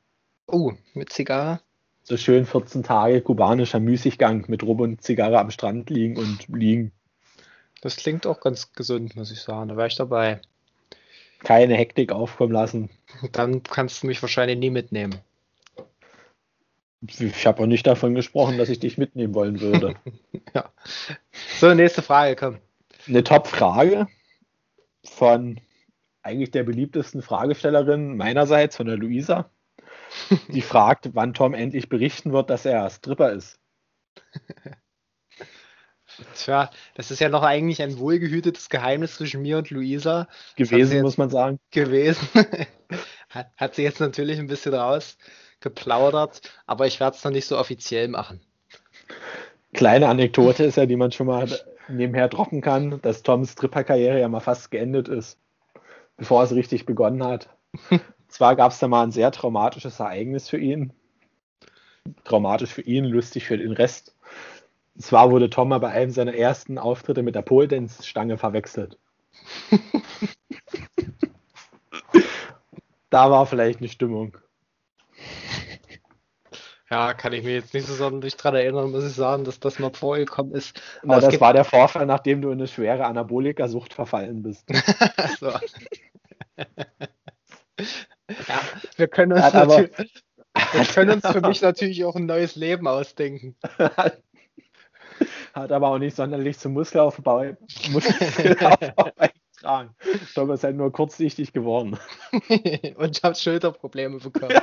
Oh, 0.49 0.73
mit 0.95 1.13
Zigarre? 1.13 1.61
So 2.03 2.17
schön 2.17 2.45
14 2.45 2.83
Tage 2.83 3.21
kubanischer 3.21 3.79
Müßiggang 3.79 4.47
mit 4.49 4.65
Rum 4.65 4.81
und 4.81 5.01
Zigarre 5.01 5.39
am 5.39 5.53
Strand 5.53 5.91
liegen 5.91 6.17
und 6.17 6.49
liegen. 6.49 6.91
Das 7.81 7.95
klingt 7.95 8.27
auch 8.27 8.41
ganz 8.41 8.73
gesund, 8.73 9.15
muss 9.15 9.31
ich 9.31 9.41
sagen. 9.41 9.69
Da 9.69 9.77
wäre 9.77 9.87
ich 9.87 9.95
dabei. 9.95 10.41
Keine 11.39 11.77
Hektik 11.77 12.11
aufkommen 12.11 12.53
lassen. 12.53 12.91
Dann 13.31 13.63
kannst 13.63 14.03
du 14.03 14.09
mich 14.09 14.21
wahrscheinlich 14.23 14.59
nie 14.59 14.71
mitnehmen. 14.71 15.21
Ich 17.07 17.47
habe 17.47 17.63
auch 17.63 17.67
nicht 17.67 17.87
davon 17.87 18.15
gesprochen, 18.15 18.59
dass 18.59 18.69
ich 18.69 18.81
dich 18.81 18.99
mitnehmen 18.99 19.35
wollen 19.35 19.61
würde. 19.61 19.95
ja. 20.55 20.73
So, 21.59 21.73
nächste 21.73 22.03
Frage, 22.03 22.35
komm. 22.35 22.59
Eine 23.07 23.23
Top-Frage 23.23 24.09
von 25.05 25.61
eigentlich 26.23 26.51
der 26.51 26.65
beliebtesten 26.65 27.23
Fragestellerin 27.23 28.17
meinerseits, 28.17 28.77
von 28.77 28.87
der 28.87 28.97
Luisa. 28.97 29.51
Die 30.49 30.63
fragt, 30.63 31.11
wann 31.15 31.35
Tom 31.35 31.55
endlich 31.55 31.89
berichten 31.89 32.33
wird, 32.33 32.51
dass 32.51 32.65
er 32.65 32.91
Stripper 32.91 33.33
ist. 33.33 33.61
Tja, 36.35 36.71
das 36.95 37.13
ist 37.13 37.21
ja 37.21 37.29
noch 37.29 37.45
eigentlich 37.45 37.81
ein 37.81 37.99
wohlgehütetes 37.99 38.71
Geheimnis 38.71 39.15
zwischen 39.15 39.43
mir 39.43 39.59
und 39.59 39.71
Luisa. 39.71 40.27
Gewesen, 40.57 41.03
muss 41.03 41.17
man 41.17 41.31
sagen. 41.31 41.61
Gewesen. 41.71 42.27
hat, 43.29 43.53
hat 43.57 43.77
sie 43.77 43.83
jetzt 43.83 44.01
natürlich 44.01 44.41
ein 44.41 44.49
bisschen 44.49 44.75
rausgeplaudert, 45.59 46.41
aber 46.67 46.87
ich 46.87 47.01
werde 47.01 47.17
es 47.17 47.25
noch 47.25 47.33
nicht 47.33 47.47
so 47.47 47.59
offiziell 47.59 48.09
machen. 48.09 48.41
Kleine 49.75 50.09
Anekdote 50.09 50.65
ist 50.65 50.77
ja, 50.77 50.87
die 50.87 50.97
man 50.97 51.13
schon 51.13 51.27
mal 51.27 51.47
nebenher 51.89 52.29
droppen 52.29 52.61
kann, 52.61 53.01
dass 53.03 53.23
Toms 53.23 53.53
Stripper-Karriere 53.53 54.21
ja 54.21 54.29
mal 54.29 54.41
fast 54.41 54.71
geendet 54.71 55.09
ist, 55.09 55.39
bevor 56.17 56.43
es 56.43 56.55
richtig 56.55 56.87
begonnen 56.87 57.23
hat. 57.23 57.49
Zwar 58.29 58.57
gab 58.57 58.73
es 58.73 58.79
da 58.79 58.89
mal 58.89 59.03
ein 59.03 59.13
sehr 59.13 59.31
traumatisches 59.31 60.01
Ereignis 60.01 60.49
für 60.49 60.59
ihn. 60.59 60.93
Traumatisch 62.25 62.71
für 62.71 62.83
ihn, 62.83 63.05
lustig 63.05 63.47
für 63.47 63.59
den 63.59 63.73
Rest. 63.73 64.15
Zwar 64.99 65.31
wurde 65.31 65.49
Tom 65.49 65.69
bei 65.69 65.89
einem 65.89 66.11
seiner 66.11 66.35
ersten 66.35 66.79
Auftritte 66.79 67.23
mit 67.23 67.35
der 67.35 67.43
Pole 67.43 67.89
Stange 68.03 68.37
verwechselt. 68.37 68.99
da 73.11 73.31
war 73.31 73.47
vielleicht 73.47 73.79
eine 73.79 73.89
Stimmung. 73.89 74.37
Ja, 76.91 77.13
kann 77.13 77.35
ich 77.35 77.45
mir 77.45 77.53
jetzt 77.53 77.75
nicht 77.75 77.87
so 77.87 77.95
sonderlich 77.95 78.37
dran 78.37 78.55
erinnern, 78.55 78.91
muss 78.91 79.05
ich 79.05 79.13
sagen, 79.13 79.45
dass 79.45 79.61
das 79.61 79.79
mal 79.79 79.93
vorgekommen 79.93 80.55
ist. 80.55 80.81
Na, 81.03 81.21
das 81.21 81.39
war 81.39 81.53
der 81.53 81.65
Vorfall, 81.65 82.07
nachdem 82.07 82.41
du 82.41 82.49
in 82.49 82.59
eine 82.59 82.67
schwere 82.67 83.05
Anabolika-Sucht 83.05 83.93
verfallen 83.93 84.43
bist. 84.43 84.67
so. 85.41 85.49
ja, 86.57 86.65
wir 88.97 89.09
können 89.09 89.35
uns, 89.35 89.53
natürlich, 89.53 89.99
wir 90.73 90.85
können 90.87 91.11
uns 91.11 91.27
für 91.27 91.43
mich 91.43 91.61
natürlich 91.61 92.05
auch 92.05 92.17
ein 92.17 92.25
neues 92.25 92.57
Leben 92.57 92.89
ausdenken. 92.89 93.55
Hat 95.53 95.73
aber 95.73 95.89
auch 95.89 95.99
nicht 95.99 96.17
sonderlich 96.17 96.59
zum 96.59 96.73
Muskelaufbau, 96.73 97.53
Muskelaufbau 97.91 99.11
beigetragen. 99.15 99.95
Ich 100.23 100.33
glaube, 100.33 100.55
es 100.55 100.61
ist 100.61 100.65
halt 100.65 100.77
nur 100.77 100.91
kurzsichtig 100.91 101.53
geworden. 101.53 101.99
Und 102.97 103.19
ich 103.19 103.23
habe 103.23 103.35
Schulterprobleme 103.35 104.21
bekommen. 104.21 104.59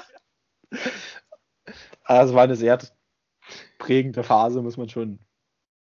Also 2.05 2.35
war 2.35 2.43
eine 2.43 2.55
sehr 2.55 2.79
prägende 3.79 4.23
Phase, 4.23 4.61
muss 4.61 4.77
man 4.77 4.89
schon 4.89 5.19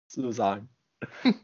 so 0.07 0.31
sagen. 0.31 0.68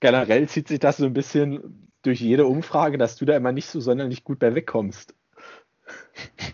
Generell 0.00 0.48
zieht 0.48 0.68
sich 0.68 0.78
das 0.78 0.98
so 0.98 1.06
ein 1.06 1.14
bisschen 1.14 1.90
durch 2.02 2.20
jede 2.20 2.46
Umfrage, 2.46 2.98
dass 2.98 3.16
du 3.16 3.24
da 3.24 3.36
immer 3.36 3.52
nicht 3.52 3.66
so 3.66 3.80
sonderlich 3.80 4.22
gut 4.22 4.38
bei 4.38 4.54
wegkommst. 4.54 5.14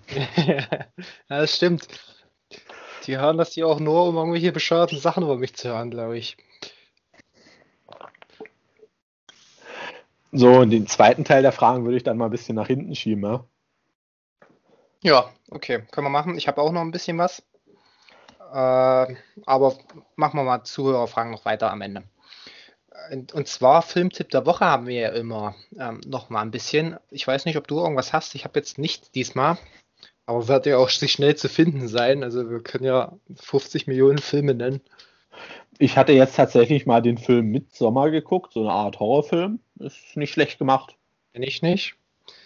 ja, 0.47 0.87
das 1.29 1.57
stimmt. 1.57 1.89
Die 3.07 3.19
hören 3.19 3.37
das 3.37 3.53
hier 3.53 3.67
auch 3.67 3.81
nur, 3.81 4.05
um 4.09 4.17
irgendwelche 4.17 4.53
bescheuerten 4.53 4.99
Sachen 4.99 5.25
über 5.25 5.37
mich 5.37 5.55
zu 5.55 5.69
hören, 5.69 5.91
glaube 5.91 6.17
ich. 6.17 6.37
So, 10.33 10.61
und 10.61 10.71
den 10.71 10.87
zweiten 10.87 11.25
Teil 11.25 11.43
der 11.43 11.53
Fragen 11.53 11.85
würde 11.85 11.97
ich 11.97 12.03
dann 12.03 12.17
mal 12.17 12.27
ein 12.27 12.31
bisschen 12.31 12.57
nach 12.57 12.67
hinten 12.67 12.95
schieben, 12.95 13.25
ja? 13.25 13.47
Ja, 15.05 15.31
okay, 15.51 15.83
können 15.91 16.07
wir 16.07 16.11
machen. 16.11 16.39
Ich 16.39 16.49
habe 16.49 16.63
auch 16.63 16.73
noch 16.73 16.81
ein 16.81 16.91
bisschen 16.91 17.19
was. 17.19 17.41
Äh, 18.41 19.15
aber 19.45 19.77
machen 20.17 20.39
wir 20.39 20.45
mal 20.45 20.65
Zuhörerfragen 20.65 21.31
noch 21.31 21.45
weiter 21.45 21.71
am 21.71 21.83
Ende. 21.83 22.05
Und 23.35 23.47
zwar 23.49 23.83
Filmtipp 23.83 24.31
der 24.31 24.47
Woche 24.47 24.65
haben 24.65 24.87
wir 24.87 24.95
ja 24.95 25.09
immer 25.11 25.57
ähm, 25.79 26.01
noch 26.07 26.31
mal 26.31 26.41
ein 26.41 26.51
bisschen. 26.51 26.97
Ich 27.11 27.27
weiß 27.27 27.45
nicht, 27.45 27.59
ob 27.59 27.69
du 27.69 27.81
irgendwas 27.81 28.15
hast. 28.15 28.35
Ich 28.35 28.45
habe 28.45 28.59
jetzt 28.59 28.79
nichts 28.79 29.11
diesmal. 29.11 29.59
Aber 30.25 30.49
wird 30.49 30.65
ja 30.65 30.79
auch 30.79 30.89
schnell 30.89 31.37
zu 31.37 31.51
finden 31.51 31.87
sein. 31.87 32.23
Also 32.23 32.49
wir 32.49 32.63
können 32.63 32.85
ja 32.85 33.13
50 33.35 33.87
Millionen 33.87 34.17
Filme 34.17 34.55
nennen. 34.55 34.81
Ich 35.79 35.99
hatte 35.99 36.13
jetzt 36.13 36.37
tatsächlich 36.37 36.87
mal 36.87 37.03
den 37.03 37.19
Film 37.19 37.51
Midsommer 37.51 38.11
geguckt, 38.11 38.55
so 38.55 38.61
eine 38.61 38.73
Art 38.73 39.01
Horrorfilm. 39.01 39.61
Ist 39.81 40.17
nicht 40.17 40.33
schlecht 40.33 40.59
gemacht. 40.59 40.97
Kenn 41.35 41.43
ich 41.43 41.61
nicht. 41.61 41.97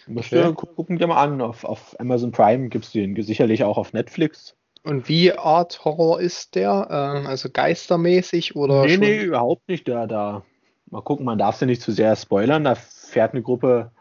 Musst 0.09 0.33
okay. 0.33 0.53
gucken 0.75 0.97
dir 0.97 1.07
mal 1.07 1.21
an. 1.21 1.41
Auf, 1.41 1.63
auf 1.63 1.95
Amazon 1.99 2.31
Prime 2.31 2.69
gibt 2.69 2.85
es 2.85 2.91
den 2.91 3.21
sicherlich 3.21 3.63
auch 3.63 3.77
auf 3.77 3.93
Netflix. 3.93 4.55
Und 4.83 5.07
wie 5.07 5.31
Art 5.33 5.83
Horror 5.85 6.19
ist 6.19 6.55
der? 6.55 6.87
Ähm, 6.89 7.27
also 7.27 7.49
geistermäßig 7.51 8.55
oder? 8.55 8.83
Nee, 8.83 8.93
schon? 8.93 8.99
nee, 9.01 9.21
überhaupt 9.21 9.67
nicht. 9.67 9.87
Da, 9.87 10.07
da. 10.07 10.43
Mal 10.89 11.01
gucken, 11.01 11.25
man 11.25 11.37
darf 11.37 11.55
es 11.55 11.61
ja 11.61 11.67
nicht 11.67 11.81
zu 11.81 11.91
sehr 11.91 12.15
spoilern. 12.15 12.63
Da 12.63 12.75
fährt 12.75 13.33
eine 13.33 13.43
Gruppe 13.43 13.91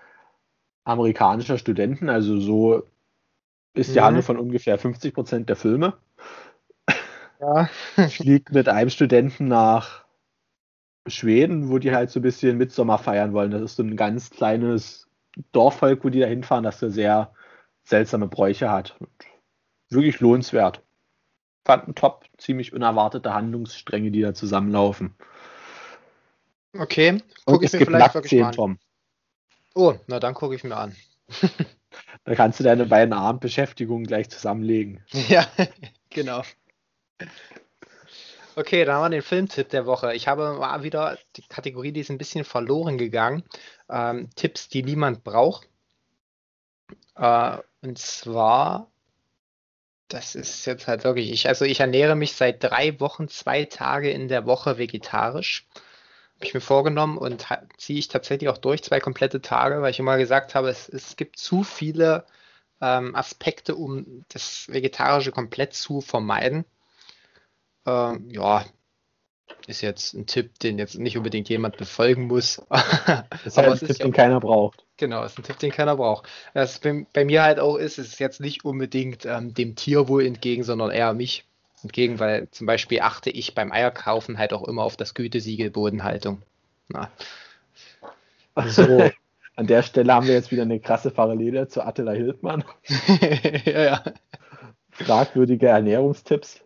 amerikanischer 0.84 1.58
Studenten, 1.58 2.08
also 2.08 2.40
so 2.40 2.82
ist 3.74 3.94
die 3.94 3.98
mhm. 3.98 4.04
Handlung 4.04 4.24
von 4.24 4.38
ungefähr 4.38 4.78
50 4.78 5.14
Prozent 5.14 5.48
der 5.48 5.56
Filme. 5.56 5.94
Ja. 7.40 7.68
Fliegt 8.08 8.50
mit 8.52 8.68
einem 8.68 8.90
Studenten 8.90 9.46
nach 9.46 10.04
Schweden, 11.06 11.70
wo 11.70 11.78
die 11.78 11.94
halt 11.94 12.10
so 12.10 12.18
ein 12.18 12.22
bisschen 12.24 12.58
Mitsommer 12.58 12.98
feiern 12.98 13.32
wollen. 13.32 13.52
Das 13.52 13.62
ist 13.62 13.76
so 13.76 13.84
ein 13.84 13.94
ganz 13.96 14.30
kleines 14.30 15.07
Dorfvolk, 15.53 16.05
wo 16.05 16.09
die 16.09 16.20
da 16.20 16.27
hinfahren, 16.27 16.64
das 16.64 16.79
so 16.79 16.88
sehr 16.88 17.32
seltsame 17.84 18.28
Bräuche 18.28 18.70
hat. 18.70 18.97
Und 18.99 19.11
wirklich 19.91 20.20
lohnenswert. 20.20 20.82
Fanden 21.64 21.95
top, 21.95 22.24
ziemlich 22.39 22.72
unerwartete 22.72 23.34
Handlungsstränge, 23.34 24.11
die 24.11 24.22
da 24.22 24.34
zusammenlaufen. 24.34 25.14
Okay, 26.76 27.22
gucke 27.45 27.66
ich 27.66 27.72
mir 27.72 27.84
vielleicht 27.84 28.14
wirklich 28.14 28.41
mal 28.41 28.49
an. 28.49 28.55
Tom. 28.55 28.78
Oh, 29.74 29.95
na 30.07 30.18
dann 30.18 30.34
gucke 30.34 30.55
ich 30.55 30.64
mir 30.64 30.76
an. 30.76 30.97
Da 32.24 32.34
kannst 32.34 32.61
du 32.61 32.64
deine 32.64 32.84
beiden 32.86 33.14
Abendbeschäftigungen 33.14 34.07
gleich 34.07 34.28
zusammenlegen. 34.28 35.03
Ja, 35.28 35.47
genau. 36.11 36.43
Okay, 38.59 38.84
dann 38.84 38.96
haben 38.96 39.04
wir 39.04 39.11
den 39.11 39.22
Filmtipp 39.22 39.68
der 39.68 39.86
Woche. 39.86 40.14
Ich 40.14 40.26
habe 40.26 40.54
mal 40.54 40.82
wieder 40.82 41.16
die 41.36 41.42
Kategorie, 41.42 41.92
die 41.92 42.00
ist 42.00 42.11
ein 42.11 42.18
bisschen 42.18 42.44
verloren 42.44 42.98
gegangen. 42.98 43.44
Ähm, 43.88 44.30
Tipps, 44.34 44.68
die 44.68 44.82
niemand 44.82 45.22
braucht. 45.22 45.68
Äh, 47.14 47.59
und 47.82 47.98
zwar, 47.98 48.90
das 50.09 50.34
ist 50.34 50.64
jetzt 50.66 50.88
halt 50.88 51.04
wirklich, 51.04 51.30
ich, 51.30 51.46
also 51.46 51.64
ich 51.64 51.78
ernähre 51.80 52.16
mich 52.16 52.32
seit 52.34 52.64
drei 52.64 52.98
Wochen, 52.98 53.28
zwei 53.28 53.64
Tage 53.64 54.11
in 54.11 54.26
der 54.26 54.44
Woche 54.44 54.76
vegetarisch 54.76 55.68
habe 56.34 56.46
ich 56.46 56.54
mir 56.54 56.61
vorgenommen 56.61 57.18
und 57.18 57.46
ziehe 57.78 57.98
ich 58.00 58.09
tatsächlich 58.09 58.48
auch 58.48 58.59
durch, 58.59 58.82
zwei 58.82 59.00
komplette 59.00 59.40
Tage, 59.42 59.82
weil 59.82 59.90
ich 59.92 60.00
immer 60.00 60.18
gesagt 60.18 60.54
habe, 60.56 60.68
es, 60.70 60.88
es 60.88 61.16
gibt 61.16 61.38
zu 61.38 61.62
viele 61.64 62.26
ähm, 62.80 63.14
Aspekte, 63.16 63.76
um 63.76 64.24
das 64.28 64.66
Vegetarische 64.68 65.32
komplett 65.32 65.74
zu 65.74 66.00
vermeiden. 66.00 66.64
Ähm, 67.87 68.29
ja, 68.31 68.64
ist 69.66 69.83
jetzt 69.83 70.14
ein 70.14 70.26
Tipp, 70.26 70.59
den 70.61 70.79
jetzt 70.79 70.99
nicht 70.99 71.16
unbedingt 71.16 71.49
jemand 71.49 71.76
befolgen 71.76 72.26
muss. 72.26 72.62
das 72.70 73.45
ist 73.45 73.59
halt 73.59 73.83
ein 73.83 73.87
Tipp, 73.87 73.99
den 73.99 74.12
keiner 74.12 74.41
braucht. 74.41 74.85
Genau, 74.97 75.22
ist 75.24 75.39
ein 75.39 75.43
Tipp, 75.45 75.59
den 75.59 75.70
keiner 75.70 75.97
braucht. 75.97 76.29
Was 76.55 76.79
bei, 76.79 77.07
bei 77.12 77.24
mir 77.24 77.43
halt 77.43 77.61
auch 77.61 77.76
ist, 77.76 77.99
ist 77.99 78.18
jetzt 78.18 78.41
nicht 78.41 78.64
unbedingt 78.64 79.26
ähm, 79.26 79.55
dem 79.55 79.76
Tierwohl 79.76 80.24
entgegen, 80.26 80.64
sondern 80.64 80.91
eher 80.91 81.12
mich 81.12 81.45
entgegen, 81.83 82.18
weil 82.18 82.49
zum 82.51 82.66
Beispiel 82.66 83.01
achte 83.01 83.31
ich 83.31 83.55
beim 83.55 83.70
Eierkaufen 83.70 84.39
halt 84.39 84.53
auch 84.53 84.66
immer 84.66 84.83
auf 84.83 84.97
das 84.97 85.14
Gütesiegel 85.14 85.70
Bodenhaltung. 85.70 86.43
Na. 86.89 87.11
So. 88.66 89.11
An 89.57 89.66
der 89.66 89.83
Stelle 89.83 90.14
haben 90.14 90.26
wir 90.26 90.35
jetzt 90.35 90.53
wieder 90.53 90.62
eine 90.62 90.79
krasse 90.79 91.11
Parallele 91.11 91.66
zu 91.66 91.85
Attila 91.85 92.12
Hildmann. 92.12 92.64
ja, 93.64 93.83
ja. 93.83 94.05
Fragwürdige 94.91 95.66
Ernährungstipps. 95.66 96.61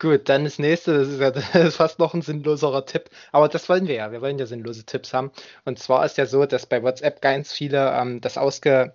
Gut, 0.00 0.28
dann 0.28 0.44
das 0.44 0.60
nächste, 0.60 0.96
das 0.96 1.08
ist, 1.08 1.20
ja, 1.20 1.30
das 1.30 1.54
ist 1.54 1.76
fast 1.76 1.98
noch 1.98 2.14
ein 2.14 2.22
sinnloserer 2.22 2.86
Tipp, 2.86 3.10
aber 3.32 3.48
das 3.48 3.68
wollen 3.68 3.88
wir 3.88 3.96
ja, 3.96 4.12
wir 4.12 4.20
wollen 4.20 4.38
ja 4.38 4.46
sinnlose 4.46 4.84
Tipps 4.84 5.12
haben. 5.12 5.32
Und 5.64 5.78
zwar 5.78 6.04
ist 6.04 6.18
ja 6.18 6.26
so, 6.26 6.46
dass 6.46 6.66
bei 6.66 6.82
WhatsApp 6.82 7.20
ganz 7.20 7.52
viele 7.52 7.92
ähm, 7.92 8.20
das 8.20 8.38
ausge, 8.38 8.94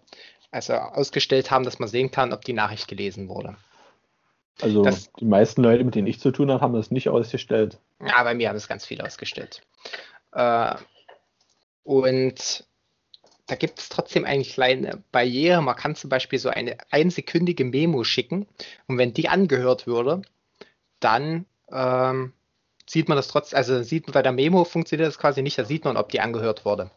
also 0.52 0.74
ausgestellt 0.74 1.52
haben, 1.52 1.66
dass 1.66 1.80
man 1.80 1.90
sehen 1.90 2.12
kann, 2.12 2.32
ob 2.32 2.46
die 2.46 2.54
Nachricht 2.54 2.88
gelesen 2.88 3.28
wurde. 3.28 3.56
Also 4.62 4.84
das, 4.84 5.12
die 5.20 5.26
meisten 5.26 5.64
Leute, 5.64 5.84
mit 5.84 5.96
denen 5.96 6.08
ich 6.08 6.20
zu 6.20 6.32
tun 6.32 6.52
habe, 6.52 6.62
haben 6.62 6.74
das 6.74 6.92
nicht 6.92 7.10
ausgestellt. 7.10 7.80
Ja, 8.00 8.24
bei 8.24 8.36
mir 8.36 8.50
haben 8.50 8.56
es 8.56 8.68
ganz 8.68 8.86
viele 8.86 9.04
ausgestellt. 9.04 9.62
Äh, 10.32 10.76
und 11.84 12.66
da 13.48 13.56
gibt 13.56 13.80
es 13.80 13.90
trotzdem 13.90 14.24
eine 14.24 14.44
kleine 14.44 15.04
Barriere. 15.12 15.62
Man 15.62 15.76
kann 15.76 15.96
zum 15.96 16.10
Beispiel 16.10 16.40
so 16.40 16.50
eine 16.50 16.78
einsekündige 16.92 17.66
Memo 17.66 18.06
schicken 18.06 18.48
und 18.88 18.98
wenn 18.98 19.14
die 19.14 19.28
angehört 19.28 19.86
würde, 19.86 20.22
dann 21.04 21.46
ähm, 21.72 22.34
sieht 22.88 23.10
man 23.10 23.16
das 23.16 23.28
trotzdem, 23.28 23.58
also 23.58 23.82
sieht 23.84 24.08
man 24.08 24.14
bei 24.14 24.22
der 24.22 24.32
Memo 24.32 24.64
funktioniert 24.64 25.08
das 25.08 25.18
quasi 25.18 25.42
nicht, 25.42 25.58
da 25.58 25.66
sieht 25.66 25.86
man, 25.86 25.98
ob 25.98 26.10
die 26.10 26.20
angehört 26.20 26.66
wurde. 26.66 26.92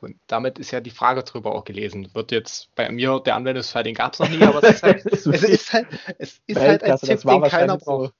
Und 0.00 0.16
damit 0.28 0.58
ist 0.58 0.70
ja 0.70 0.80
die 0.80 0.90
Frage 0.90 1.24
drüber 1.24 1.52
auch 1.54 1.64
gelesen. 1.64 2.08
Wird 2.14 2.30
jetzt 2.30 2.72
bei 2.76 2.88
mir 2.88 3.20
der 3.20 3.34
Anwendungsfall, 3.34 3.82
den 3.82 3.94
gab 3.94 4.12
es 4.12 4.20
noch 4.20 4.28
nie, 4.28 4.42
aber 4.42 4.62
es 4.62 4.76
ist 4.76 4.82
halt, 4.84 5.06
es 5.06 5.26
ist 5.26 5.72
halt, 5.72 5.88
es 6.18 6.40
ist 6.46 6.60
halt 6.60 6.84
ein 6.84 6.98
Tipp, 6.98 7.20
den 7.22 7.42
keiner 7.42 7.78
braucht. 7.78 8.14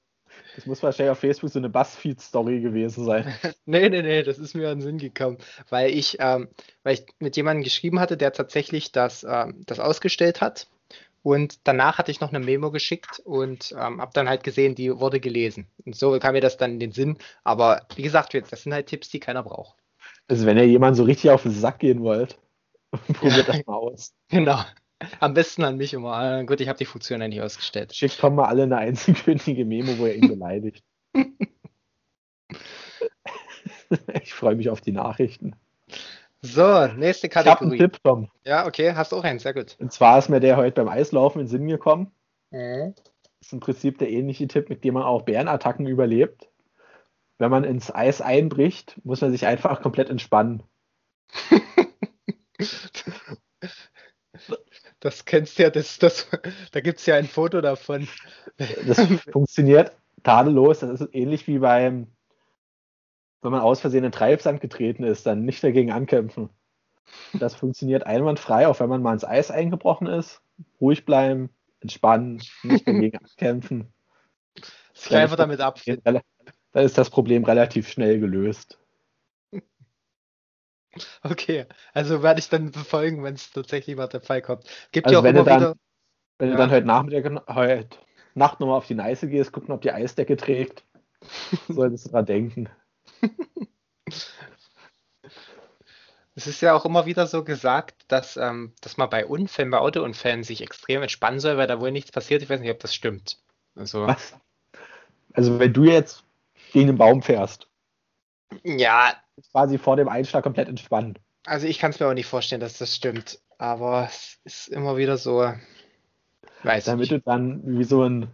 Das 0.56 0.66
muss 0.66 0.82
wahrscheinlich 0.82 1.12
auf 1.12 1.20
Facebook 1.20 1.50
so 1.50 1.60
eine 1.60 1.68
Buzzfeed-Story 1.68 2.60
gewesen 2.60 3.04
sein. 3.04 3.32
nee, 3.64 3.88
nee, 3.88 4.02
nee, 4.02 4.24
das 4.24 4.40
ist 4.40 4.54
mir 4.54 4.70
an 4.70 4.78
den 4.78 4.82
Sinn 4.82 4.98
gekommen, 4.98 5.38
weil 5.68 5.90
ich, 5.90 6.16
ähm, 6.18 6.48
weil 6.82 6.94
ich 6.94 7.06
mit 7.20 7.36
jemandem 7.36 7.62
geschrieben 7.62 8.00
hatte, 8.00 8.16
der 8.16 8.32
tatsächlich 8.32 8.90
das, 8.90 9.22
ähm, 9.22 9.62
das 9.66 9.78
ausgestellt 9.78 10.40
hat 10.40 10.66
und 11.22 11.66
danach 11.66 11.98
hatte 11.98 12.10
ich 12.10 12.20
noch 12.20 12.30
eine 12.30 12.40
Memo 12.44 12.70
geschickt 12.70 13.20
und 13.24 13.72
ähm, 13.72 14.00
habe 14.00 14.12
dann 14.14 14.28
halt 14.28 14.44
gesehen, 14.44 14.74
die 14.74 14.98
wurde 14.98 15.20
gelesen. 15.20 15.66
Und 15.84 15.96
so 15.96 16.18
kam 16.18 16.32
mir 16.32 16.40
das 16.40 16.56
dann 16.56 16.72
in 16.72 16.80
den 16.80 16.92
Sinn. 16.92 17.18
Aber 17.44 17.86
wie 17.96 18.02
gesagt, 18.02 18.34
das 18.34 18.62
sind 18.62 18.72
halt 18.72 18.86
Tipps, 18.86 19.08
die 19.08 19.20
keiner 19.20 19.42
braucht. 19.42 19.76
Also 20.28 20.46
wenn 20.46 20.56
ihr 20.56 20.66
jemand 20.66 20.96
so 20.96 21.02
richtig 21.04 21.30
auf 21.30 21.42
den 21.42 21.52
Sack 21.52 21.80
gehen 21.80 22.02
wollt, 22.02 22.38
probiert 23.14 23.48
das 23.48 23.60
mal 23.66 23.74
aus. 23.74 24.14
Genau. 24.28 24.60
Am 25.20 25.34
besten 25.34 25.62
an 25.64 25.76
mich 25.76 25.94
immer. 25.94 26.12
Ah, 26.12 26.42
gut, 26.42 26.60
ich 26.60 26.68
habe 26.68 26.78
die 26.78 26.84
Funktion 26.84 27.20
nicht 27.20 27.40
ausgestellt. 27.40 27.94
Schickt 27.94 28.18
Tom 28.18 28.34
mal 28.34 28.46
alle 28.46 28.64
eine 28.64 28.78
einzelkündige 28.78 29.64
Memo, 29.64 29.96
wo 29.98 30.06
er 30.06 30.16
ihn 30.16 30.28
beleidigt. 30.28 30.82
ich 34.22 34.34
freue 34.34 34.56
mich 34.56 34.70
auf 34.70 34.80
die 34.80 34.92
Nachrichten. 34.92 35.54
So, 36.42 36.86
nächste 36.86 37.28
Kategorie. 37.28 37.76
Ich 37.76 37.80
habe 37.80 37.84
einen 37.84 37.92
Tipp, 37.92 38.02
Tom. 38.02 38.30
Ja, 38.44 38.66
okay, 38.66 38.94
hast 38.94 39.12
du 39.12 39.16
auch 39.16 39.24
einen, 39.24 39.40
sehr 39.40 39.54
gut. 39.54 39.76
Und 39.80 39.92
zwar 39.92 40.18
ist 40.18 40.28
mir 40.28 40.40
der 40.40 40.56
heute 40.56 40.84
beim 40.84 40.88
Eislaufen 40.88 41.40
in 41.40 41.46
den 41.46 41.50
Sinn 41.50 41.66
gekommen. 41.66 42.12
Mhm. 42.50 42.94
Das 42.94 43.48
ist 43.48 43.52
im 43.52 43.60
Prinzip 43.60 43.98
der 43.98 44.10
ähnliche 44.10 44.46
Tipp, 44.46 44.68
mit 44.68 44.84
dem 44.84 44.94
man 44.94 45.02
auch 45.02 45.22
Bärenattacken 45.22 45.86
überlebt. 45.86 46.48
Wenn 47.38 47.50
man 47.50 47.64
ins 47.64 47.92
Eis 47.94 48.20
einbricht, 48.20 49.00
muss 49.04 49.20
man 49.20 49.32
sich 49.32 49.46
einfach 49.46 49.80
komplett 49.82 50.10
entspannen. 50.10 50.62
das 55.00 55.24
kennst 55.24 55.58
du 55.58 55.64
ja, 55.64 55.70
das, 55.70 55.98
das, 55.98 56.28
da 56.72 56.80
gibt 56.80 56.98
es 57.00 57.06
ja 57.06 57.16
ein 57.16 57.26
Foto 57.26 57.60
davon. 57.60 58.08
Das 58.86 59.00
funktioniert 59.30 59.92
tadellos. 60.22 60.80
Das 60.80 61.00
ist 61.00 61.14
ähnlich 61.14 61.46
wie 61.46 61.58
beim 61.58 62.08
wenn 63.42 63.52
man 63.52 63.60
aus 63.60 63.80
Versehen 63.80 64.04
in 64.04 64.12
Treibsand 64.12 64.60
getreten 64.60 65.04
ist, 65.04 65.26
dann 65.26 65.44
nicht 65.44 65.62
dagegen 65.62 65.92
ankämpfen. 65.92 66.50
Das 67.32 67.54
funktioniert 67.54 68.06
einwandfrei, 68.06 68.68
auch 68.68 68.80
wenn 68.80 68.88
man 68.88 69.02
mal 69.02 69.12
ins 69.12 69.24
Eis 69.24 69.50
eingebrochen 69.50 70.06
ist. 70.06 70.42
Ruhig 70.80 71.04
bleiben, 71.04 71.50
entspannen, 71.80 72.42
nicht 72.62 72.86
dagegen 72.86 73.18
ankämpfen. 73.24 73.92
Sich 74.92 75.14
einfach 75.14 75.36
damit 75.36 75.60
abfinden. 75.60 76.20
Dann 76.72 76.84
ist 76.84 76.98
das 76.98 77.10
Problem 77.10 77.44
relativ 77.44 77.88
schnell 77.88 78.20
gelöst. 78.20 78.78
Okay, 81.22 81.66
also 81.92 82.24
werde 82.24 82.40
ich 82.40 82.48
dann 82.48 82.72
befolgen, 82.72 83.22
wenn 83.22 83.34
es 83.34 83.52
tatsächlich 83.52 83.94
mal 83.94 84.08
der 84.08 84.20
Fall 84.20 84.42
kommt. 84.42 84.64
Gibt 84.90 85.06
also 85.06 85.14
ja 85.14 85.20
auch 85.20 85.24
wenn 85.24 85.36
immer 85.36 85.44
du 85.44 85.50
dann, 85.50 85.60
wieder. 85.60 85.74
Wenn 86.38 86.48
ja. 86.48 86.54
du 86.54 86.58
dann 86.60 86.70
heute 86.72 86.86
Nachmittag, 86.86 87.54
heute 87.54 87.98
Nacht 88.34 88.58
nochmal 88.58 88.78
auf 88.78 88.86
die 88.86 88.94
Neiße 88.94 89.28
gehst, 89.28 89.52
gucken, 89.52 89.72
ob 89.72 89.82
die 89.82 89.92
Eisdecke 89.92 90.36
trägt, 90.36 90.84
solltest 91.68 92.06
du 92.06 92.10
dran 92.10 92.26
denken. 92.26 92.68
Es 96.38 96.46
ist 96.46 96.60
ja 96.60 96.72
auch 96.72 96.84
immer 96.84 97.04
wieder 97.04 97.26
so 97.26 97.42
gesagt, 97.42 98.04
dass, 98.06 98.36
ähm, 98.36 98.72
dass 98.80 98.96
man 98.96 99.10
bei 99.10 99.26
Unfällen, 99.26 99.72
bei 99.72 99.78
Autounfällen 99.78 100.44
sich 100.44 100.62
extrem 100.62 101.02
entspannen 101.02 101.40
soll, 101.40 101.56
weil 101.56 101.66
da 101.66 101.80
wohl 101.80 101.90
nichts 101.90 102.12
passiert. 102.12 102.42
Ich 102.42 102.48
weiß 102.48 102.60
nicht, 102.60 102.70
ob 102.70 102.78
das 102.78 102.94
stimmt. 102.94 103.38
Also, 103.74 104.06
Was? 104.06 104.36
also 105.32 105.58
wenn 105.58 105.72
du 105.72 105.82
jetzt 105.82 106.22
gegen 106.72 106.86
den 106.86 106.96
Baum 106.96 107.22
fährst. 107.22 107.66
Ja. 108.62 109.14
Quasi 109.50 109.78
vor 109.78 109.96
dem 109.96 110.08
Einschlag 110.08 110.44
komplett 110.44 110.68
entspannen. 110.68 111.18
Also 111.44 111.66
ich 111.66 111.80
kann 111.80 111.90
es 111.90 111.98
mir 111.98 112.06
auch 112.06 112.14
nicht 112.14 112.26
vorstellen, 112.26 112.60
dass 112.60 112.78
das 112.78 112.94
stimmt. 112.94 113.40
Aber 113.58 114.04
es 114.04 114.38
ist 114.44 114.68
immer 114.68 114.96
wieder 114.96 115.16
so. 115.16 115.52
Weiß 116.62 116.84
Damit 116.84 117.10
nicht. 117.10 117.12
du 117.12 117.20
dann 117.20 117.62
wie 117.78 117.82
so 117.82 118.04
ein 118.04 118.32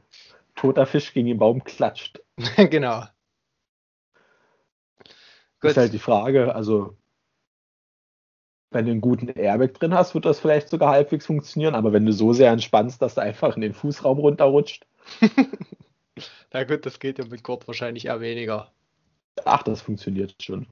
toter 0.57 0.85
Fisch 0.85 1.15
gegen 1.15 1.29
den 1.29 1.39
Baum 1.39 1.65
klatscht. 1.65 2.21
genau. 2.57 3.05
Gut. 5.65 5.71
Ist 5.71 5.77
halt 5.79 5.95
die 5.95 5.99
Frage, 5.99 6.55
also 6.55 6.95
wenn 8.71 8.85
du 8.85 8.91
einen 8.91 9.01
guten 9.01 9.29
Airbag 9.29 9.73
drin 9.73 9.95
hast, 9.95 10.15
wird 10.15 10.27
das 10.27 10.39
vielleicht 10.39 10.69
sogar 10.69 10.91
halbwegs 10.91 11.25
funktionieren, 11.25 11.75
aber 11.75 11.95
wenn 11.95 12.05
du 12.05 12.13
so 12.13 12.35
sehr 12.35 12.51
entspannst, 12.51 13.01
dass 13.01 13.15
du 13.15 13.23
einfach 13.23 13.57
in 13.57 13.63
den 13.63 13.73
Fußraum 13.73 14.19
runterrutscht. 14.19 14.87
Na 16.53 16.65
gut, 16.65 16.85
das 16.85 16.99
geht 16.99 17.19
ja 17.19 17.25
mit 17.25 17.43
Kurt 17.43 17.67
wahrscheinlich 17.67 18.05
eher 18.05 18.21
weniger. 18.21 18.73
Ach, 19.47 19.63
das 19.63 19.81
funktioniert 19.81 20.35
schon. 20.43 20.67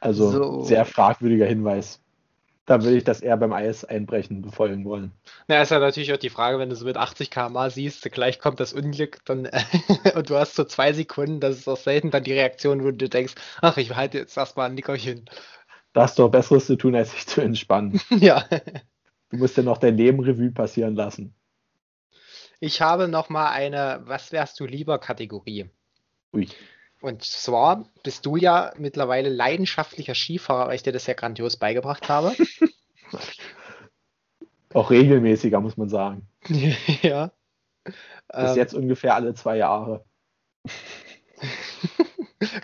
Also 0.00 0.30
so. 0.30 0.60
sehr 0.62 0.86
fragwürdiger 0.86 1.44
Hinweis 1.44 2.00
da 2.68 2.82
würde 2.82 2.98
ich 2.98 3.04
das 3.04 3.22
eher 3.22 3.36
beim 3.38 3.54
Eis 3.54 3.86
einbrechen 3.86 4.42
befolgen 4.42 4.84
wollen. 4.84 5.12
Na, 5.48 5.62
ist 5.62 5.70
ja 5.70 5.78
natürlich 5.78 6.12
auch 6.12 6.18
die 6.18 6.28
Frage, 6.28 6.58
wenn 6.58 6.68
du 6.68 6.76
so 6.76 6.84
mit 6.84 6.98
80 6.98 7.30
km 7.30 7.56
siehst, 7.70 8.02
gleich 8.12 8.38
kommt 8.38 8.60
das 8.60 8.74
Unglück 8.74 9.24
dann 9.24 9.48
und 10.14 10.28
du 10.28 10.36
hast 10.36 10.54
so 10.54 10.64
zwei 10.64 10.92
Sekunden, 10.92 11.40
das 11.40 11.56
ist 11.56 11.68
auch 11.68 11.78
selten 11.78 12.10
dann 12.10 12.24
die 12.24 12.34
Reaktion, 12.34 12.84
wo 12.84 12.90
du 12.90 13.08
denkst, 13.08 13.34
ach, 13.62 13.78
ich 13.78 13.96
halte 13.96 14.18
jetzt 14.18 14.36
erstmal 14.36 14.68
ein 14.68 14.74
Nickerchen. 14.74 15.30
Da 15.94 16.02
hast 16.02 16.18
du 16.18 16.24
auch 16.24 16.30
Besseres 16.30 16.66
zu 16.66 16.76
tun, 16.76 16.94
als 16.94 17.12
sich 17.12 17.26
zu 17.26 17.40
entspannen. 17.40 18.00
ja. 18.10 18.44
Du 19.30 19.38
musst 19.38 19.56
ja 19.56 19.62
noch 19.62 19.78
dein 19.78 19.96
Leben 19.96 20.20
Revue 20.20 20.50
passieren 20.50 20.94
lassen. 20.94 21.34
Ich 22.60 22.82
habe 22.82 23.08
noch 23.08 23.30
mal 23.30 23.50
eine 23.50 24.02
Was 24.04 24.30
wärst 24.30 24.60
du 24.60 24.66
lieber 24.66 24.98
Kategorie. 24.98 25.70
Ui. 26.34 26.48
Und 27.00 27.24
zwar 27.24 27.84
bist 28.02 28.26
du 28.26 28.36
ja 28.36 28.72
mittlerweile 28.76 29.28
leidenschaftlicher 29.28 30.14
Skifahrer, 30.14 30.68
weil 30.68 30.74
ich 30.74 30.82
dir 30.82 30.92
das 30.92 31.06
ja 31.06 31.14
grandios 31.14 31.56
beigebracht 31.56 32.08
habe. 32.08 32.34
Auch 34.74 34.90
regelmäßiger, 34.90 35.60
muss 35.60 35.76
man 35.76 35.88
sagen. 35.88 36.28
ja. 37.02 37.30
Bis 37.84 38.50
ähm, 38.50 38.56
jetzt 38.56 38.74
ungefähr 38.74 39.14
alle 39.14 39.34
zwei 39.34 39.56
Jahre. 39.56 40.04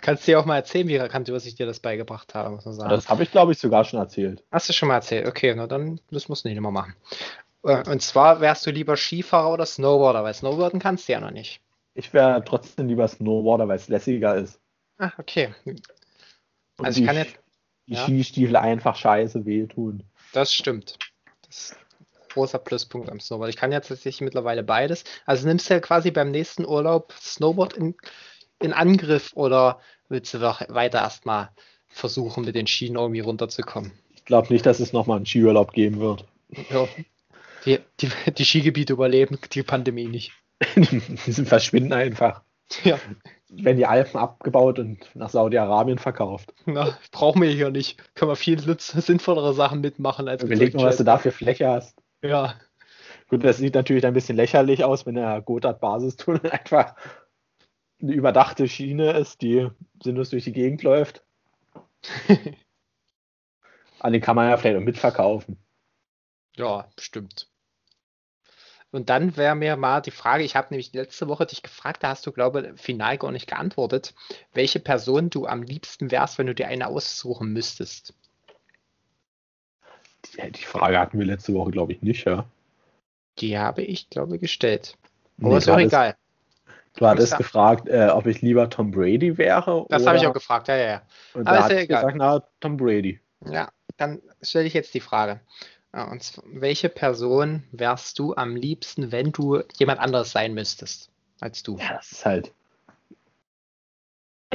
Kannst 0.01 0.27
du 0.27 0.31
dir 0.31 0.39
auch 0.39 0.45
mal 0.45 0.57
erzählen, 0.57 0.87
wie 0.87 0.97
grandios 0.97 1.45
ich 1.45 1.55
dir 1.55 1.65
das 1.65 1.79
beigebracht 1.79 2.35
habe, 2.35 2.51
muss 2.51 2.65
man 2.65 2.75
sagen. 2.75 2.89
Das 2.91 3.09
habe 3.09 3.23
ich, 3.23 3.31
glaube 3.31 3.51
ich, 3.51 3.57
sogar 3.57 3.83
schon 3.83 3.99
erzählt. 3.99 4.43
Hast 4.51 4.69
du 4.69 4.73
schon 4.73 4.87
mal 4.87 4.95
erzählt? 4.95 5.27
Okay, 5.27 5.53
na 5.55 5.67
dann, 5.67 5.99
das 6.11 6.29
musst 6.29 6.45
du 6.45 6.49
nicht 6.49 6.57
immer 6.57 6.71
machen. 6.71 6.95
Äh, 7.63 7.89
und 7.89 8.01
zwar 8.01 8.39
wärst 8.39 8.65
du 8.65 8.71
lieber 8.71 8.95
Skifahrer 8.95 9.51
oder 9.51 9.65
Snowboarder, 9.65 10.23
weil 10.23 10.33
Snowboarden 10.33 10.79
kannst 10.79 11.07
du 11.07 11.13
ja 11.13 11.19
noch 11.19 11.31
nicht. 11.31 11.61
Ich 11.95 12.13
wäre 12.13 12.43
trotzdem 12.45 12.87
lieber 12.87 13.07
Snowboarder, 13.07 13.67
weil 13.67 13.77
es 13.77 13.87
lässiger 13.87 14.35
ist. 14.35 14.59
Ach, 14.97 15.17
okay. 15.17 15.55
Und 15.65 15.81
also 16.85 16.99
ich 16.99 17.07
kann 17.07 17.15
jetzt. 17.15 17.39
Die 17.87 17.93
ja. 17.93 18.03
Skistiefel 18.03 18.55
einfach 18.55 18.95
scheiße 18.95 19.45
wehtun. 19.45 20.03
Das 20.33 20.51
stimmt. 20.51 20.97
Das 21.45 21.71
ist 21.71 21.77
ein 22.01 22.27
großer 22.33 22.59
Pluspunkt 22.59 23.09
am 23.09 23.19
Snowboard. 23.19 23.49
Ich 23.49 23.57
kann 23.57 23.71
jetzt 23.71 23.87
tatsächlich 23.87 24.21
mittlerweile 24.21 24.63
beides. 24.63 25.03
Also 25.25 25.47
nimmst 25.47 25.69
du 25.69 25.75
ja 25.75 25.79
quasi 25.79 26.11
beim 26.11 26.31
nächsten 26.31 26.65
Urlaub 26.65 27.13
Snowboard 27.13 27.73
in, 27.73 27.95
in 28.59 28.73
Angriff 28.73 29.33
oder 29.35 29.79
willst 30.09 30.33
du 30.33 30.39
doch 30.39 30.61
weiter 30.69 30.99
erstmal 30.99 31.51
versuchen, 31.87 32.43
mit 32.43 32.55
den 32.55 32.67
Schienen 32.67 32.97
irgendwie 32.97 33.21
runterzukommen? 33.21 33.91
Ich 34.15 34.25
glaube 34.25 34.51
nicht, 34.51 34.65
dass 34.65 34.79
es 34.79 34.91
nochmal 34.91 35.17
einen 35.17 35.27
Skiurlaub 35.27 35.71
geben 35.71 35.99
wird. 35.99 36.25
Ja. 36.71 36.87
Die, 37.65 37.79
die, 37.99 38.09
die 38.31 38.45
Skigebiete 38.45 38.93
überleben 38.93 39.37
die 39.53 39.63
Pandemie 39.63 40.07
nicht. 40.07 40.33
die 40.75 41.31
sind 41.31 41.47
verschwinden 41.47 41.93
einfach. 41.93 42.43
Ja. 42.83 42.99
Wenn 43.49 43.77
die 43.77 43.85
Alpen 43.85 44.17
abgebaut 44.17 44.79
und 44.79 45.15
nach 45.15 45.29
Saudi-Arabien 45.29 45.99
verkauft. 45.99 46.53
Na, 46.65 46.97
brauchen 47.11 47.41
wir 47.41 47.49
hier 47.49 47.69
nicht. 47.69 48.01
Können 48.15 48.31
wir 48.31 48.35
viel 48.35 48.59
sinnvollere 48.59 49.53
Sachen 49.53 49.81
mitmachen 49.81 50.27
als 50.27 50.43
Überleg 50.43 50.73
mal, 50.73 50.85
was 50.85 50.97
du 50.97 51.03
da 51.03 51.17
für 51.17 51.31
Fläche 51.31 51.69
hast. 51.69 52.01
Ja. 52.21 52.55
Gut, 53.27 53.43
das 53.43 53.57
sieht 53.57 53.75
natürlich 53.75 54.05
ein 54.05 54.13
bisschen 54.13 54.35
lächerlich 54.35 54.83
aus, 54.83 55.05
wenn 55.05 55.15
der 55.15 55.41
Gotthard-Basistunnel 55.41 56.49
einfach 56.51 56.95
eine 58.01 58.13
überdachte 58.13 58.67
Schiene 58.67 59.11
ist, 59.11 59.41
die 59.41 59.69
sinnlos 60.03 60.29
durch 60.29 60.43
die 60.43 60.53
Gegend 60.53 60.83
läuft. 60.83 61.23
An 63.99 64.13
den 64.13 64.21
kann 64.21 64.35
man 64.35 64.49
ja 64.49 64.57
vielleicht 64.57 64.77
auch 64.77 64.81
mitverkaufen. 64.81 65.57
Ja, 66.55 66.89
stimmt. 66.99 67.49
Und 68.95 69.09
dann 69.09 69.35
wäre 69.35 69.55
mir 69.55 69.75
mal 69.75 70.01
die 70.01 70.09
Frage, 70.09 70.45
ich 70.45 70.55
habe 70.55 70.67
nämlich 70.69 70.93
letzte 70.93 71.27
Woche 71.27 71.45
dich 71.45 71.61
gefragt, 71.61 72.01
da 72.01 72.11
hast 72.11 72.25
du, 72.25 72.31
glaube 72.31 72.71
ich, 72.73 72.81
final 72.81 73.17
gar 73.17 73.33
nicht 73.33 73.45
geantwortet, 73.45 74.15
welche 74.53 74.79
Person 74.79 75.29
du 75.29 75.47
am 75.47 75.63
liebsten 75.63 76.11
wärst, 76.11 76.37
wenn 76.37 76.47
du 76.47 76.55
dir 76.55 76.69
eine 76.69 76.87
aussuchen 76.87 77.51
müsstest. 77.51 78.13
Die, 80.25 80.49
die 80.49 80.63
Frage 80.63 80.97
hatten 80.97 81.19
wir 81.19 81.25
letzte 81.25 81.53
Woche, 81.53 81.71
glaube 81.71 81.91
ich, 81.91 82.01
nicht, 82.03 82.25
ja. 82.25 82.45
Die 83.39 83.57
habe 83.57 83.81
ich, 83.81 84.09
glaube 84.09 84.35
ich, 84.35 84.41
gestellt. 84.41 84.97
Aber 85.41 85.49
nee, 85.49 85.57
ist 85.57 85.69
auch 85.69 85.77
egal. 85.77 86.15
Du 86.95 87.05
hattest 87.05 87.35
gefragt, 87.35 87.89
äh, 87.89 88.07
ob 88.07 88.25
ich 88.27 88.41
lieber 88.41 88.69
Tom 88.69 88.91
Brady 88.91 89.37
wäre. 89.37 89.85
Das 89.89 90.07
habe 90.07 90.19
ich 90.19 90.25
auch 90.25 90.33
gefragt, 90.33 90.69
ja, 90.69 90.77
ja, 90.77 90.87
ja. 90.87 91.01
Und 91.33 91.45
Aber 91.45 91.57
da 91.57 91.65
ist 91.65 91.71
ja 91.73 91.79
egal. 91.79 92.01
gesagt, 92.01 92.17
na, 92.17 92.41
Tom 92.61 92.77
Brady. 92.77 93.19
Ja, 93.45 93.67
dann 93.97 94.21
stelle 94.41 94.67
ich 94.67 94.73
jetzt 94.73 94.93
die 94.93 95.01
Frage. 95.01 95.41
Und 96.03 96.21
zwar, 96.21 96.43
welche 96.47 96.89
Person 96.89 97.63
wärst 97.71 98.19
du 98.19 98.35
am 98.35 98.55
liebsten, 98.55 99.11
wenn 99.11 99.31
du 99.31 99.61
jemand 99.77 99.99
anderes 99.99 100.31
sein 100.31 100.53
müsstest 100.53 101.09
als 101.39 101.63
du? 101.63 101.77
Ja, 101.77 101.93
das 101.93 102.11
ist 102.11 102.25
halt 102.25 102.53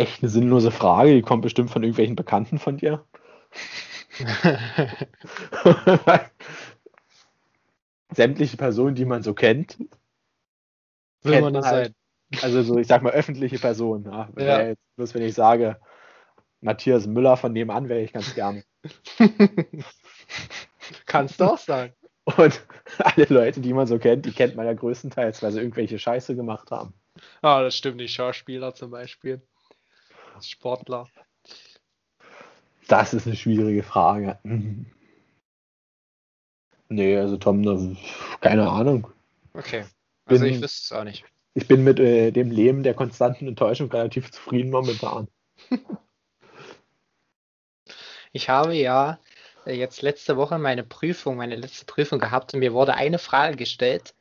echt 0.01 0.22
eine 0.22 0.30
sinnlose 0.30 0.70
Frage. 0.70 1.14
Die 1.14 1.22
kommt 1.22 1.43
bestimmt 1.43 1.70
von 1.70 1.82
irgendwelchen 1.82 2.16
Bekannten 2.16 2.59
von 2.59 2.76
dir. 2.76 3.05
Sämtliche 8.12 8.57
Personen, 8.57 8.95
die 8.95 9.05
man 9.05 9.22
so 9.22 9.34
kennt. 9.34 9.78
Will 11.22 11.41
man 11.41 11.55
das 11.55 11.66
halt, 11.66 11.95
sein? 12.30 12.41
Also 12.43 12.62
so, 12.62 12.78
ich 12.78 12.86
sag 12.86 13.03
mal, 13.03 13.12
öffentliche 13.12 13.59
Personen. 13.59 14.05
Ja. 14.05 14.28
ja. 14.36 14.68
Jetzt, 14.68 14.82
bloß 14.97 15.14
wenn 15.14 15.22
ich 15.22 15.34
sage, 15.34 15.80
Matthias 16.61 17.07
Müller 17.07 17.36
von 17.36 17.53
nebenan 17.53 17.88
wäre 17.88 18.01
ich 18.01 18.12
ganz 18.12 18.34
gerne. 18.34 18.64
Kannst 21.07 21.41
du 21.41 21.45
auch 21.45 21.59
sagen. 21.59 21.93
Und 22.36 22.66
alle 22.99 23.26
Leute, 23.28 23.61
die 23.61 23.72
man 23.72 23.86
so 23.86 23.99
kennt, 23.99 24.26
die 24.26 24.32
kennt 24.32 24.55
man 24.57 24.66
ja 24.66 24.74
größtenteils, 24.74 25.43
weil 25.43 25.53
sie 25.53 25.61
irgendwelche 25.61 25.99
Scheiße 25.99 26.36
gemacht 26.36 26.70
haben. 26.70 26.95
Ah, 27.43 27.62
das 27.62 27.76
stimmt, 27.76 28.01
die 28.01 28.09
Schauspieler 28.09 28.74
zum 28.74 28.91
Beispiel. 28.91 29.43
Sportler. 30.41 31.09
Das 32.88 33.14
ist 33.14 33.26
eine 33.26 33.36
schwierige 33.36 33.82
Frage. 33.82 34.38
Nee, 36.93 37.16
also 37.16 37.36
Tom, 37.36 37.97
keine 38.41 38.68
Ahnung. 38.68 39.07
Okay. 39.55 39.84
Also 40.24 40.45
bin, 40.45 40.55
ich 40.55 40.61
wüsste 40.61 40.95
es 40.95 40.99
auch 40.99 41.05
nicht. 41.05 41.24
Ich 41.55 41.68
bin 41.68 41.84
mit 41.84 42.01
äh, 42.01 42.32
dem 42.32 42.51
Leben 42.51 42.82
der 42.82 42.95
konstanten 42.95 43.47
Enttäuschung 43.47 43.88
relativ 43.93 44.32
zufrieden 44.32 44.72
momentan. 44.72 45.28
ich 48.32 48.49
habe 48.49 48.74
ja 48.74 49.20
jetzt 49.74 50.02
letzte 50.02 50.36
Woche 50.36 50.58
meine 50.58 50.84
Prüfung, 50.84 51.36
meine 51.36 51.56
letzte 51.56 51.84
Prüfung 51.84 52.18
gehabt 52.18 52.54
und 52.54 52.60
mir 52.60 52.72
wurde 52.72 52.94
eine 52.94 53.18
Frage 53.18 53.56
gestellt, 53.56 54.14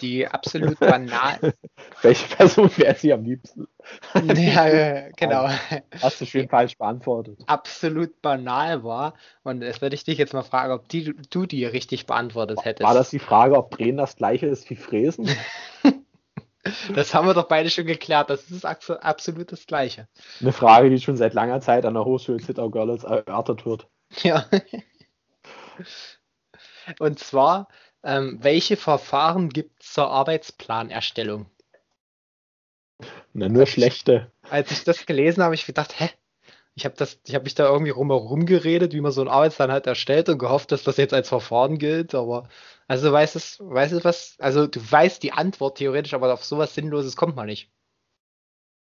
die 0.00 0.26
absolut 0.26 0.78
banal. 0.80 1.54
Welche 2.02 2.34
Person 2.34 2.70
wäre 2.76 2.94
sie 2.94 3.12
am 3.12 3.24
liebsten? 3.24 3.66
ja, 4.34 4.66
äh, 4.66 5.12
genau. 5.16 5.48
Hast 6.00 6.20
du 6.20 6.26
schön 6.26 6.48
falsch 6.48 6.76
beantwortet. 6.76 7.38
Absolut 7.46 8.20
banal 8.22 8.84
war. 8.84 9.14
Und 9.42 9.62
jetzt 9.62 9.80
würde 9.80 9.94
ich 9.94 10.04
dich 10.04 10.18
jetzt 10.18 10.34
mal 10.34 10.42
fragen, 10.42 10.72
ob 10.72 10.88
die, 10.88 11.14
du 11.30 11.46
die 11.46 11.64
richtig 11.64 12.06
beantwortet 12.06 12.64
hättest. 12.64 12.86
War 12.86 12.94
das 12.94 13.10
die 13.10 13.18
Frage, 13.18 13.56
ob 13.56 13.70
Drehen 13.70 13.96
das 13.96 14.16
gleiche 14.16 14.46
ist 14.46 14.68
wie 14.70 14.76
Fräsen? 14.76 15.28
Das 16.94 17.14
haben 17.14 17.28
wir 17.28 17.34
doch 17.34 17.46
beide 17.46 17.70
schon 17.70 17.86
geklärt. 17.86 18.28
Das 18.28 18.50
ist 18.50 18.64
absolut 18.64 19.52
das 19.52 19.66
Gleiche. 19.66 20.08
Eine 20.40 20.52
Frage, 20.52 20.90
die 20.90 20.98
schon 20.98 21.16
seit 21.16 21.32
langer 21.32 21.60
Zeit 21.60 21.84
an 21.84 21.94
der 21.94 22.04
Hochschule 22.04 22.38
Zittau 22.38 22.70
Görlitz 22.70 23.04
erörtert 23.04 23.64
wird. 23.66 23.86
Ja. 24.22 24.48
Und 26.98 27.18
zwar, 27.18 27.68
ähm, 28.02 28.38
welche 28.40 28.76
Verfahren 28.76 29.48
gibt 29.48 29.82
es 29.82 29.92
zur 29.92 30.10
Arbeitsplanerstellung? 30.10 31.46
Na, 33.32 33.48
nur 33.48 33.62
als 33.62 33.70
schlechte. 33.70 34.30
Ich, 34.44 34.52
als 34.52 34.70
ich 34.70 34.84
das 34.84 35.06
gelesen 35.06 35.42
habe, 35.42 35.46
habe 35.46 35.54
ich 35.54 35.66
gedacht, 35.66 35.98
hä? 36.00 36.08
Ich 36.74 36.84
habe 36.84 36.94
hab 37.04 37.44
mich 37.44 37.54
da 37.54 37.66
irgendwie 37.66 37.90
rumherum 37.90 38.44
geredet, 38.44 38.92
wie 38.92 39.00
man 39.00 39.10
so 39.10 39.22
einen 39.22 39.30
Arbeitsplan 39.30 39.72
halt 39.72 39.86
erstellt 39.86 40.28
und 40.28 40.38
gehofft, 40.38 40.72
dass 40.72 40.82
das 40.82 40.98
jetzt 40.98 41.14
als 41.14 41.28
Verfahren 41.28 41.78
gilt, 41.78 42.14
aber 42.14 42.48
also 42.86 43.10
weißt 43.10 43.60
du, 43.60 43.70
weißt 43.70 43.92
du 43.94 44.04
was? 44.04 44.36
Also 44.38 44.66
du 44.66 44.80
weißt 44.80 45.22
die 45.22 45.32
Antwort 45.32 45.78
theoretisch, 45.78 46.12
aber 46.12 46.32
auf 46.32 46.44
sowas 46.44 46.74
Sinnloses 46.74 47.16
kommt 47.16 47.34
man 47.34 47.46
nicht. 47.46 47.70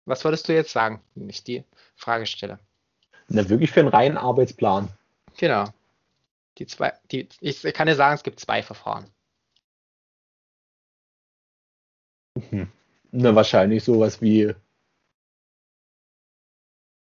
Was 0.05 0.25
wolltest 0.25 0.49
du 0.49 0.53
jetzt 0.53 0.71
sagen, 0.71 1.03
wenn 1.15 1.29
ich 1.29 1.43
die 1.43 1.65
Frage 1.95 2.25
stelle? 2.25 2.59
Na, 3.27 3.47
wirklich 3.47 3.71
für 3.71 3.81
einen 3.81 3.89
reinen 3.89 4.17
Arbeitsplan. 4.17 4.89
Genau. 5.37 5.65
Die 6.57 6.65
zwei, 6.65 6.93
die, 7.11 7.29
ich 7.39 7.61
kann 7.61 7.87
dir 7.87 7.95
sagen, 7.95 8.15
es 8.15 8.23
gibt 8.23 8.39
zwei 8.39 8.63
Verfahren. 8.63 9.05
Mhm. 12.35 12.71
Na, 13.11 13.35
wahrscheinlich 13.35 13.83
sowas 13.83 14.21
wie 14.21 14.53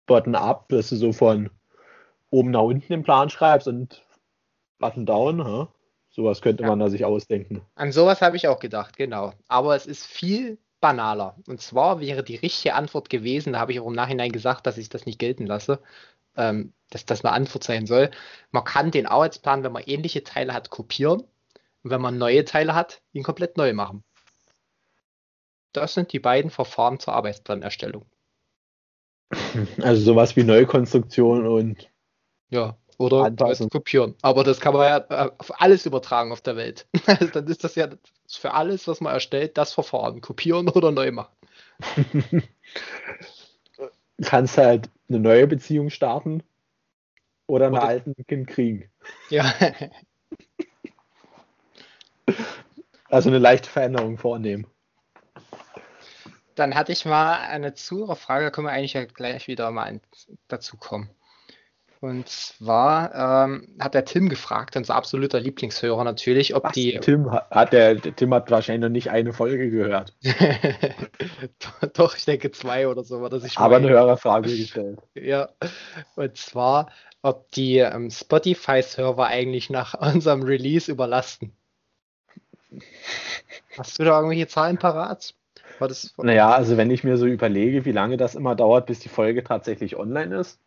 Button-up, 0.07 0.69
dass 0.69 0.91
du 0.91 0.97
so 0.97 1.13
von 1.13 1.51
oben 2.31 2.51
nach 2.51 2.63
unten 2.63 2.93
den 2.93 3.03
Plan 3.03 3.31
schreibst 3.31 3.69
und 3.69 4.05
Button-down. 4.79 5.45
Huh? 5.45 5.67
Sowas 6.11 6.43
könnte 6.43 6.65
ja. 6.65 6.69
man 6.69 6.79
da 6.79 6.91
sich 6.91 7.05
ausdenken. 7.05 7.63
An 7.75 7.93
sowas 7.93 8.21
habe 8.21 8.37
ich 8.37 8.49
auch 8.49 8.59
gedacht, 8.59 8.97
genau. 8.97 9.33
Aber 9.49 9.77
es 9.77 9.87
ist 9.87 10.07
viel 10.07 10.59
banaler. 10.81 11.37
Und 11.47 11.61
zwar 11.61 12.01
wäre 12.01 12.23
die 12.23 12.37
richtige 12.37 12.75
Antwort 12.75 13.11
gewesen, 13.11 13.53
da 13.53 13.61
habe 13.61 13.73
ich 13.73 13.81
auch 13.81 13.87
im 13.87 13.95
Nachhinein 13.95 14.33
gesagt, 14.33 14.67
dass 14.67 14.79
ich 14.79 14.89
das 14.89 15.07
nicht 15.07 15.19
gelten 15.19 15.47
lasse, 15.47 15.81
ähm, 16.37 16.73
dass 16.91 17.07
das 17.07 17.25
eine 17.25 17.33
Antwort 17.33 17.65
sein 17.65 17.87
soll. 17.87 18.11
Man 18.51 18.65
kann 18.65 18.91
den 18.91 19.07
Arbeitsplan, 19.07 19.63
wenn 19.63 19.73
man 19.73 19.85
ähnliche 19.85 20.25
Teile 20.25 20.53
hat, 20.53 20.71
kopieren. 20.71 21.21
Und 21.83 21.91
wenn 21.91 22.01
man 22.01 22.19
neue 22.19 22.45
Teile 22.45 22.75
hat, 22.75 23.01
ihn 23.13 23.23
komplett 23.23 23.57
neu 23.57 23.73
machen. 23.73 24.05
Das 25.73 25.95
sind 25.95 26.13
die 26.13 26.19
beiden 26.19 26.51
Verfahren 26.51 26.99
zur 26.99 27.15
Arbeitsplanerstellung. 27.15 28.05
Also 29.81 30.03
sowas 30.03 30.35
wie 30.35 30.43
Neukonstruktion 30.43 31.47
und 31.47 31.89
ja, 32.49 32.77
oder 32.99 33.31
kopieren. 33.71 34.15
Aber 34.21 34.45
das 34.45 34.61
kann 34.61 34.75
man 34.75 34.83
ja 34.83 34.99
äh, 35.09 35.31
auf 35.39 35.61
alles 35.61 35.87
übertragen 35.87 36.33
auf 36.33 36.43
der 36.43 36.57
Welt. 36.57 36.87
Also 37.07 37.27
dann 37.29 37.47
ist 37.47 37.65
das 37.65 37.75
ja 37.75 37.89
für 38.29 38.53
alles, 38.53 38.87
was 38.89 39.01
man 39.01 39.15
erstellt, 39.15 39.57
das 39.57 39.73
Verfahren. 39.73 40.21
Kopieren 40.21 40.69
oder 40.69 40.91
neu 40.91 41.11
machen. 41.13 41.33
Du 44.21 44.29
kannst 44.29 44.59
halt 44.59 44.91
eine 45.09 45.19
neue 45.19 45.47
Beziehung 45.47 45.89
starten 45.89 46.43
oder 47.47 47.69
einen 47.69 47.77
alten 47.77 48.15
Kind 48.29 48.49
kriegen. 48.49 48.91
Ja. 49.31 49.51
also 53.09 53.31
eine 53.31 53.39
leichte 53.39 53.71
Veränderung 53.71 54.19
vornehmen. 54.19 54.67
Dann 56.55 56.75
hatte 56.75 56.93
ich 56.93 57.07
mal 57.07 57.39
eine 57.39 57.73
Zuhörerfrage, 57.73 58.45
da 58.45 58.51
können 58.51 58.67
wir 58.67 58.73
eigentlich 58.73 58.93
ja 58.93 59.07
gleich 59.07 59.49
wieder 59.49 59.71
mal 59.71 60.03
dazu 60.49 60.77
kommen. 60.77 61.09
Und 62.01 62.31
zwar 62.31 63.45
ähm, 63.45 63.77
hat 63.79 63.93
der 63.93 64.07
Tim 64.07 64.31
gefragt, 64.31 64.75
unser 64.75 64.95
absoluter 64.95 65.39
Lieblingshörer 65.39 66.03
natürlich, 66.03 66.55
ob 66.55 66.65
Was, 66.65 66.73
die. 66.73 66.99
Tim 66.99 67.31
hat 67.31 67.75
der, 67.75 68.01
Tim 68.01 68.33
hat 68.33 68.51
wahrscheinlich 68.51 68.81
noch 68.81 68.89
nicht 68.89 69.11
eine 69.11 69.35
Folge 69.35 69.69
gehört. 69.69 70.15
Doch, 71.93 72.17
ich 72.17 72.25
denke 72.25 72.51
zwei 72.53 72.89
oder 72.89 73.05
so, 73.05 73.21
war 73.21 73.29
das 73.29 73.45
ich 73.45 73.59
Aber 73.59 73.77
eine 73.77 73.91
Hörerfrage 73.91 74.49
gestellt. 74.49 74.99
Ja. 75.15 75.51
Und 76.17 76.39
zwar, 76.39 76.91
ob 77.21 77.51
die 77.51 77.77
ähm, 77.77 78.11
Spotify-Server 78.11 79.27
eigentlich 79.27 79.69
nach 79.69 79.93
unserem 80.15 80.43
Release 80.43 80.91
überlasten. 80.91 81.53
Hast 83.77 83.99
du 83.99 84.05
da 84.05 84.17
irgendwelche 84.17 84.49
Zahlen 84.49 84.79
parat? 84.79 85.35
War 85.79 85.89
das, 85.89 86.15
naja, 86.17 86.51
also 86.51 86.79
wenn 86.79 86.91
ich 86.91 87.05
mir 87.05 87.19
so 87.19 87.27
überlege, 87.27 87.85
wie 87.85 87.93
lange 87.93 88.17
das 88.17 88.35
immer 88.35 88.55
dauert, 88.55 88.87
bis 88.87 89.01
die 89.01 89.09
Folge 89.11 89.45
tatsächlich 89.45 89.97
online 89.97 90.37
ist, 90.37 90.59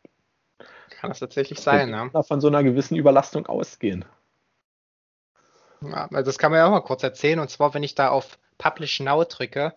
kann 0.99 1.09
das 1.09 1.19
tatsächlich 1.19 1.59
sein, 1.59 1.89
ja. 1.89 2.05
Ne? 2.05 2.23
Von 2.23 2.41
so 2.41 2.47
einer 2.47 2.63
gewissen 2.63 2.95
Überlastung 2.95 3.45
ausgehen. 3.47 4.05
Ja, 5.81 6.07
das 6.07 6.37
kann 6.37 6.51
man 6.51 6.59
ja 6.59 6.67
auch 6.67 6.71
mal 6.71 6.81
kurz 6.81 7.03
erzählen. 7.03 7.39
Und 7.39 7.49
zwar, 7.49 7.73
wenn 7.73 7.83
ich 7.83 7.95
da 7.95 8.09
auf 8.09 8.37
Publish 8.57 8.99
Now 8.99 9.23
drücke, 9.25 9.73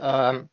ähm, 0.00 0.48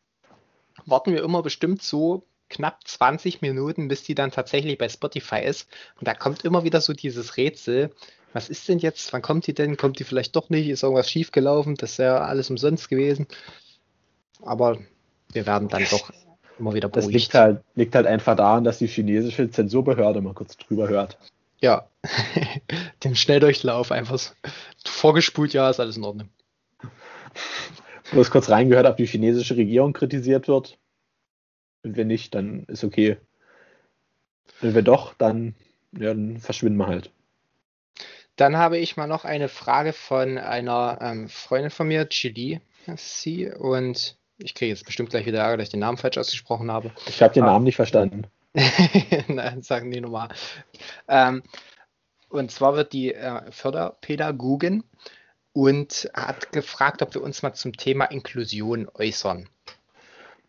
warten 0.85 1.13
wir 1.13 1.23
immer 1.23 1.43
bestimmt 1.43 1.83
so 1.83 2.25
knapp 2.49 2.87
20 2.87 3.41
Minuten, 3.41 3.87
bis 3.87 4.03
die 4.03 4.15
dann 4.15 4.31
tatsächlich 4.31 4.77
bei 4.77 4.89
Spotify 4.89 5.41
ist. 5.41 5.69
Und 5.99 6.07
da 6.07 6.13
kommt 6.13 6.43
immer 6.43 6.63
wieder 6.63 6.81
so 6.81 6.93
dieses 6.93 7.37
Rätsel, 7.37 7.93
was 8.33 8.49
ist 8.49 8.67
denn 8.67 8.79
jetzt? 8.79 9.13
Wann 9.13 9.21
kommt 9.21 9.47
die 9.47 9.53
denn? 9.53 9.77
Kommt 9.77 9.97
die 9.99 10.03
vielleicht 10.03 10.35
doch 10.35 10.49
nicht? 10.49 10.67
Ist 10.67 10.83
irgendwas 10.83 11.09
schiefgelaufen? 11.09 11.75
Das 11.75 11.97
wäre 11.97 12.21
alles 12.21 12.49
umsonst 12.49 12.89
gewesen. 12.89 13.27
Aber 14.41 14.77
wir 15.31 15.45
werden 15.45 15.69
dann 15.69 15.85
doch 15.89 16.11
immer 16.59 16.73
wieder 16.73 16.89
beruhigt. 16.89 17.07
Das 17.07 17.21
liegt 17.21 17.33
halt, 17.33 17.63
liegt 17.75 17.95
halt 17.95 18.07
einfach 18.07 18.35
daran, 18.35 18.63
dass 18.63 18.79
die 18.79 18.87
chinesische 18.87 19.49
Zensurbehörde 19.49 20.21
mal 20.21 20.33
kurz 20.33 20.57
drüber 20.57 20.87
hört. 20.87 21.17
Ja, 21.59 21.87
den 23.03 23.15
Schnelldurchlauf 23.15 23.91
einfach 23.91 24.17
so 24.17 24.33
vorgespult, 24.85 25.53
ja, 25.53 25.69
ist 25.69 25.79
alles 25.79 25.97
in 25.97 26.03
Ordnung. 26.03 26.29
Du 28.11 28.19
hast 28.19 28.29
kurz 28.29 28.49
reingehört, 28.49 28.85
ob 28.85 28.97
die 28.97 29.07
chinesische 29.07 29.57
Regierung 29.57 29.93
kritisiert 29.93 30.47
wird. 30.47 30.77
Und 31.83 31.97
wenn 31.97 32.07
nicht, 32.07 32.35
dann 32.35 32.65
ist 32.65 32.83
okay. 32.83 33.17
Wenn 34.61 34.85
doch, 34.85 35.13
dann, 35.15 35.55
ja, 35.91 36.13
dann 36.13 36.37
verschwinden 36.37 36.77
wir 36.77 36.87
halt. 36.87 37.11
Dann 38.35 38.57
habe 38.57 38.77
ich 38.77 38.97
mal 38.97 39.07
noch 39.07 39.25
eine 39.25 39.47
Frage 39.47 39.93
von 39.93 40.37
einer 40.37 40.99
ähm, 41.01 41.29
Freundin 41.29 41.71
von 41.71 41.87
mir, 41.87 42.07
Chili, 42.09 42.59
sie, 42.95 43.49
und 43.49 44.17
ich 44.37 44.53
kriege 44.53 44.69
jetzt 44.69 44.85
bestimmt 44.85 45.09
gleich 45.09 45.25
wieder 45.25 45.39
Ärger, 45.39 45.57
dass 45.57 45.67
ich 45.67 45.71
den 45.71 45.79
Namen 45.79 45.97
falsch 45.97 46.17
ausgesprochen 46.17 46.71
habe. 46.71 46.91
Ich 47.07 47.21
habe 47.21 47.33
den. 47.33 47.45
Namen 47.45 47.63
nicht 47.63 47.75
verstanden. 47.75 48.27
Nein, 49.27 49.61
sagen 49.61 49.91
die 49.91 50.01
nochmal. 50.01 50.29
Ähm, 51.07 51.43
und 52.29 52.51
zwar 52.51 52.75
wird 52.75 52.93
die 52.93 53.13
äh, 53.13 53.51
Förderpädagogin 53.51 54.83
und 55.53 56.09
hat 56.13 56.51
gefragt, 56.51 57.01
ob 57.01 57.13
wir 57.13 57.21
uns 57.21 57.43
mal 57.43 57.53
zum 57.53 57.73
Thema 57.73 58.05
Inklusion 58.05 58.89
äußern. 58.93 59.47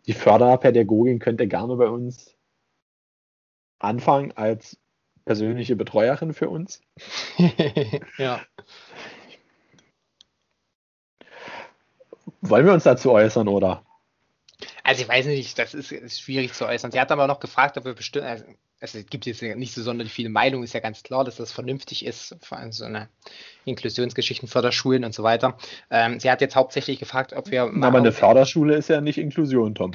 Die 0.07 0.13
Förderpädagogin 0.13 1.19
könnte 1.19 1.47
gerne 1.47 1.77
bei 1.77 1.89
uns 1.89 2.37
anfangen 3.79 4.33
als 4.33 4.79
persönliche 5.25 5.77
Betreuerin 5.77 6.33
für 6.33 6.49
uns. 6.49 6.81
ja. 8.19 8.41
Wollen 12.41 12.67
wir 12.67 12.73
uns 12.73 12.85
dazu 12.85 13.13
äußern, 13.13 13.49
oder? 13.49 13.85
Also 14.83 15.03
ich 15.03 15.09
weiß 15.09 15.27
nicht, 15.27 15.59
das 15.59 15.75
ist, 15.75 15.93
ist 15.93 16.21
schwierig 16.21 16.55
zu 16.55 16.67
äußern. 16.67 16.91
Sie 16.91 17.01
hat 17.01 17.13
aber 17.13 17.27
noch 17.27 17.41
gefragt, 17.41 17.77
ob 17.77 17.85
wir 17.85 17.95
bestimmt, 17.95 18.25
also 18.25 18.99
es 18.99 19.07
gibt 19.07 19.27
jetzt 19.27 19.43
nicht 19.43 19.75
so 19.75 19.83
sonderlich 19.83 20.13
viele 20.13 20.29
Meinungen, 20.29 20.65
ist 20.65 20.73
ja 20.73 20.81
ganz 20.81 21.03
klar, 21.03 21.25
dass 21.25 21.37
das 21.37 21.53
vernünftig 21.53 22.05
ist, 22.05 22.37
vor 22.43 22.59
allem 22.59 22.73
so 22.73 22.85
eine 22.85 23.09
Inklusionsgeschichten, 23.65 24.49
Förderschulen 24.49 25.05
und 25.05 25.15
so 25.15 25.23
weiter. 25.23 25.57
Ähm, 25.91 26.21
sie 26.21 26.31
hat 26.31 26.41
jetzt 26.41 26.57
hauptsächlich 26.57 26.99
gefragt, 26.99 27.33
ob 27.33 27.51
wir. 27.51 27.63
Aber 27.63 27.99
eine 27.99 28.13
Förderschule 28.13 28.77
ist 28.77 28.89
ja 28.89 29.01
nicht 29.01 29.19
Inklusion, 29.19 29.75
Tom. 29.75 29.93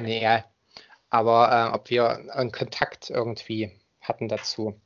Nee, 0.00 0.22
ja. 0.22 0.44
Aber 1.08 1.70
äh, 1.72 1.74
ob 1.74 1.90
wir 1.90 2.34
einen 2.34 2.52
Kontakt 2.52 3.10
irgendwie 3.10 3.72
hatten 4.00 4.28
dazu. 4.28 4.80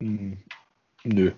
Hm, 0.00 0.42
nö. 1.04 1.32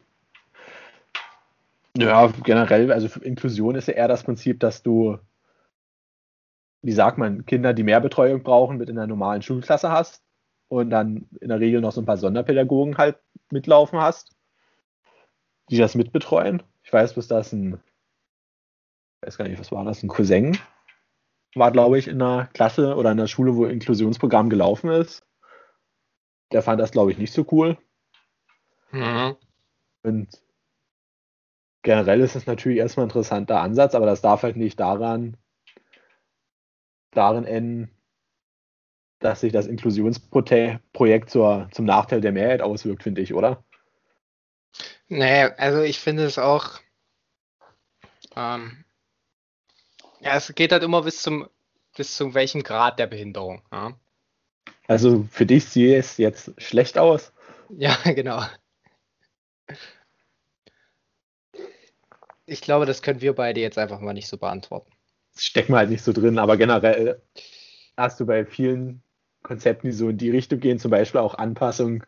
Ja, 1.96 2.28
generell, 2.44 2.92
also 2.92 3.20
Inklusion 3.20 3.74
ist 3.74 3.88
ja 3.88 3.94
eher 3.94 4.08
das 4.08 4.22
Prinzip, 4.22 4.60
dass 4.60 4.82
du, 4.82 5.18
wie 6.82 6.92
sagt 6.92 7.18
man, 7.18 7.46
Kinder, 7.46 7.74
die 7.74 7.82
mehr 7.82 8.00
Betreuung 8.00 8.42
brauchen, 8.42 8.76
mit 8.76 8.88
in 8.88 8.96
einer 8.96 9.06
normalen 9.06 9.42
Schulklasse 9.42 9.90
hast 9.90 10.22
und 10.68 10.90
dann 10.90 11.28
in 11.40 11.48
der 11.48 11.60
Regel 11.60 11.80
noch 11.80 11.92
so 11.92 12.00
ein 12.00 12.06
paar 12.06 12.16
Sonderpädagogen 12.16 12.96
halt 12.96 13.18
mitlaufen 13.50 14.00
hast, 14.00 14.36
die 15.70 15.78
das 15.78 15.94
mitbetreuen. 15.94 16.62
Ich 16.82 16.92
weiß, 16.92 17.14
bis 17.14 17.26
das 17.26 17.52
ein, 17.52 17.80
ich 19.20 19.26
weiß 19.26 19.38
gar 19.38 19.48
nicht, 19.48 19.58
was 19.58 19.72
war 19.72 19.84
das, 19.84 20.02
ein 20.02 20.08
Cousin 20.08 20.58
war, 21.54 21.72
glaube 21.72 21.98
ich, 21.98 22.08
in 22.08 22.22
einer 22.22 22.46
Klasse 22.46 22.94
oder 22.94 23.10
in 23.10 23.18
einer 23.18 23.28
Schule, 23.28 23.56
wo 23.56 23.66
Inklusionsprogramm 23.66 24.50
gelaufen 24.50 24.90
ist. 24.90 25.26
Der 26.52 26.62
fand 26.62 26.80
das, 26.80 26.92
glaube 26.92 27.10
ich, 27.12 27.18
nicht 27.18 27.32
so 27.32 27.46
cool. 27.50 27.76
Mhm. 28.92 29.36
Und 30.02 30.28
generell 31.82 32.20
ist 32.20 32.36
es 32.36 32.46
natürlich 32.46 32.78
erstmal 32.78 33.06
ein 33.06 33.10
interessanter 33.10 33.60
Ansatz, 33.60 33.94
aber 33.94 34.06
das 34.06 34.20
darf 34.20 34.42
halt 34.42 34.56
nicht 34.56 34.78
daran, 34.78 35.36
darin 37.10 37.44
enden, 37.44 37.90
dass 39.18 39.40
sich 39.40 39.52
das 39.52 39.66
Inklusionsprojekt 39.66 41.30
zur, 41.30 41.68
zum 41.72 41.84
Nachteil 41.84 42.20
der 42.20 42.32
Mehrheit 42.32 42.62
auswirkt, 42.62 43.02
finde 43.02 43.20
ich, 43.20 43.34
oder? 43.34 43.64
Nee, 45.08 45.44
also 45.44 45.82
ich 45.82 45.98
finde 45.98 46.24
es 46.24 46.38
auch. 46.38 46.78
Ähm, 48.36 48.84
ja, 50.20 50.36
es 50.36 50.54
geht 50.54 50.72
halt 50.72 50.82
immer 50.82 51.02
bis 51.02 51.22
zum 51.22 51.48
bis 51.96 52.16
zu 52.16 52.34
welchem 52.34 52.62
Grad 52.62 52.98
der 52.98 53.06
Behinderung. 53.06 53.62
Ja? 53.72 53.92
Also 54.86 55.26
für 55.30 55.46
dich 55.46 55.66
sieht 55.66 55.96
es 55.96 56.16
jetzt 56.16 56.52
schlecht 56.58 56.98
aus. 56.98 57.32
Ja, 57.70 57.96
genau. 58.04 58.42
Ich 62.50 62.62
glaube, 62.62 62.84
das 62.84 63.00
können 63.00 63.20
wir 63.20 63.32
beide 63.32 63.60
jetzt 63.60 63.78
einfach 63.78 64.00
mal 64.00 64.12
nicht 64.12 64.26
so 64.26 64.36
beantworten. 64.36 64.90
Stecken 65.36 65.72
wir 65.72 65.78
halt 65.78 65.90
nicht 65.90 66.02
so 66.02 66.12
drin, 66.12 66.36
aber 66.36 66.56
generell 66.56 67.22
hast 67.96 68.18
du 68.18 68.26
bei 68.26 68.44
vielen 68.44 69.04
Konzepten, 69.44 69.86
die 69.86 69.92
so 69.92 70.08
in 70.08 70.18
die 70.18 70.30
Richtung 70.30 70.58
gehen, 70.58 70.80
zum 70.80 70.90
Beispiel 70.90 71.20
auch 71.20 71.36
Anpassung 71.36 72.02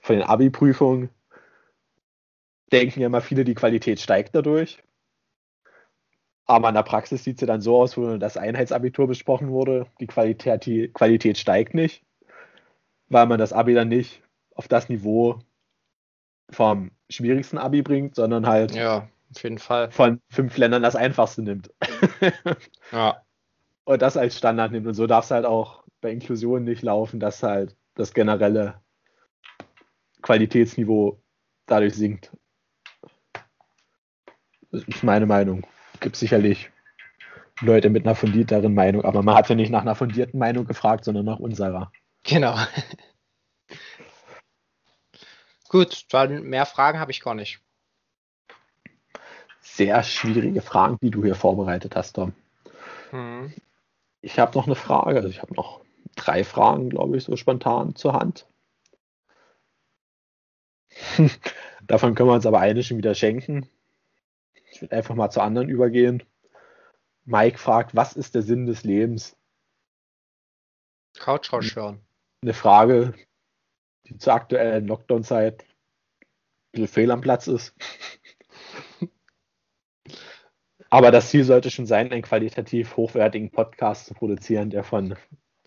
von 0.00 0.16
den 0.16 0.24
Abi-Prüfungen, 0.24 1.08
denken 2.72 3.00
ja 3.00 3.08
mal 3.08 3.20
viele, 3.20 3.44
die 3.44 3.54
Qualität 3.54 4.00
steigt 4.00 4.34
dadurch. 4.34 4.82
Aber 6.46 6.68
in 6.68 6.74
der 6.74 6.82
Praxis 6.82 7.22
sieht 7.22 7.38
sie 7.38 7.46
dann 7.46 7.60
so 7.60 7.80
aus, 7.80 7.96
wo 7.96 8.16
das 8.16 8.36
Einheitsabitur 8.36 9.06
besprochen 9.06 9.50
wurde, 9.50 9.86
die 10.00 10.08
Qualität, 10.08 10.66
die 10.66 10.88
Qualität 10.88 11.38
steigt 11.38 11.74
nicht, 11.74 12.02
weil 13.08 13.26
man 13.26 13.38
das 13.38 13.52
Abi 13.52 13.72
dann 13.74 13.88
nicht 13.88 14.20
auf 14.52 14.66
das 14.66 14.88
Niveau 14.88 15.38
vom 16.50 16.90
schwierigsten 17.08 17.58
Abi 17.58 17.82
bringt, 17.82 18.16
sondern 18.16 18.48
halt 18.48 18.74
ja. 18.74 19.08
Auf 19.34 19.42
jeden 19.42 19.58
Fall. 19.58 19.90
Von 19.90 20.20
fünf 20.30 20.56
Ländern 20.56 20.82
das 20.82 20.96
einfachste 20.96 21.42
nimmt. 21.42 21.70
ja. 22.92 23.22
Und 23.84 24.02
das 24.02 24.16
als 24.16 24.36
Standard 24.36 24.72
nimmt. 24.72 24.86
Und 24.86 24.94
so 24.94 25.06
darf 25.06 25.24
es 25.24 25.30
halt 25.30 25.44
auch 25.44 25.84
bei 26.00 26.10
Inklusion 26.10 26.64
nicht 26.64 26.82
laufen, 26.82 27.20
dass 27.20 27.42
halt 27.42 27.76
das 27.94 28.14
generelle 28.14 28.80
Qualitätsniveau 30.22 31.20
dadurch 31.66 31.94
sinkt. 31.94 32.32
Das 34.70 34.82
ist 34.84 35.02
meine 35.02 35.26
Meinung. 35.26 35.66
Gibt 36.00 36.16
sicherlich 36.16 36.70
Leute 37.60 37.90
mit 37.90 38.04
einer 38.04 38.14
fundierteren 38.14 38.74
Meinung, 38.74 39.04
aber 39.04 39.22
man 39.22 39.34
hat 39.34 39.48
ja 39.48 39.54
nicht 39.54 39.70
nach 39.70 39.82
einer 39.82 39.94
fundierten 39.94 40.38
Meinung 40.38 40.66
gefragt, 40.66 41.04
sondern 41.04 41.24
nach 41.24 41.38
unserer. 41.38 41.90
Genau. 42.22 42.56
Gut, 45.68 46.04
dann 46.10 46.42
mehr 46.42 46.66
Fragen 46.66 47.00
habe 47.00 47.10
ich 47.12 47.20
gar 47.20 47.34
nicht 47.34 47.60
sehr 49.74 50.02
schwierige 50.02 50.62
Fragen, 50.62 50.98
die 51.02 51.10
du 51.10 51.24
hier 51.24 51.34
vorbereitet 51.34 51.96
hast, 51.96 52.14
Tom. 52.14 52.32
Mhm. 53.12 53.52
Ich 54.20 54.38
habe 54.38 54.56
noch 54.56 54.66
eine 54.66 54.74
Frage, 54.74 55.16
also 55.16 55.28
ich 55.28 55.42
habe 55.42 55.54
noch 55.54 55.84
drei 56.14 56.44
Fragen, 56.44 56.90
glaube 56.90 57.16
ich, 57.16 57.24
so 57.24 57.36
spontan 57.36 57.94
zur 57.94 58.14
Hand. 58.14 58.46
Davon 61.86 62.14
können 62.14 62.30
wir 62.30 62.34
uns 62.34 62.46
aber 62.46 62.60
eine 62.60 62.82
schon 62.82 62.96
wieder 62.96 63.14
schenken. 63.14 63.68
Ich 64.72 64.80
würde 64.80 64.96
einfach 64.96 65.14
mal 65.14 65.30
zu 65.30 65.40
anderen 65.40 65.68
übergehen. 65.68 66.22
Mike 67.24 67.58
fragt, 67.58 67.94
was 67.94 68.14
ist 68.14 68.34
der 68.34 68.42
Sinn 68.42 68.66
des 68.66 68.84
Lebens? 68.84 69.36
Couch 71.18 71.52
rausschauen. 71.52 72.00
Eine 72.42 72.54
Frage, 72.54 73.14
die 74.06 74.16
zur 74.16 74.34
aktuellen 74.34 74.86
Lockdown-Zeit 74.86 75.62
ein 75.62 76.26
bisschen 76.72 76.88
fehl 76.88 77.10
am 77.10 77.20
Platz 77.20 77.46
ist. 77.46 77.74
Aber 80.90 81.10
das 81.10 81.30
Ziel 81.30 81.44
sollte 81.44 81.70
schon 81.70 81.86
sein, 81.86 82.12
einen 82.12 82.22
qualitativ 82.22 82.96
hochwertigen 82.96 83.50
Podcast 83.50 84.06
zu 84.06 84.14
produzieren, 84.14 84.70
der 84.70 84.84
von 84.84 85.16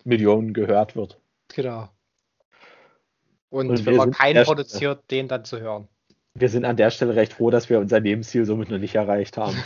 Millionen 0.04 0.54
gehört 0.54 0.96
wird. 0.96 1.20
Genau. 1.48 1.88
Und, 3.50 3.70
Und 3.70 3.86
wenn 3.86 3.96
man 3.96 4.12
keinen 4.12 4.44
produziert, 4.44 5.10
den 5.10 5.28
dann 5.28 5.44
zu 5.44 5.60
hören. 5.60 5.88
Wir 6.34 6.48
sind 6.48 6.64
an 6.64 6.76
der 6.76 6.90
Stelle 6.90 7.16
recht 7.16 7.34
froh, 7.34 7.50
dass 7.50 7.68
wir 7.68 7.80
unser 7.80 8.00
Lebensziel 8.00 8.44
somit 8.44 8.70
noch 8.70 8.78
nicht 8.78 8.94
erreicht 8.94 9.36
haben. 9.36 9.56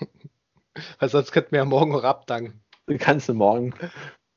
Weil 0.98 1.08
sonst 1.08 1.32
könnten 1.32 1.52
wir 1.52 1.58
ja 1.58 1.64
morgen 1.64 1.94
auch 1.94 2.04
abdanken. 2.04 2.60
Du 2.86 2.98
kannst 2.98 3.28
du 3.28 3.34
morgen 3.34 3.72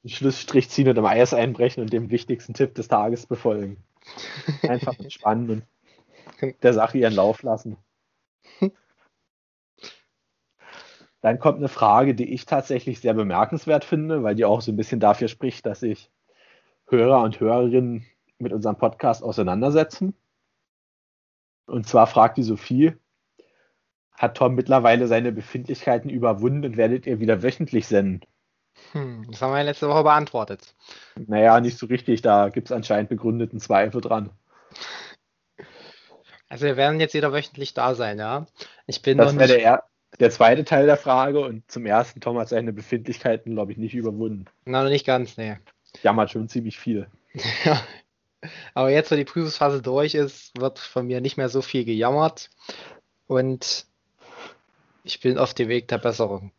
einen 0.03 0.09
Schlussstrich 0.09 0.69
ziehen 0.69 0.87
und 0.87 0.97
im 0.97 1.05
Eis 1.05 1.33
einbrechen 1.33 1.83
und 1.83 1.91
dem 1.91 2.09
wichtigsten 2.09 2.53
Tipp 2.53 2.75
des 2.75 2.87
Tages 2.87 3.25
befolgen. 3.25 3.83
Einfach 4.63 4.97
entspannen 4.99 5.49
und 6.41 6.55
der 6.63 6.73
Sache 6.73 6.97
ihren 6.97 7.13
Lauf 7.13 7.43
lassen. 7.43 7.77
Dann 11.23 11.39
kommt 11.39 11.59
eine 11.59 11.69
Frage, 11.69 12.15
die 12.15 12.33
ich 12.33 12.45
tatsächlich 12.45 12.99
sehr 12.99 13.13
bemerkenswert 13.13 13.85
finde, 13.85 14.23
weil 14.23 14.35
die 14.35 14.43
auch 14.43 14.59
so 14.59 14.73
ein 14.73 14.75
bisschen 14.75 14.99
dafür 14.99 15.29
spricht, 15.29 15.65
dass 15.65 15.79
sich 15.79 16.11
Hörer 16.87 17.21
und 17.21 17.39
Hörerinnen 17.39 18.05
mit 18.39 18.51
unserem 18.51 18.77
Podcast 18.77 19.23
auseinandersetzen. 19.23 20.15
Und 21.65 21.87
zwar 21.87 22.07
fragt 22.07 22.35
die 22.35 22.43
Sophie, 22.43 22.91
hat 24.11 24.35
Tom 24.35 24.53
mittlerweile 24.53 25.07
seine 25.07 25.31
Befindlichkeiten 25.31 26.09
überwunden 26.09 26.65
und 26.65 26.75
werdet 26.75 27.07
ihr 27.07 27.21
wieder 27.21 27.41
wöchentlich 27.41 27.87
senden? 27.87 28.27
Hm, 28.91 29.25
das 29.31 29.41
haben 29.41 29.53
wir 29.53 29.59
ja 29.59 29.63
letzte 29.63 29.87
Woche 29.87 30.03
beantwortet. 30.03 30.75
Naja, 31.15 31.61
nicht 31.61 31.77
so 31.77 31.85
richtig, 31.85 32.21
da 32.21 32.49
gibt 32.49 32.67
es 32.67 32.73
anscheinend 32.73 33.07
begründeten 33.07 33.61
Zweifel 33.61 34.01
dran. 34.01 34.29
Also 36.49 36.65
wir 36.65 36.75
werden 36.75 36.99
jetzt 36.99 37.13
wieder 37.13 37.31
wöchentlich 37.31 37.73
da 37.73 37.95
sein, 37.95 38.19
ja. 38.19 38.45
Ich 38.87 39.01
bin 39.01 39.17
das 39.17 39.31
noch 39.31 39.39
nicht... 39.39 39.53
Der, 39.53 39.85
der 40.19 40.31
zweite 40.31 40.63
Teil 40.63 40.85
der 40.85 40.97
Frage 40.97 41.39
und 41.41 41.69
zum 41.69 41.85
ersten 41.85 42.21
Tom 42.21 42.37
hat 42.37 42.49
seine 42.49 42.73
Befindlichkeiten, 42.73 43.53
glaube 43.53 43.71
ich, 43.71 43.77
nicht 43.77 43.95
überwunden. 43.95 44.45
Na, 44.65 44.83
noch 44.83 44.89
nicht 44.89 45.05
ganz, 45.05 45.37
nee. 45.37 45.57
Jammert 46.01 46.31
schon 46.31 46.49
ziemlich 46.49 46.79
viel. 46.79 47.07
ja. 47.65 47.81
Aber 48.73 48.89
jetzt, 48.89 49.11
wo 49.11 49.15
die 49.15 49.23
Prüfungsphase 49.23 49.81
durch 49.81 50.15
ist, 50.15 50.59
wird 50.59 50.79
von 50.79 51.07
mir 51.07 51.21
nicht 51.21 51.37
mehr 51.37 51.49
so 51.49 51.61
viel 51.61 51.85
gejammert. 51.85 52.49
Und 53.27 53.85
ich 55.03 55.19
bin 55.19 55.37
auf 55.37 55.53
dem 55.53 55.69
Weg 55.69 55.87
der 55.87 55.97
Besserung. 55.97 56.51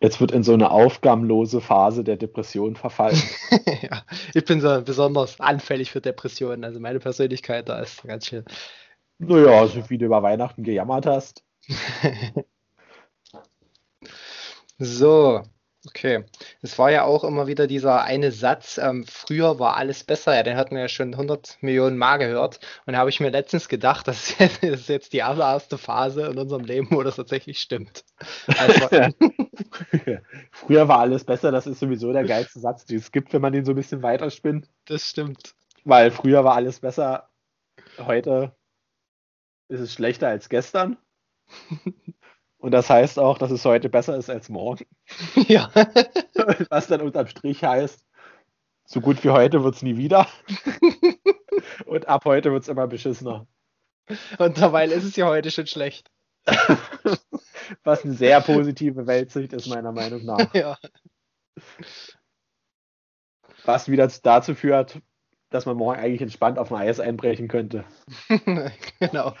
Jetzt 0.00 0.20
wird 0.20 0.30
in 0.30 0.42
so 0.42 0.52
eine 0.52 0.70
aufgabenlose 0.70 1.60
Phase 1.60 2.04
der 2.04 2.16
Depression 2.16 2.76
verfallen. 2.76 3.20
ja, 3.82 4.02
ich 4.34 4.44
bin 4.44 4.60
so 4.60 4.82
besonders 4.82 5.40
anfällig 5.40 5.90
für 5.90 6.00
Depressionen. 6.00 6.64
Also 6.64 6.80
meine 6.80 7.00
Persönlichkeit 7.00 7.68
da 7.68 7.80
ist 7.80 8.02
ganz 8.02 8.26
schön. 8.26 8.44
Naja, 9.18 9.66
so 9.66 9.88
wie 9.88 9.96
du 9.96 10.06
über 10.06 10.22
Weihnachten 10.22 10.62
gejammert 10.62 11.06
hast. 11.06 11.42
so, 14.78 15.42
Okay. 15.88 16.24
Es 16.62 16.78
war 16.78 16.90
ja 16.90 17.04
auch 17.04 17.22
immer 17.22 17.46
wieder 17.46 17.66
dieser 17.66 18.02
eine 18.02 18.32
Satz, 18.32 18.78
ähm, 18.78 19.04
früher 19.06 19.58
war 19.58 19.76
alles 19.76 20.02
besser, 20.04 20.34
ja, 20.34 20.42
den 20.42 20.56
hatten 20.56 20.74
wir 20.74 20.82
ja 20.82 20.88
schon 20.88 21.12
100 21.12 21.58
Millionen 21.60 21.96
Mal 21.96 22.16
gehört. 22.16 22.60
Und 22.86 22.94
da 22.94 22.98
habe 22.98 23.10
ich 23.10 23.20
mir 23.20 23.30
letztens 23.30 23.68
gedacht, 23.68 24.08
das 24.08 24.30
ist 24.60 24.88
jetzt 24.88 25.12
die 25.12 25.22
allererste 25.22 25.78
Phase 25.78 26.26
in 26.26 26.38
unserem 26.38 26.64
Leben, 26.64 26.88
wo 26.90 27.02
das 27.02 27.16
tatsächlich 27.16 27.60
stimmt. 27.60 28.04
Also, 28.58 28.88
früher 30.50 30.88
war 30.88 31.00
alles 31.00 31.24
besser, 31.24 31.52
das 31.52 31.66
ist 31.66 31.78
sowieso 31.78 32.12
der 32.12 32.24
geilste 32.24 32.58
Satz, 32.58 32.84
den 32.86 32.98
es 32.98 33.12
gibt, 33.12 33.32
wenn 33.32 33.42
man 33.42 33.52
den 33.52 33.64
so 33.64 33.72
ein 33.72 33.76
bisschen 33.76 34.02
weiterspinnt. 34.02 34.68
Das 34.86 35.08
stimmt. 35.08 35.54
Weil 35.84 36.10
früher 36.10 36.42
war 36.42 36.56
alles 36.56 36.80
besser, 36.80 37.28
heute 37.98 38.56
ist 39.68 39.80
es 39.80 39.92
schlechter 39.92 40.28
als 40.28 40.48
gestern. 40.48 40.96
Und 42.66 42.72
das 42.72 42.90
heißt 42.90 43.20
auch, 43.20 43.38
dass 43.38 43.52
es 43.52 43.64
heute 43.64 43.88
besser 43.88 44.16
ist 44.16 44.28
als 44.28 44.48
morgen. 44.48 44.86
Ja. 45.46 45.70
Was 46.68 46.88
dann 46.88 47.00
unterm 47.00 47.28
Strich 47.28 47.62
heißt, 47.62 48.04
so 48.84 49.00
gut 49.00 49.22
wie 49.22 49.30
heute 49.30 49.62
wird 49.62 49.76
es 49.76 49.82
nie 49.82 49.96
wieder. 49.96 50.26
Und 51.86 52.08
ab 52.08 52.24
heute 52.24 52.50
wird 52.50 52.64
es 52.64 52.68
immer 52.68 52.88
beschissener. 52.88 53.46
Und 54.38 54.60
dabei 54.60 54.86
ist 54.86 55.04
es 55.04 55.14
ja 55.14 55.28
heute 55.28 55.52
schon 55.52 55.68
schlecht. 55.68 56.10
Was 57.84 58.04
eine 58.04 58.14
sehr 58.14 58.40
positive 58.40 59.06
Weltsicht 59.06 59.52
ist, 59.52 59.68
meiner 59.68 59.92
Meinung 59.92 60.24
nach. 60.24 60.52
Ja. 60.52 60.76
Was 63.64 63.88
wieder 63.88 64.10
dazu 64.24 64.56
führt, 64.56 65.00
dass 65.50 65.66
man 65.66 65.76
morgen 65.76 66.00
eigentlich 66.00 66.22
entspannt 66.22 66.58
auf 66.58 66.72
ein 66.72 66.82
Eis 66.82 66.98
einbrechen 66.98 67.46
könnte. 67.46 67.84
genau. 68.98 69.36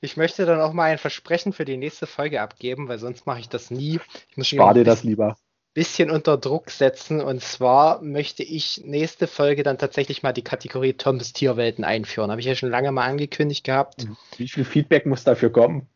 Ich 0.00 0.16
möchte 0.16 0.46
dann 0.46 0.60
auch 0.60 0.72
mal 0.72 0.90
ein 0.90 0.98
Versprechen 0.98 1.52
für 1.52 1.64
die 1.64 1.76
nächste 1.76 2.06
Folge 2.06 2.40
abgeben, 2.40 2.88
weil 2.88 2.98
sonst 2.98 3.26
mache 3.26 3.40
ich 3.40 3.48
das 3.48 3.70
nie. 3.70 3.98
Ich 4.30 4.36
muss 4.36 4.48
Spar 4.48 4.74
dir 4.74 4.84
das 4.84 5.02
lieber. 5.02 5.36
Bisschen 5.74 6.10
unter 6.10 6.38
Druck 6.38 6.70
setzen 6.70 7.20
und 7.20 7.42
zwar 7.42 8.00
möchte 8.02 8.42
ich 8.42 8.82
nächste 8.84 9.26
Folge 9.26 9.62
dann 9.62 9.78
tatsächlich 9.78 10.22
mal 10.22 10.32
die 10.32 10.42
Kategorie 10.42 10.94
Toms 10.94 11.32
Tierwelten 11.32 11.84
einführen. 11.84 12.30
Habe 12.30 12.40
ich 12.40 12.46
ja 12.46 12.54
schon 12.54 12.70
lange 12.70 12.90
mal 12.92 13.04
angekündigt 13.04 13.64
gehabt. 13.64 14.04
Mhm. 14.04 14.16
Wie 14.36 14.48
viel 14.48 14.64
Feedback 14.64 15.06
muss 15.06 15.24
dafür 15.24 15.50
kommen? 15.50 15.88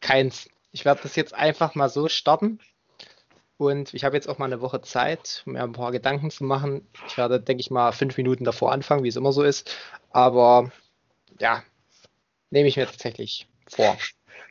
Keins. 0.00 0.48
Ich 0.72 0.84
werde 0.84 1.00
das 1.02 1.16
jetzt 1.16 1.34
einfach 1.34 1.74
mal 1.74 1.88
so 1.88 2.08
starten. 2.08 2.58
Und 3.58 3.94
ich 3.94 4.04
habe 4.04 4.16
jetzt 4.16 4.28
auch 4.28 4.38
mal 4.38 4.46
eine 4.46 4.60
Woche 4.60 4.80
Zeit, 4.80 5.42
mir 5.44 5.62
ein 5.62 5.72
paar 5.72 5.92
Gedanken 5.92 6.30
zu 6.30 6.42
machen. 6.42 6.86
Ich 7.06 7.16
werde, 7.16 7.38
denke 7.38 7.60
ich 7.60 7.70
mal, 7.70 7.92
fünf 7.92 8.16
Minuten 8.16 8.44
davor 8.44 8.72
anfangen, 8.72 9.04
wie 9.04 9.08
es 9.08 9.16
immer 9.16 9.32
so 9.32 9.42
ist. 9.42 9.76
Aber 10.10 10.72
ja, 11.38 11.62
nehme 12.52 12.68
ich 12.68 12.76
mir 12.76 12.86
tatsächlich 12.86 13.48
vor. 13.66 13.96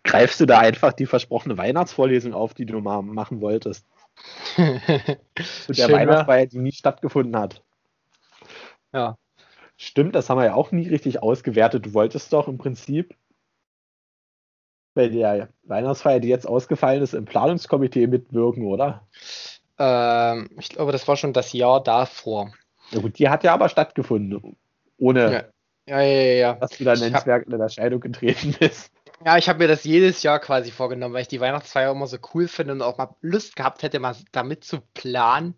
Greifst 0.04 0.40
du 0.40 0.46
da 0.46 0.60
einfach 0.60 0.94
die 0.94 1.06
versprochene 1.06 1.58
Weihnachtsvorlesung 1.58 2.34
auf, 2.34 2.54
die 2.54 2.66
du 2.66 2.80
mal 2.80 3.02
machen 3.02 3.40
wolltest? 3.40 3.86
Zu 4.56 5.74
der 5.74 5.92
Weihnachtsfeier, 5.92 6.48
die 6.48 6.58
nie 6.58 6.72
stattgefunden 6.72 7.38
hat. 7.38 7.64
Ja. 8.92 9.18
Stimmt, 9.78 10.16
das 10.16 10.30
haben 10.30 10.40
wir 10.40 10.46
ja 10.46 10.54
auch 10.56 10.72
nie 10.72 10.88
richtig 10.88 11.24
ausgewertet. 11.24 11.86
Du 11.86 11.94
wolltest 11.94 12.34
doch 12.34 12.48
im 12.48 12.58
Prinzip 12.58 13.16
bei 14.94 15.08
der 15.08 15.50
Weihnachtsfeier, 15.64 16.20
die 16.20 16.28
jetzt 16.28 16.48
ausgefallen 16.48 17.02
ist, 17.02 17.14
im 17.14 17.26
Planungskomitee 17.26 18.08
mitwirken, 18.08 18.66
oder? 18.66 19.08
Ähm, 19.80 20.50
ich 20.60 20.70
glaube, 20.70 20.92
das 20.92 21.08
war 21.08 21.16
schon 21.16 21.34
das 21.34 21.54
Jahr 21.54 21.82
davor. 21.82 22.52
Ja 22.90 23.00
gut, 23.00 23.18
die 23.18 23.30
hat 23.30 23.44
ja 23.44 23.54
aber 23.54 23.70
stattgefunden. 23.70 24.58
Ohne 24.98 25.34
ja. 25.34 25.44
Ja, 25.88 26.02
ja, 26.02 26.34
ja. 26.34 26.54
Dass 26.54 26.72
du 26.72 26.84
da 26.84 26.96
nennenswert 26.96 27.48
in 27.48 27.60
Erscheinung 27.60 28.00
getreten 28.00 28.56
bist. 28.60 28.92
Ja, 29.26 29.38
ich 29.38 29.50
habe 29.50 29.60
mir 29.60 29.68
das 29.68 29.84
jedes 29.84 30.24
Jahr 30.24 30.40
quasi 30.40 30.72
vorgenommen, 30.72 31.14
weil 31.14 31.22
ich 31.22 31.28
die 31.28 31.40
Weihnachtsfeier 31.40 31.92
immer 31.92 32.08
so 32.08 32.18
cool 32.34 32.48
finde 32.48 32.74
und 32.74 32.82
auch 32.82 32.98
mal 32.98 33.16
Lust 33.22 33.56
gehabt 33.56 33.84
hätte, 33.84 34.00
mal 34.00 34.16
damit 34.32 34.64
zu 34.64 34.80
planen. 34.94 35.56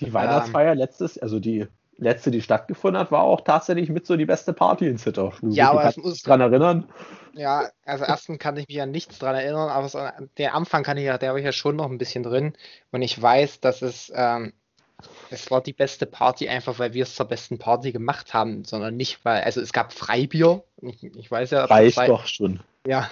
Die 0.00 0.14
Weihnachtsfeier 0.14 0.72
ähm, 0.72 0.78
letztes, 0.78 1.18
also 1.18 1.38
die 1.38 1.66
letzte, 1.98 2.30
die 2.30 2.40
stattgefunden 2.40 3.00
hat, 3.00 3.12
war 3.12 3.22
auch 3.22 3.42
tatsächlich 3.42 3.90
mit 3.90 4.06
so 4.06 4.16
die 4.16 4.24
beste 4.24 4.52
Party 4.52 4.88
in 4.88 4.98
Zitter. 4.98 5.32
Du 5.40 5.50
ja, 5.50 5.70
aber 5.70 5.82
kannst 5.82 5.98
dich 5.98 6.22
dran 6.22 6.40
erinnern. 6.40 6.88
Ja, 7.34 7.68
also 7.84 8.04
erstens 8.04 8.38
kann 8.38 8.56
ich 8.56 8.68
mich 8.68 8.80
an 8.80 8.90
nichts 8.90 9.18
dran 9.18 9.34
erinnern, 9.34 9.68
aber 9.68 9.88
so, 9.88 10.00
der 10.38 10.54
Anfang 10.54 10.82
kann 10.82 10.96
ich 10.96 11.04
ja, 11.04 11.18
der 11.18 11.30
habe 11.30 11.38
ich 11.38 11.44
ja 11.44 11.52
schon 11.52 11.76
noch 11.76 11.90
ein 11.90 11.98
bisschen 11.98 12.22
drin. 12.22 12.54
Und 12.90 13.02
ich 13.02 13.20
weiß, 13.20 13.60
dass 13.60 13.82
es 13.82 14.12
ähm, 14.14 14.52
es 15.30 15.50
war 15.50 15.60
die 15.60 15.72
beste 15.72 16.06
Party 16.06 16.48
einfach, 16.48 16.78
weil 16.78 16.94
wir 16.94 17.02
es 17.02 17.14
zur 17.14 17.26
besten 17.26 17.58
Party 17.58 17.92
gemacht 17.92 18.34
haben, 18.34 18.64
sondern 18.64 18.96
nicht, 18.96 19.24
weil, 19.24 19.42
also 19.42 19.60
es 19.60 19.72
gab 19.72 19.92
Freibier. 19.92 20.64
Ich, 20.80 21.02
ich 21.02 21.30
weiß 21.30 21.50
ja. 21.50 21.64
Reicht 21.64 21.96
Frei 21.96 22.06
doch 22.06 22.26
schon. 22.26 22.60
Ja. 22.86 23.08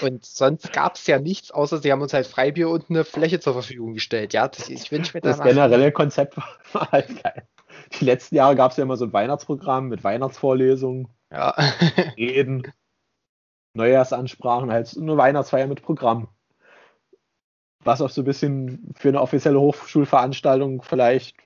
Und 0.00 0.24
sonst 0.24 0.72
gab 0.72 0.94
es 0.94 1.06
ja 1.06 1.18
nichts, 1.18 1.50
außer 1.50 1.78
sie 1.78 1.90
haben 1.90 2.02
uns 2.02 2.12
halt 2.12 2.26
Freibier 2.26 2.68
und 2.68 2.88
eine 2.88 3.04
Fläche 3.04 3.40
zur 3.40 3.52
Verfügung 3.52 3.94
gestellt. 3.94 4.32
Ja, 4.32 4.48
das, 4.48 4.68
ich 4.68 4.90
wünsche 4.92 5.16
mir 5.16 5.20
Das 5.20 5.40
generelle 5.40 5.92
Konzept 5.92 6.36
war 6.72 6.90
halt 6.92 7.22
geil. 7.22 7.46
Die 7.98 8.04
letzten 8.04 8.36
Jahre 8.36 8.54
gab 8.54 8.70
es 8.70 8.76
ja 8.76 8.84
immer 8.84 8.96
so 8.96 9.04
ein 9.04 9.12
Weihnachtsprogramm 9.12 9.88
mit 9.88 10.04
Weihnachtsvorlesungen, 10.04 11.08
ja. 11.30 11.54
Reden, 12.16 12.72
Neujahrsansprachen, 13.74 14.70
halt 14.70 14.96
eine 14.96 15.16
Weihnachtsfeier 15.16 15.66
mit 15.66 15.82
Programm 15.82 16.28
was 17.84 18.00
auch 18.00 18.10
so 18.10 18.22
ein 18.22 18.24
bisschen 18.24 18.92
für 18.96 19.08
eine 19.08 19.20
offizielle 19.20 19.60
Hochschulveranstaltung 19.60 20.82
vielleicht 20.82 21.36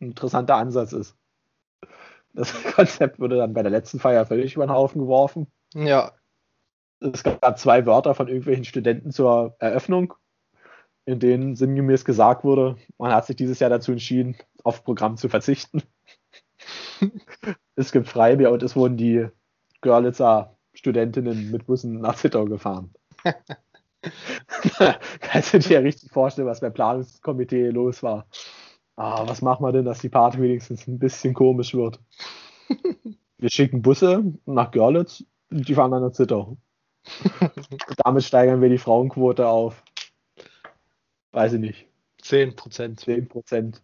ein 0.00 0.08
interessanter 0.08 0.56
Ansatz 0.56 0.92
ist. 0.92 1.16
Das 2.32 2.52
Konzept 2.74 3.18
wurde 3.18 3.36
dann 3.36 3.54
bei 3.54 3.62
der 3.62 3.70
letzten 3.70 3.98
Feier 3.98 4.26
völlig 4.26 4.54
über 4.54 4.66
den 4.66 4.72
Haufen 4.72 5.00
geworfen. 5.00 5.46
Ja. 5.74 6.12
Es 7.00 7.22
gab 7.22 7.58
zwei 7.58 7.84
Wörter 7.86 8.14
von 8.14 8.28
irgendwelchen 8.28 8.64
Studenten 8.64 9.10
zur 9.10 9.56
Eröffnung, 9.58 10.14
in 11.04 11.18
denen 11.18 11.56
sinngemäß 11.56 12.04
gesagt 12.04 12.44
wurde, 12.44 12.76
man 12.98 13.12
hat 13.12 13.26
sich 13.26 13.36
dieses 13.36 13.58
Jahr 13.58 13.70
dazu 13.70 13.92
entschieden, 13.92 14.36
auf 14.64 14.82
Programm 14.82 15.16
zu 15.16 15.28
verzichten. 15.28 15.82
es 17.76 17.92
gibt 17.92 18.08
Freibier 18.08 18.50
und 18.50 18.62
es 18.62 18.76
wurden 18.76 18.96
die 18.96 19.28
Görlitzer 19.82 20.56
Studentinnen 20.72 21.50
mit 21.50 21.66
Bussen 21.66 22.00
nach 22.00 22.16
Zittau 22.16 22.44
gefahren. 22.46 22.92
Kannst 25.20 25.54
du 25.54 25.58
dir 25.58 25.74
ja 25.74 25.80
richtig 25.80 26.10
vorstellen, 26.10 26.48
was 26.48 26.60
beim 26.60 26.72
Planungskomitee 26.72 27.70
los 27.70 28.02
war. 28.02 28.26
Ah, 28.96 29.26
was 29.28 29.42
machen 29.42 29.64
wir 29.64 29.72
denn, 29.72 29.84
dass 29.84 30.00
die 30.00 30.08
Party 30.08 30.40
wenigstens 30.40 30.86
ein 30.86 30.98
bisschen 30.98 31.34
komisch 31.34 31.74
wird? 31.74 32.00
Wir 33.38 33.50
schicken 33.50 33.82
Busse 33.82 34.24
nach 34.46 34.70
Görlitz, 34.70 35.22
die 35.50 35.74
fahren 35.74 35.90
dann 35.90 36.02
nach 36.02 36.12
Zittau. 36.12 36.56
Damit 38.04 38.24
steigern 38.24 38.62
wir 38.62 38.70
die 38.70 38.78
Frauenquote 38.78 39.46
auf, 39.46 39.84
weiß 41.32 41.52
ich 41.52 41.60
nicht. 41.60 41.86
10 42.22 42.56
Prozent. 42.56 43.00
10 43.00 43.28
Prozent. 43.28 43.82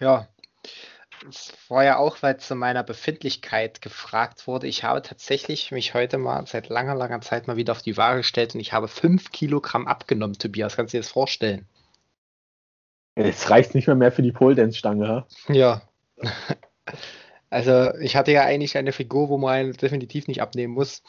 ja, 0.00 0.28
es 1.28 1.52
war 1.68 1.84
ja 1.84 1.98
auch, 1.98 2.22
weil 2.22 2.38
zu 2.38 2.54
meiner 2.54 2.82
Befindlichkeit 2.82 3.80
gefragt 3.80 4.46
wurde. 4.46 4.66
Ich 4.66 4.84
habe 4.84 5.02
tatsächlich 5.02 5.70
mich 5.70 5.94
heute 5.94 6.18
mal 6.18 6.46
seit 6.46 6.68
langer, 6.68 6.94
langer 6.94 7.20
Zeit 7.20 7.46
mal 7.46 7.56
wieder 7.56 7.72
auf 7.72 7.82
die 7.82 7.96
Waage 7.96 8.18
gestellt 8.18 8.54
und 8.54 8.60
ich 8.60 8.72
habe 8.72 8.88
5 8.88 9.32
Kilogramm 9.32 9.86
abgenommen, 9.86 10.38
Tobias. 10.38 10.76
Kannst 10.76 10.92
du 10.92 10.98
dir 10.98 11.02
das 11.02 11.10
vorstellen? 11.10 11.66
Es 13.14 13.48
reicht 13.48 13.74
nicht 13.74 13.86
mehr 13.86 13.96
mehr 13.96 14.12
für 14.12 14.22
die 14.22 14.32
Pole 14.32 14.54
Dance 14.54 14.78
Stange, 14.78 15.24
Ja. 15.48 15.82
Also, 17.50 17.94
ich 18.00 18.16
hatte 18.16 18.32
ja 18.32 18.42
eigentlich 18.42 18.76
eine 18.76 18.90
Figur, 18.90 19.28
wo 19.28 19.38
man 19.38 19.74
definitiv 19.74 20.26
nicht 20.26 20.42
abnehmen 20.42 20.74
muss. 20.74 21.04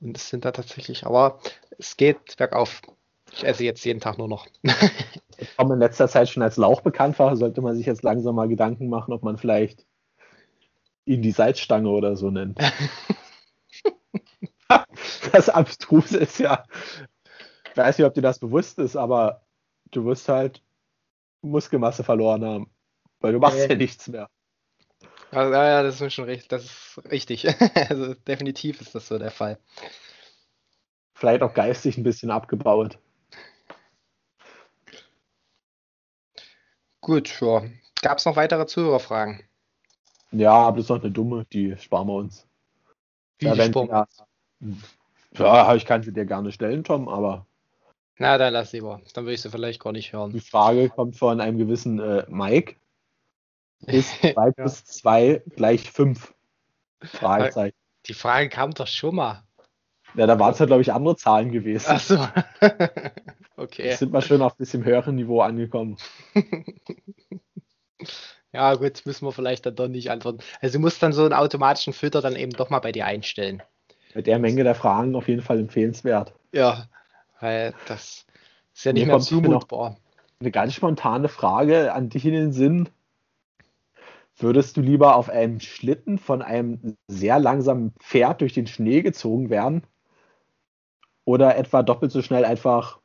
Und 0.00 0.16
es 0.16 0.28
sind 0.28 0.44
da 0.44 0.50
tatsächlich, 0.50 1.06
aber 1.06 1.38
es 1.78 1.96
geht 1.96 2.36
bergauf. 2.36 2.82
Ich 3.32 3.46
esse 3.46 3.62
jetzt 3.62 3.84
jeden 3.84 4.00
Tag 4.00 4.18
nur 4.18 4.26
noch. 4.26 4.48
komme 5.56 5.74
in 5.74 5.80
letzter 5.80 6.08
Zeit 6.08 6.28
schon 6.28 6.42
als 6.42 6.56
Lauch 6.56 6.80
bekannt 6.80 7.18
war, 7.18 7.36
sollte 7.36 7.60
man 7.60 7.76
sich 7.76 7.86
jetzt 7.86 8.02
langsam 8.02 8.34
mal 8.34 8.48
Gedanken 8.48 8.88
machen, 8.88 9.12
ob 9.12 9.22
man 9.22 9.38
vielleicht 9.38 9.86
ihn 11.04 11.22
die 11.22 11.32
Salzstange 11.32 11.88
oder 11.88 12.16
so 12.16 12.30
nennt. 12.30 12.58
das 15.32 15.48
Abstruse 15.48 16.16
ist 16.18 16.38
ja, 16.38 16.64
ich 17.70 17.76
weiß 17.76 17.98
nicht, 17.98 18.06
ob 18.06 18.14
dir 18.14 18.22
das 18.22 18.38
bewusst 18.38 18.78
ist, 18.78 18.96
aber 18.96 19.42
du 19.90 20.04
wirst 20.04 20.28
halt 20.28 20.62
Muskelmasse 21.42 22.04
verloren 22.04 22.44
haben, 22.44 22.70
weil 23.20 23.32
du 23.32 23.38
machst 23.38 23.58
ähm. 23.58 23.70
ja 23.70 23.76
nichts 23.76 24.08
mehr. 24.08 24.28
Also, 25.30 25.52
ja, 25.52 25.66
ja, 25.66 25.82
das 25.82 26.00
ist 26.00 26.14
schon 26.14 26.26
richtig. 26.26 26.48
Das 26.48 26.64
ist 26.64 27.00
richtig. 27.10 27.46
also 27.90 28.14
definitiv 28.14 28.80
ist 28.80 28.94
das 28.94 29.08
so 29.08 29.18
der 29.18 29.30
Fall. 29.30 29.58
Vielleicht 31.14 31.42
auch 31.42 31.54
geistig 31.54 31.96
ein 31.96 32.04
bisschen 32.04 32.30
abgebaut. 32.30 32.98
Gut, 37.04 37.38
ja. 37.42 37.62
Gab 38.00 38.16
es 38.16 38.24
noch 38.24 38.34
weitere 38.36 38.64
Zuhörerfragen? 38.64 39.42
Ja, 40.32 40.52
aber 40.52 40.78
das 40.78 40.86
ist 40.86 40.88
noch 40.88 41.02
eine 41.02 41.10
dumme, 41.10 41.44
die 41.52 41.76
sparen 41.76 42.08
wir 42.08 42.14
uns. 42.14 42.46
Wie 43.38 43.44
ja, 43.44 43.54
ja, 43.54 44.06
ja, 45.34 45.74
ich 45.74 45.84
kann 45.84 46.02
sie 46.02 46.14
dir 46.14 46.24
gerne 46.24 46.50
stellen, 46.50 46.82
Tom, 46.82 47.10
aber. 47.10 47.44
Na, 48.16 48.38
dann 48.38 48.54
lass 48.54 48.72
lieber. 48.72 49.02
Dann 49.12 49.24
würde 49.24 49.34
ich 49.34 49.42
sie 49.42 49.50
vielleicht 49.50 49.82
gar 49.82 49.92
nicht 49.92 50.14
hören. 50.14 50.32
Die 50.32 50.40
Frage 50.40 50.88
kommt 50.88 51.16
von 51.16 51.42
einem 51.42 51.58
gewissen 51.58 52.00
äh, 52.00 52.24
Mike. 52.28 52.76
Ist 53.86 54.20
2 54.22 54.28
ja. 54.32 54.50
plus 54.52 54.84
2 54.86 55.42
gleich 55.56 55.92
5? 55.92 56.32
Fragezeichen. 57.02 57.76
Die 58.06 58.14
Frage 58.14 58.48
kam 58.48 58.72
doch 58.72 58.86
schon 58.86 59.16
mal. 59.16 59.42
Ja, 60.14 60.26
da 60.26 60.38
waren 60.38 60.54
es 60.54 60.58
ja, 60.58 60.64
glaube 60.64 60.80
ich, 60.80 60.90
andere 60.90 61.16
Zahlen 61.16 61.52
gewesen. 61.52 61.86
Ach 61.90 62.00
so. 62.00 62.26
okay. 63.56 63.86
Jetzt 63.86 64.00
sind 64.00 64.12
wir 64.12 64.22
schon 64.22 64.42
auf 64.42 64.54
ein 64.54 64.58
bisschen 64.58 64.84
höherem 64.84 65.14
Niveau 65.14 65.40
angekommen. 65.40 65.96
ja, 68.52 68.74
gut, 68.74 69.02
müssen 69.04 69.26
wir 69.26 69.32
vielleicht 69.32 69.66
dann 69.66 69.76
doch 69.76 69.88
nicht 69.88 70.10
antworten. 70.10 70.40
Also 70.60 70.78
du 70.78 70.82
musst 70.82 71.02
dann 71.02 71.12
so 71.12 71.24
einen 71.24 71.32
automatischen 71.32 71.92
Filter 71.92 72.20
dann 72.20 72.36
eben 72.36 72.52
doch 72.52 72.70
mal 72.70 72.80
bei 72.80 72.92
dir 72.92 73.06
einstellen. 73.06 73.62
Bei 74.14 74.22
der 74.22 74.38
Menge 74.38 74.62
der 74.62 74.74
Fragen 74.74 75.16
auf 75.16 75.28
jeden 75.28 75.42
Fall 75.42 75.58
empfehlenswert. 75.58 76.34
Ja, 76.52 76.88
weil 77.40 77.74
das 77.86 78.26
ist 78.74 78.84
ja 78.84 78.92
nicht 78.92 79.06
Mir 79.06 79.12
mehr 79.12 79.20
zumutbar. 79.20 79.96
Eine 80.40 80.50
ganz 80.50 80.74
spontane 80.74 81.28
Frage 81.28 81.92
an 81.92 82.10
dich 82.10 82.24
in 82.24 82.32
den 82.32 82.52
Sinn. 82.52 82.88
Würdest 84.36 84.76
du 84.76 84.80
lieber 84.80 85.16
auf 85.16 85.30
einem 85.30 85.60
Schlitten 85.60 86.18
von 86.18 86.42
einem 86.42 86.96
sehr 87.06 87.38
langsamen 87.38 87.92
Pferd 88.00 88.40
durch 88.40 88.52
den 88.52 88.66
Schnee 88.66 89.02
gezogen 89.02 89.48
werden? 89.48 89.84
Oder 91.24 91.56
etwa 91.56 91.82
doppelt 91.82 92.12
so 92.12 92.20
schnell 92.20 92.44
einfach 92.44 92.98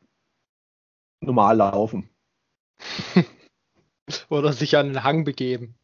normal 1.22 1.58
laufen? 1.58 2.10
Oder 4.30 4.54
sich 4.54 4.76
an 4.78 4.88
den 4.88 5.04
Hang 5.04 5.24
begeben. 5.24 5.76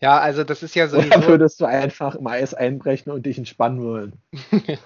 Ja, 0.00 0.18
also 0.18 0.44
das 0.44 0.62
ist 0.62 0.74
ja 0.74 0.88
sowieso. 0.88 1.08
Oder 1.08 1.26
würdest 1.26 1.60
du 1.60 1.66
einfach 1.66 2.14
im 2.14 2.26
Eis 2.26 2.54
einbrechen 2.54 3.12
und 3.12 3.26
dich 3.26 3.36
entspannen 3.36 3.82
wollen? 3.82 4.14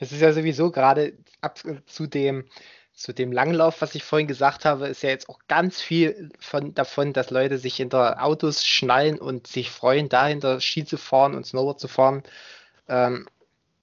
es 0.00 0.12
ist 0.12 0.20
ja 0.20 0.32
sowieso 0.32 0.70
gerade 0.70 1.14
ab 1.40 1.58
zu 1.86 2.06
dem, 2.06 2.44
zu 2.92 3.14
dem 3.14 3.32
Langlauf, 3.32 3.80
was 3.80 3.94
ich 3.94 4.04
vorhin 4.04 4.28
gesagt 4.28 4.66
habe, 4.66 4.88
ist 4.88 5.02
ja 5.02 5.08
jetzt 5.08 5.30
auch 5.30 5.38
ganz 5.48 5.80
viel 5.80 6.28
von, 6.38 6.74
davon, 6.74 7.14
dass 7.14 7.30
Leute 7.30 7.56
sich 7.56 7.76
hinter 7.76 8.22
Autos 8.22 8.66
schnallen 8.66 9.18
und 9.18 9.46
sich 9.46 9.70
freuen, 9.70 10.10
dahinter 10.10 10.60
Ski 10.60 10.84
zu 10.84 10.98
fahren 10.98 11.34
und 11.34 11.46
Snowboard 11.46 11.80
zu 11.80 11.88
fahren. 11.88 12.22
Ähm, 12.88 13.26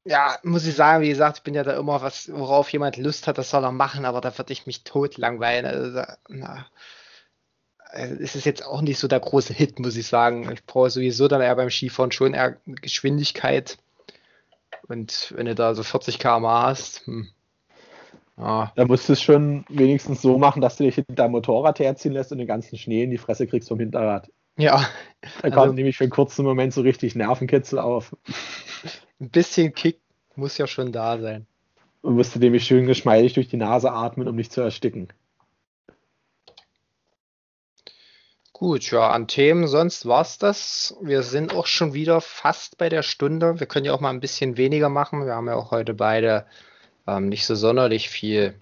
ja, 0.07 0.37
muss 0.43 0.65
ich 0.65 0.75
sagen, 0.75 1.03
wie 1.03 1.09
gesagt, 1.09 1.37
ich 1.37 1.43
bin 1.43 1.53
ja 1.53 1.63
da 1.63 1.77
immer, 1.77 2.01
was, 2.01 2.31
worauf 2.31 2.71
jemand 2.71 2.97
Lust 2.97 3.27
hat, 3.27 3.37
das 3.37 3.49
soll 3.49 3.63
er 3.63 3.71
machen, 3.71 4.05
aber 4.05 4.21
da 4.21 4.37
würde 4.37 4.53
ich 4.53 4.65
mich 4.65 4.83
tot 4.83 5.17
langweilen. 5.17 5.65
Also, 5.65 6.01
na, 6.29 6.65
also, 7.89 8.15
es 8.15 8.35
ist 8.35 8.45
jetzt 8.45 8.65
auch 8.65 8.81
nicht 8.81 8.99
so 8.99 9.07
der 9.07 9.19
große 9.19 9.53
Hit, 9.53 9.79
muss 9.79 9.97
ich 9.97 10.07
sagen. 10.07 10.49
Ich 10.51 10.65
brauche 10.65 10.89
sowieso 10.89 11.27
dann 11.27 11.41
eher 11.41 11.55
beim 11.55 11.69
Skifahren 11.69 12.11
schon 12.11 12.33
eher 12.33 12.57
Geschwindigkeit. 12.65 13.77
Und 14.87 15.33
wenn 15.35 15.45
du 15.45 15.55
da 15.55 15.75
so 15.75 15.83
40 15.83 16.19
km 16.19 16.45
hast, 16.45 17.05
hm. 17.05 17.27
ja. 18.37 18.71
Da 18.75 18.85
musst 18.85 19.09
du 19.09 19.13
es 19.13 19.21
schon 19.21 19.65
wenigstens 19.67 20.21
so 20.21 20.37
machen, 20.37 20.61
dass 20.61 20.77
du 20.77 20.85
dich 20.85 20.95
hinter 20.95 21.15
deinem 21.15 21.31
Motorrad 21.31 21.79
herziehen 21.79 22.13
lässt 22.13 22.31
und 22.31 22.37
den 22.37 22.47
ganzen 22.47 22.77
Schnee 22.77 23.03
in 23.03 23.11
die 23.11 23.17
Fresse 23.17 23.45
kriegst 23.45 23.67
vom 23.67 23.79
Hinterrad. 23.79 24.29
Ja. 24.57 24.87
Da 25.41 25.49
kommt 25.49 25.57
also, 25.57 25.73
nämlich 25.73 25.97
für 25.97 26.05
einen 26.05 26.11
kurzen 26.11 26.45
Moment 26.45 26.73
so 26.73 26.81
richtig 26.81 27.15
Nervenkitzel 27.15 27.79
auf. 27.79 28.15
Ein 29.19 29.29
bisschen 29.29 29.73
Kick 29.73 29.99
muss 30.35 30.57
ja 30.57 30.67
schon 30.67 30.91
da 30.91 31.17
sein. 31.19 31.47
Und 32.01 32.15
musst 32.15 32.35
du 32.35 32.39
nämlich 32.39 32.65
schön 32.65 32.85
geschmeidig 32.85 33.33
durch 33.33 33.47
die 33.47 33.57
Nase 33.57 33.91
atmen, 33.91 34.27
um 34.27 34.35
nicht 34.35 34.51
zu 34.51 34.61
ersticken. 34.61 35.09
Gut, 38.53 38.89
ja, 38.89 39.11
an 39.11 39.27
Themen 39.27 39.67
sonst 39.67 40.07
war 40.07 40.21
es 40.21 40.39
das. 40.39 40.95
Wir 41.01 41.21
sind 41.21 41.53
auch 41.53 41.67
schon 41.67 41.93
wieder 41.93 42.21
fast 42.21 42.77
bei 42.79 42.89
der 42.89 43.03
Stunde. 43.03 43.59
Wir 43.59 43.67
können 43.67 43.85
ja 43.85 43.93
auch 43.93 43.99
mal 43.99 44.09
ein 44.09 44.19
bisschen 44.19 44.57
weniger 44.57 44.89
machen. 44.89 45.25
Wir 45.25 45.33
haben 45.33 45.47
ja 45.47 45.55
auch 45.55 45.69
heute 45.69 45.93
beide 45.93 46.45
ähm, 47.05 47.29
nicht 47.29 47.45
so 47.45 47.53
sonderlich 47.53 48.09
viel. 48.09 48.55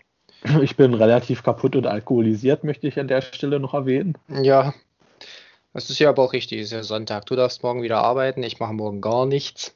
Ich 0.61 0.75
bin 0.75 0.93
relativ 0.93 1.43
kaputt 1.43 1.75
und 1.75 1.87
alkoholisiert, 1.87 2.63
möchte 2.63 2.87
ich 2.87 2.99
an 2.99 3.07
der 3.07 3.21
Stelle 3.21 3.59
noch 3.59 3.73
erwähnen. 3.73 4.17
Ja, 4.27 4.73
das 5.73 5.89
ist 5.89 5.99
ja 5.99 6.09
aber 6.09 6.23
auch 6.23 6.33
richtig. 6.33 6.59
Es 6.59 6.67
ist 6.67 6.71
ja 6.73 6.83
Sonntag. 6.83 7.25
Du 7.25 7.35
darfst 7.35 7.63
morgen 7.63 7.81
wieder 7.81 7.99
arbeiten. 7.99 8.43
Ich 8.43 8.59
mache 8.59 8.73
morgen 8.73 9.01
gar 9.01 9.25
nichts. 9.25 9.75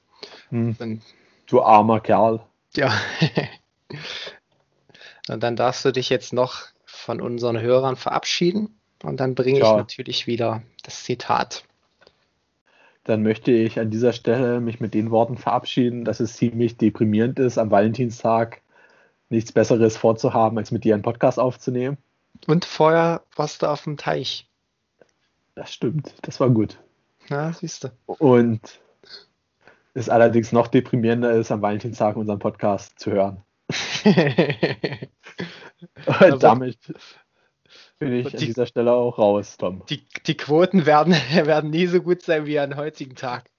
Hm. 0.50 1.02
du 1.48 1.62
armer 1.62 2.00
Kerl. 2.00 2.42
Ja. 2.76 2.94
und 5.30 5.42
dann 5.42 5.56
darfst 5.56 5.86
du 5.86 5.92
dich 5.92 6.10
jetzt 6.10 6.34
noch 6.34 6.68
von 6.86 7.22
unseren 7.22 7.60
Hörern 7.60 7.96
verabschieden. 7.96 8.80
Und 9.04 9.20
dann 9.20 9.36
bringe 9.36 9.60
ich 9.60 9.64
natürlich 9.64 10.28
wieder 10.28 10.62
das 10.84 11.04
Zitat. 11.04 11.64
Dann 13.06 13.24
möchte 13.24 13.52
ich 13.52 13.80
an 13.80 13.90
dieser 13.90 14.14
Stelle 14.14 14.60
mich 14.60 14.80
mit 14.80 14.94
den 14.94 15.10
Worten 15.10 15.38
verabschieden, 15.38 16.04
dass 16.04 16.20
es 16.20 16.36
ziemlich 16.36 16.78
deprimierend 16.78 17.40
ist, 17.40 17.58
am 17.58 17.72
Valentinstag 17.72 18.62
nichts 19.30 19.52
Besseres 19.52 19.96
vorzuhaben, 19.96 20.58
als 20.58 20.72
mit 20.72 20.84
dir 20.84 20.94
einen 20.94 21.04
Podcast 21.04 21.40
aufzunehmen. 21.40 21.98
Und 22.46 22.66
vorher 22.66 23.24
warst 23.36 23.62
du 23.62 23.68
auf 23.68 23.84
dem 23.84 23.98
Teich. 23.98 24.48
Das 25.56 25.74
stimmt, 25.74 26.14
das 26.22 26.40
war 26.40 26.50
gut. 26.50 26.78
Ja, 27.30 27.54
siehst 27.54 27.86
du. 27.86 27.90
Und 28.06 28.80
es 29.94 30.10
allerdings 30.10 30.52
noch 30.52 30.68
deprimierender 30.68 31.32
ist, 31.32 31.52
am 31.52 31.62
Valentinstag 31.62 32.16
unseren 32.16 32.40
Podcast 32.40 33.00
zu 33.00 33.12
hören. 33.12 33.44
Und 36.22 36.44
damit 36.44 36.78
bin 38.00 38.14
ich 38.14 38.28
die, 38.28 38.38
an 38.38 38.40
dieser 38.46 38.66
Stelle 38.66 38.94
auch 38.94 39.18
raus, 39.20 39.58
Tom. 39.58 39.84
Die, 39.90 40.08
die 40.26 40.38
Quoten 40.38 40.86
werden, 40.86 41.14
werden 41.34 41.70
nie 41.70 41.88
so 41.88 42.02
gut 42.02 42.22
sein 42.22 42.46
wie 42.46 42.60
an 42.60 42.78
heutigen 42.78 43.16
Tag. 43.16 43.50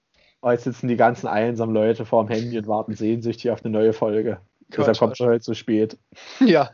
Heute 0.43 0.63
sitzen 0.63 0.87
die 0.87 0.97
ganzen 0.97 1.27
einsamen 1.27 1.75
Leute 1.75 2.05
vorm 2.05 2.27
Handy 2.27 2.57
und 2.57 2.67
warten 2.67 2.95
sehnsüchtig 2.95 3.51
auf 3.51 3.63
eine 3.63 3.71
neue 3.71 3.93
Folge. 3.93 4.41
Gott, 4.71 4.79
Deshalb 4.79 4.97
kommt 4.97 5.19
es 5.19 5.19
heute 5.19 5.41
zu 5.41 5.53
spät. 5.53 5.97
Ja. 6.39 6.71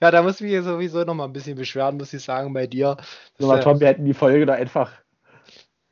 ja, 0.00 0.10
da 0.10 0.22
muss 0.22 0.40
ich 0.40 0.50
mich 0.50 0.64
sowieso 0.64 1.04
noch 1.04 1.14
mal 1.14 1.26
ein 1.26 1.32
bisschen 1.32 1.56
beschweren, 1.56 1.98
muss 1.98 2.12
ich 2.12 2.24
sagen, 2.24 2.52
bei 2.52 2.66
dir. 2.66 2.96
So, 3.38 3.54
Tom, 3.58 3.78
wir 3.78 3.88
hätten 3.88 4.04
die 4.04 4.14
Folge 4.14 4.46
da 4.46 4.54
einfach 4.54 4.90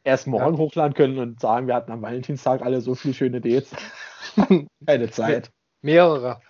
erst 0.05 0.27
morgen 0.27 0.55
ja. 0.55 0.59
hochladen 0.59 0.95
können 0.95 1.19
und 1.19 1.41
sagen, 1.41 1.67
wir 1.67 1.75
hatten 1.75 1.93
am 1.93 2.03
Valentinstag 2.03 2.63
alle 2.63 2.81
so 2.81 2.95
viele 2.95 3.15
schöne 3.15 3.41
Dates. 3.41 3.71
Keine 4.87 5.11
Zeit. 5.11 5.51
Mehrere. 5.83 6.41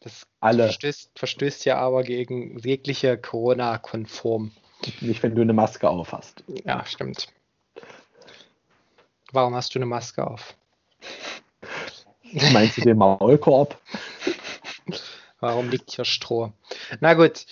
Das 0.00 0.26
Alle. 0.40 0.64
Verstößt, 0.64 1.18
verstößt 1.18 1.64
ja 1.64 1.78
aber 1.78 2.02
gegen 2.02 2.58
jegliche 2.58 3.16
Corona-konform. 3.16 4.52
Nicht, 5.00 5.22
wenn 5.22 5.34
du 5.34 5.42
eine 5.42 5.52
Maske 5.52 5.88
auf 5.88 6.12
hast. 6.12 6.44
Ja, 6.64 6.84
stimmt. 6.84 7.28
Warum 9.32 9.54
hast 9.54 9.74
du 9.74 9.78
eine 9.78 9.86
Maske 9.86 10.26
auf? 10.26 10.54
Meinst 12.52 12.76
du 12.76 12.82
den 12.82 12.98
Maulkorb? 12.98 13.78
Warum 15.40 15.70
liegt 15.70 15.90
hier 15.92 16.04
Stroh? 16.04 16.52
Na 17.00 17.14
gut, 17.14 17.46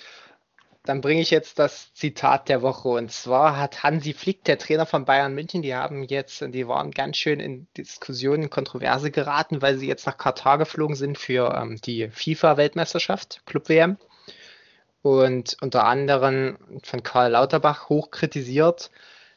dann 0.89 1.03
bringe 1.03 1.20
ich 1.20 1.30
jetzt 1.30 1.59
das 1.59 1.93
Zitat 1.93 2.49
der 2.49 2.62
Woche. 2.62 2.89
Und 2.89 3.12
zwar 3.12 3.59
hat 3.59 3.82
Hansi 3.82 4.14
Flick, 4.14 4.43
der 4.45 4.57
Trainer 4.57 4.86
von 4.86 5.05
Bayern 5.05 5.34
München, 5.34 5.61
die 5.61 5.74
haben 5.74 6.03
jetzt, 6.03 6.41
die 6.41 6.66
waren 6.66 6.93
ganz 6.93 7.18
schön 7.18 7.41
in 7.41 7.68
Diskussionen, 7.76 8.49
Kontroverse 8.49 9.11
geraten, 9.11 9.61
weil 9.61 9.76
sie 9.76 9.86
jetzt 9.86 10.07
nach 10.07 10.16
Katar 10.16 10.57
geflogen 10.57 10.97
sind 10.97 11.18
für 11.18 11.55
ähm, 11.55 11.78
die 11.84 12.09
FIFA-Weltmeisterschaft, 12.09 13.43
Club-WM. 13.45 13.99
Und 15.03 15.59
unter 15.61 15.84
anderem 15.84 16.57
von 16.82 17.03
Karl 17.03 17.32
Lauterbach 17.32 17.91
hoch 17.91 18.11
kritisiert, 18.11 18.91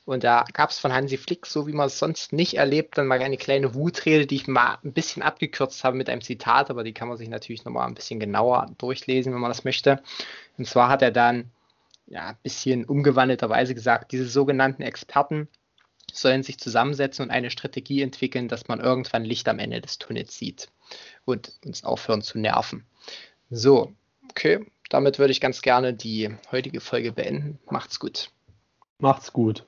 und 0.05 0.23
da 0.23 0.45
gab 0.53 0.71
es 0.71 0.79
von 0.79 0.93
Hansi 0.93 1.17
Flick, 1.17 1.45
so 1.45 1.67
wie 1.67 1.73
man 1.73 1.87
es 1.87 1.99
sonst 1.99 2.33
nicht 2.33 2.55
erlebt, 2.55 2.97
dann 2.97 3.07
mal 3.07 3.21
eine 3.21 3.37
kleine 3.37 3.75
Wutrede, 3.75 4.25
die 4.25 4.35
ich 4.35 4.47
mal 4.47 4.79
ein 4.83 4.93
bisschen 4.93 5.21
abgekürzt 5.21 5.83
habe 5.83 5.95
mit 5.95 6.09
einem 6.09 6.21
Zitat, 6.21 6.69
aber 6.69 6.83
die 6.83 6.93
kann 6.93 7.07
man 7.07 7.17
sich 7.17 7.29
natürlich 7.29 7.65
nochmal 7.65 7.87
ein 7.87 7.93
bisschen 7.93 8.19
genauer 8.19 8.71
durchlesen, 8.77 9.33
wenn 9.33 9.41
man 9.41 9.51
das 9.51 9.63
möchte. 9.63 10.01
Und 10.57 10.67
zwar 10.67 10.89
hat 10.89 11.01
er 11.01 11.11
dann 11.11 11.51
ja, 12.07 12.29
ein 12.29 12.37
bisschen 12.43 12.85
umgewandelterweise 12.85 13.75
gesagt, 13.75 14.11
diese 14.11 14.27
sogenannten 14.27 14.81
Experten 14.81 15.47
sollen 16.11 16.43
sich 16.43 16.59
zusammensetzen 16.59 17.23
und 17.23 17.31
eine 17.31 17.51
Strategie 17.51 18.01
entwickeln, 18.01 18.47
dass 18.47 18.67
man 18.67 18.79
irgendwann 18.79 19.23
Licht 19.23 19.47
am 19.47 19.59
Ende 19.59 19.79
des 19.81 19.97
Tunnels 19.97 20.35
sieht 20.35 20.69
und 21.25 21.53
uns 21.65 21.83
aufhören 21.83 22.21
zu 22.21 22.37
nerven. 22.37 22.85
So, 23.49 23.93
okay, 24.29 24.65
damit 24.89 25.19
würde 25.19 25.31
ich 25.31 25.39
ganz 25.39 25.61
gerne 25.61 25.93
die 25.93 26.35
heutige 26.51 26.81
Folge 26.81 27.13
beenden. 27.13 27.59
Macht's 27.69 27.99
gut. 27.99 28.29
Macht's 28.97 29.31
gut. 29.31 29.65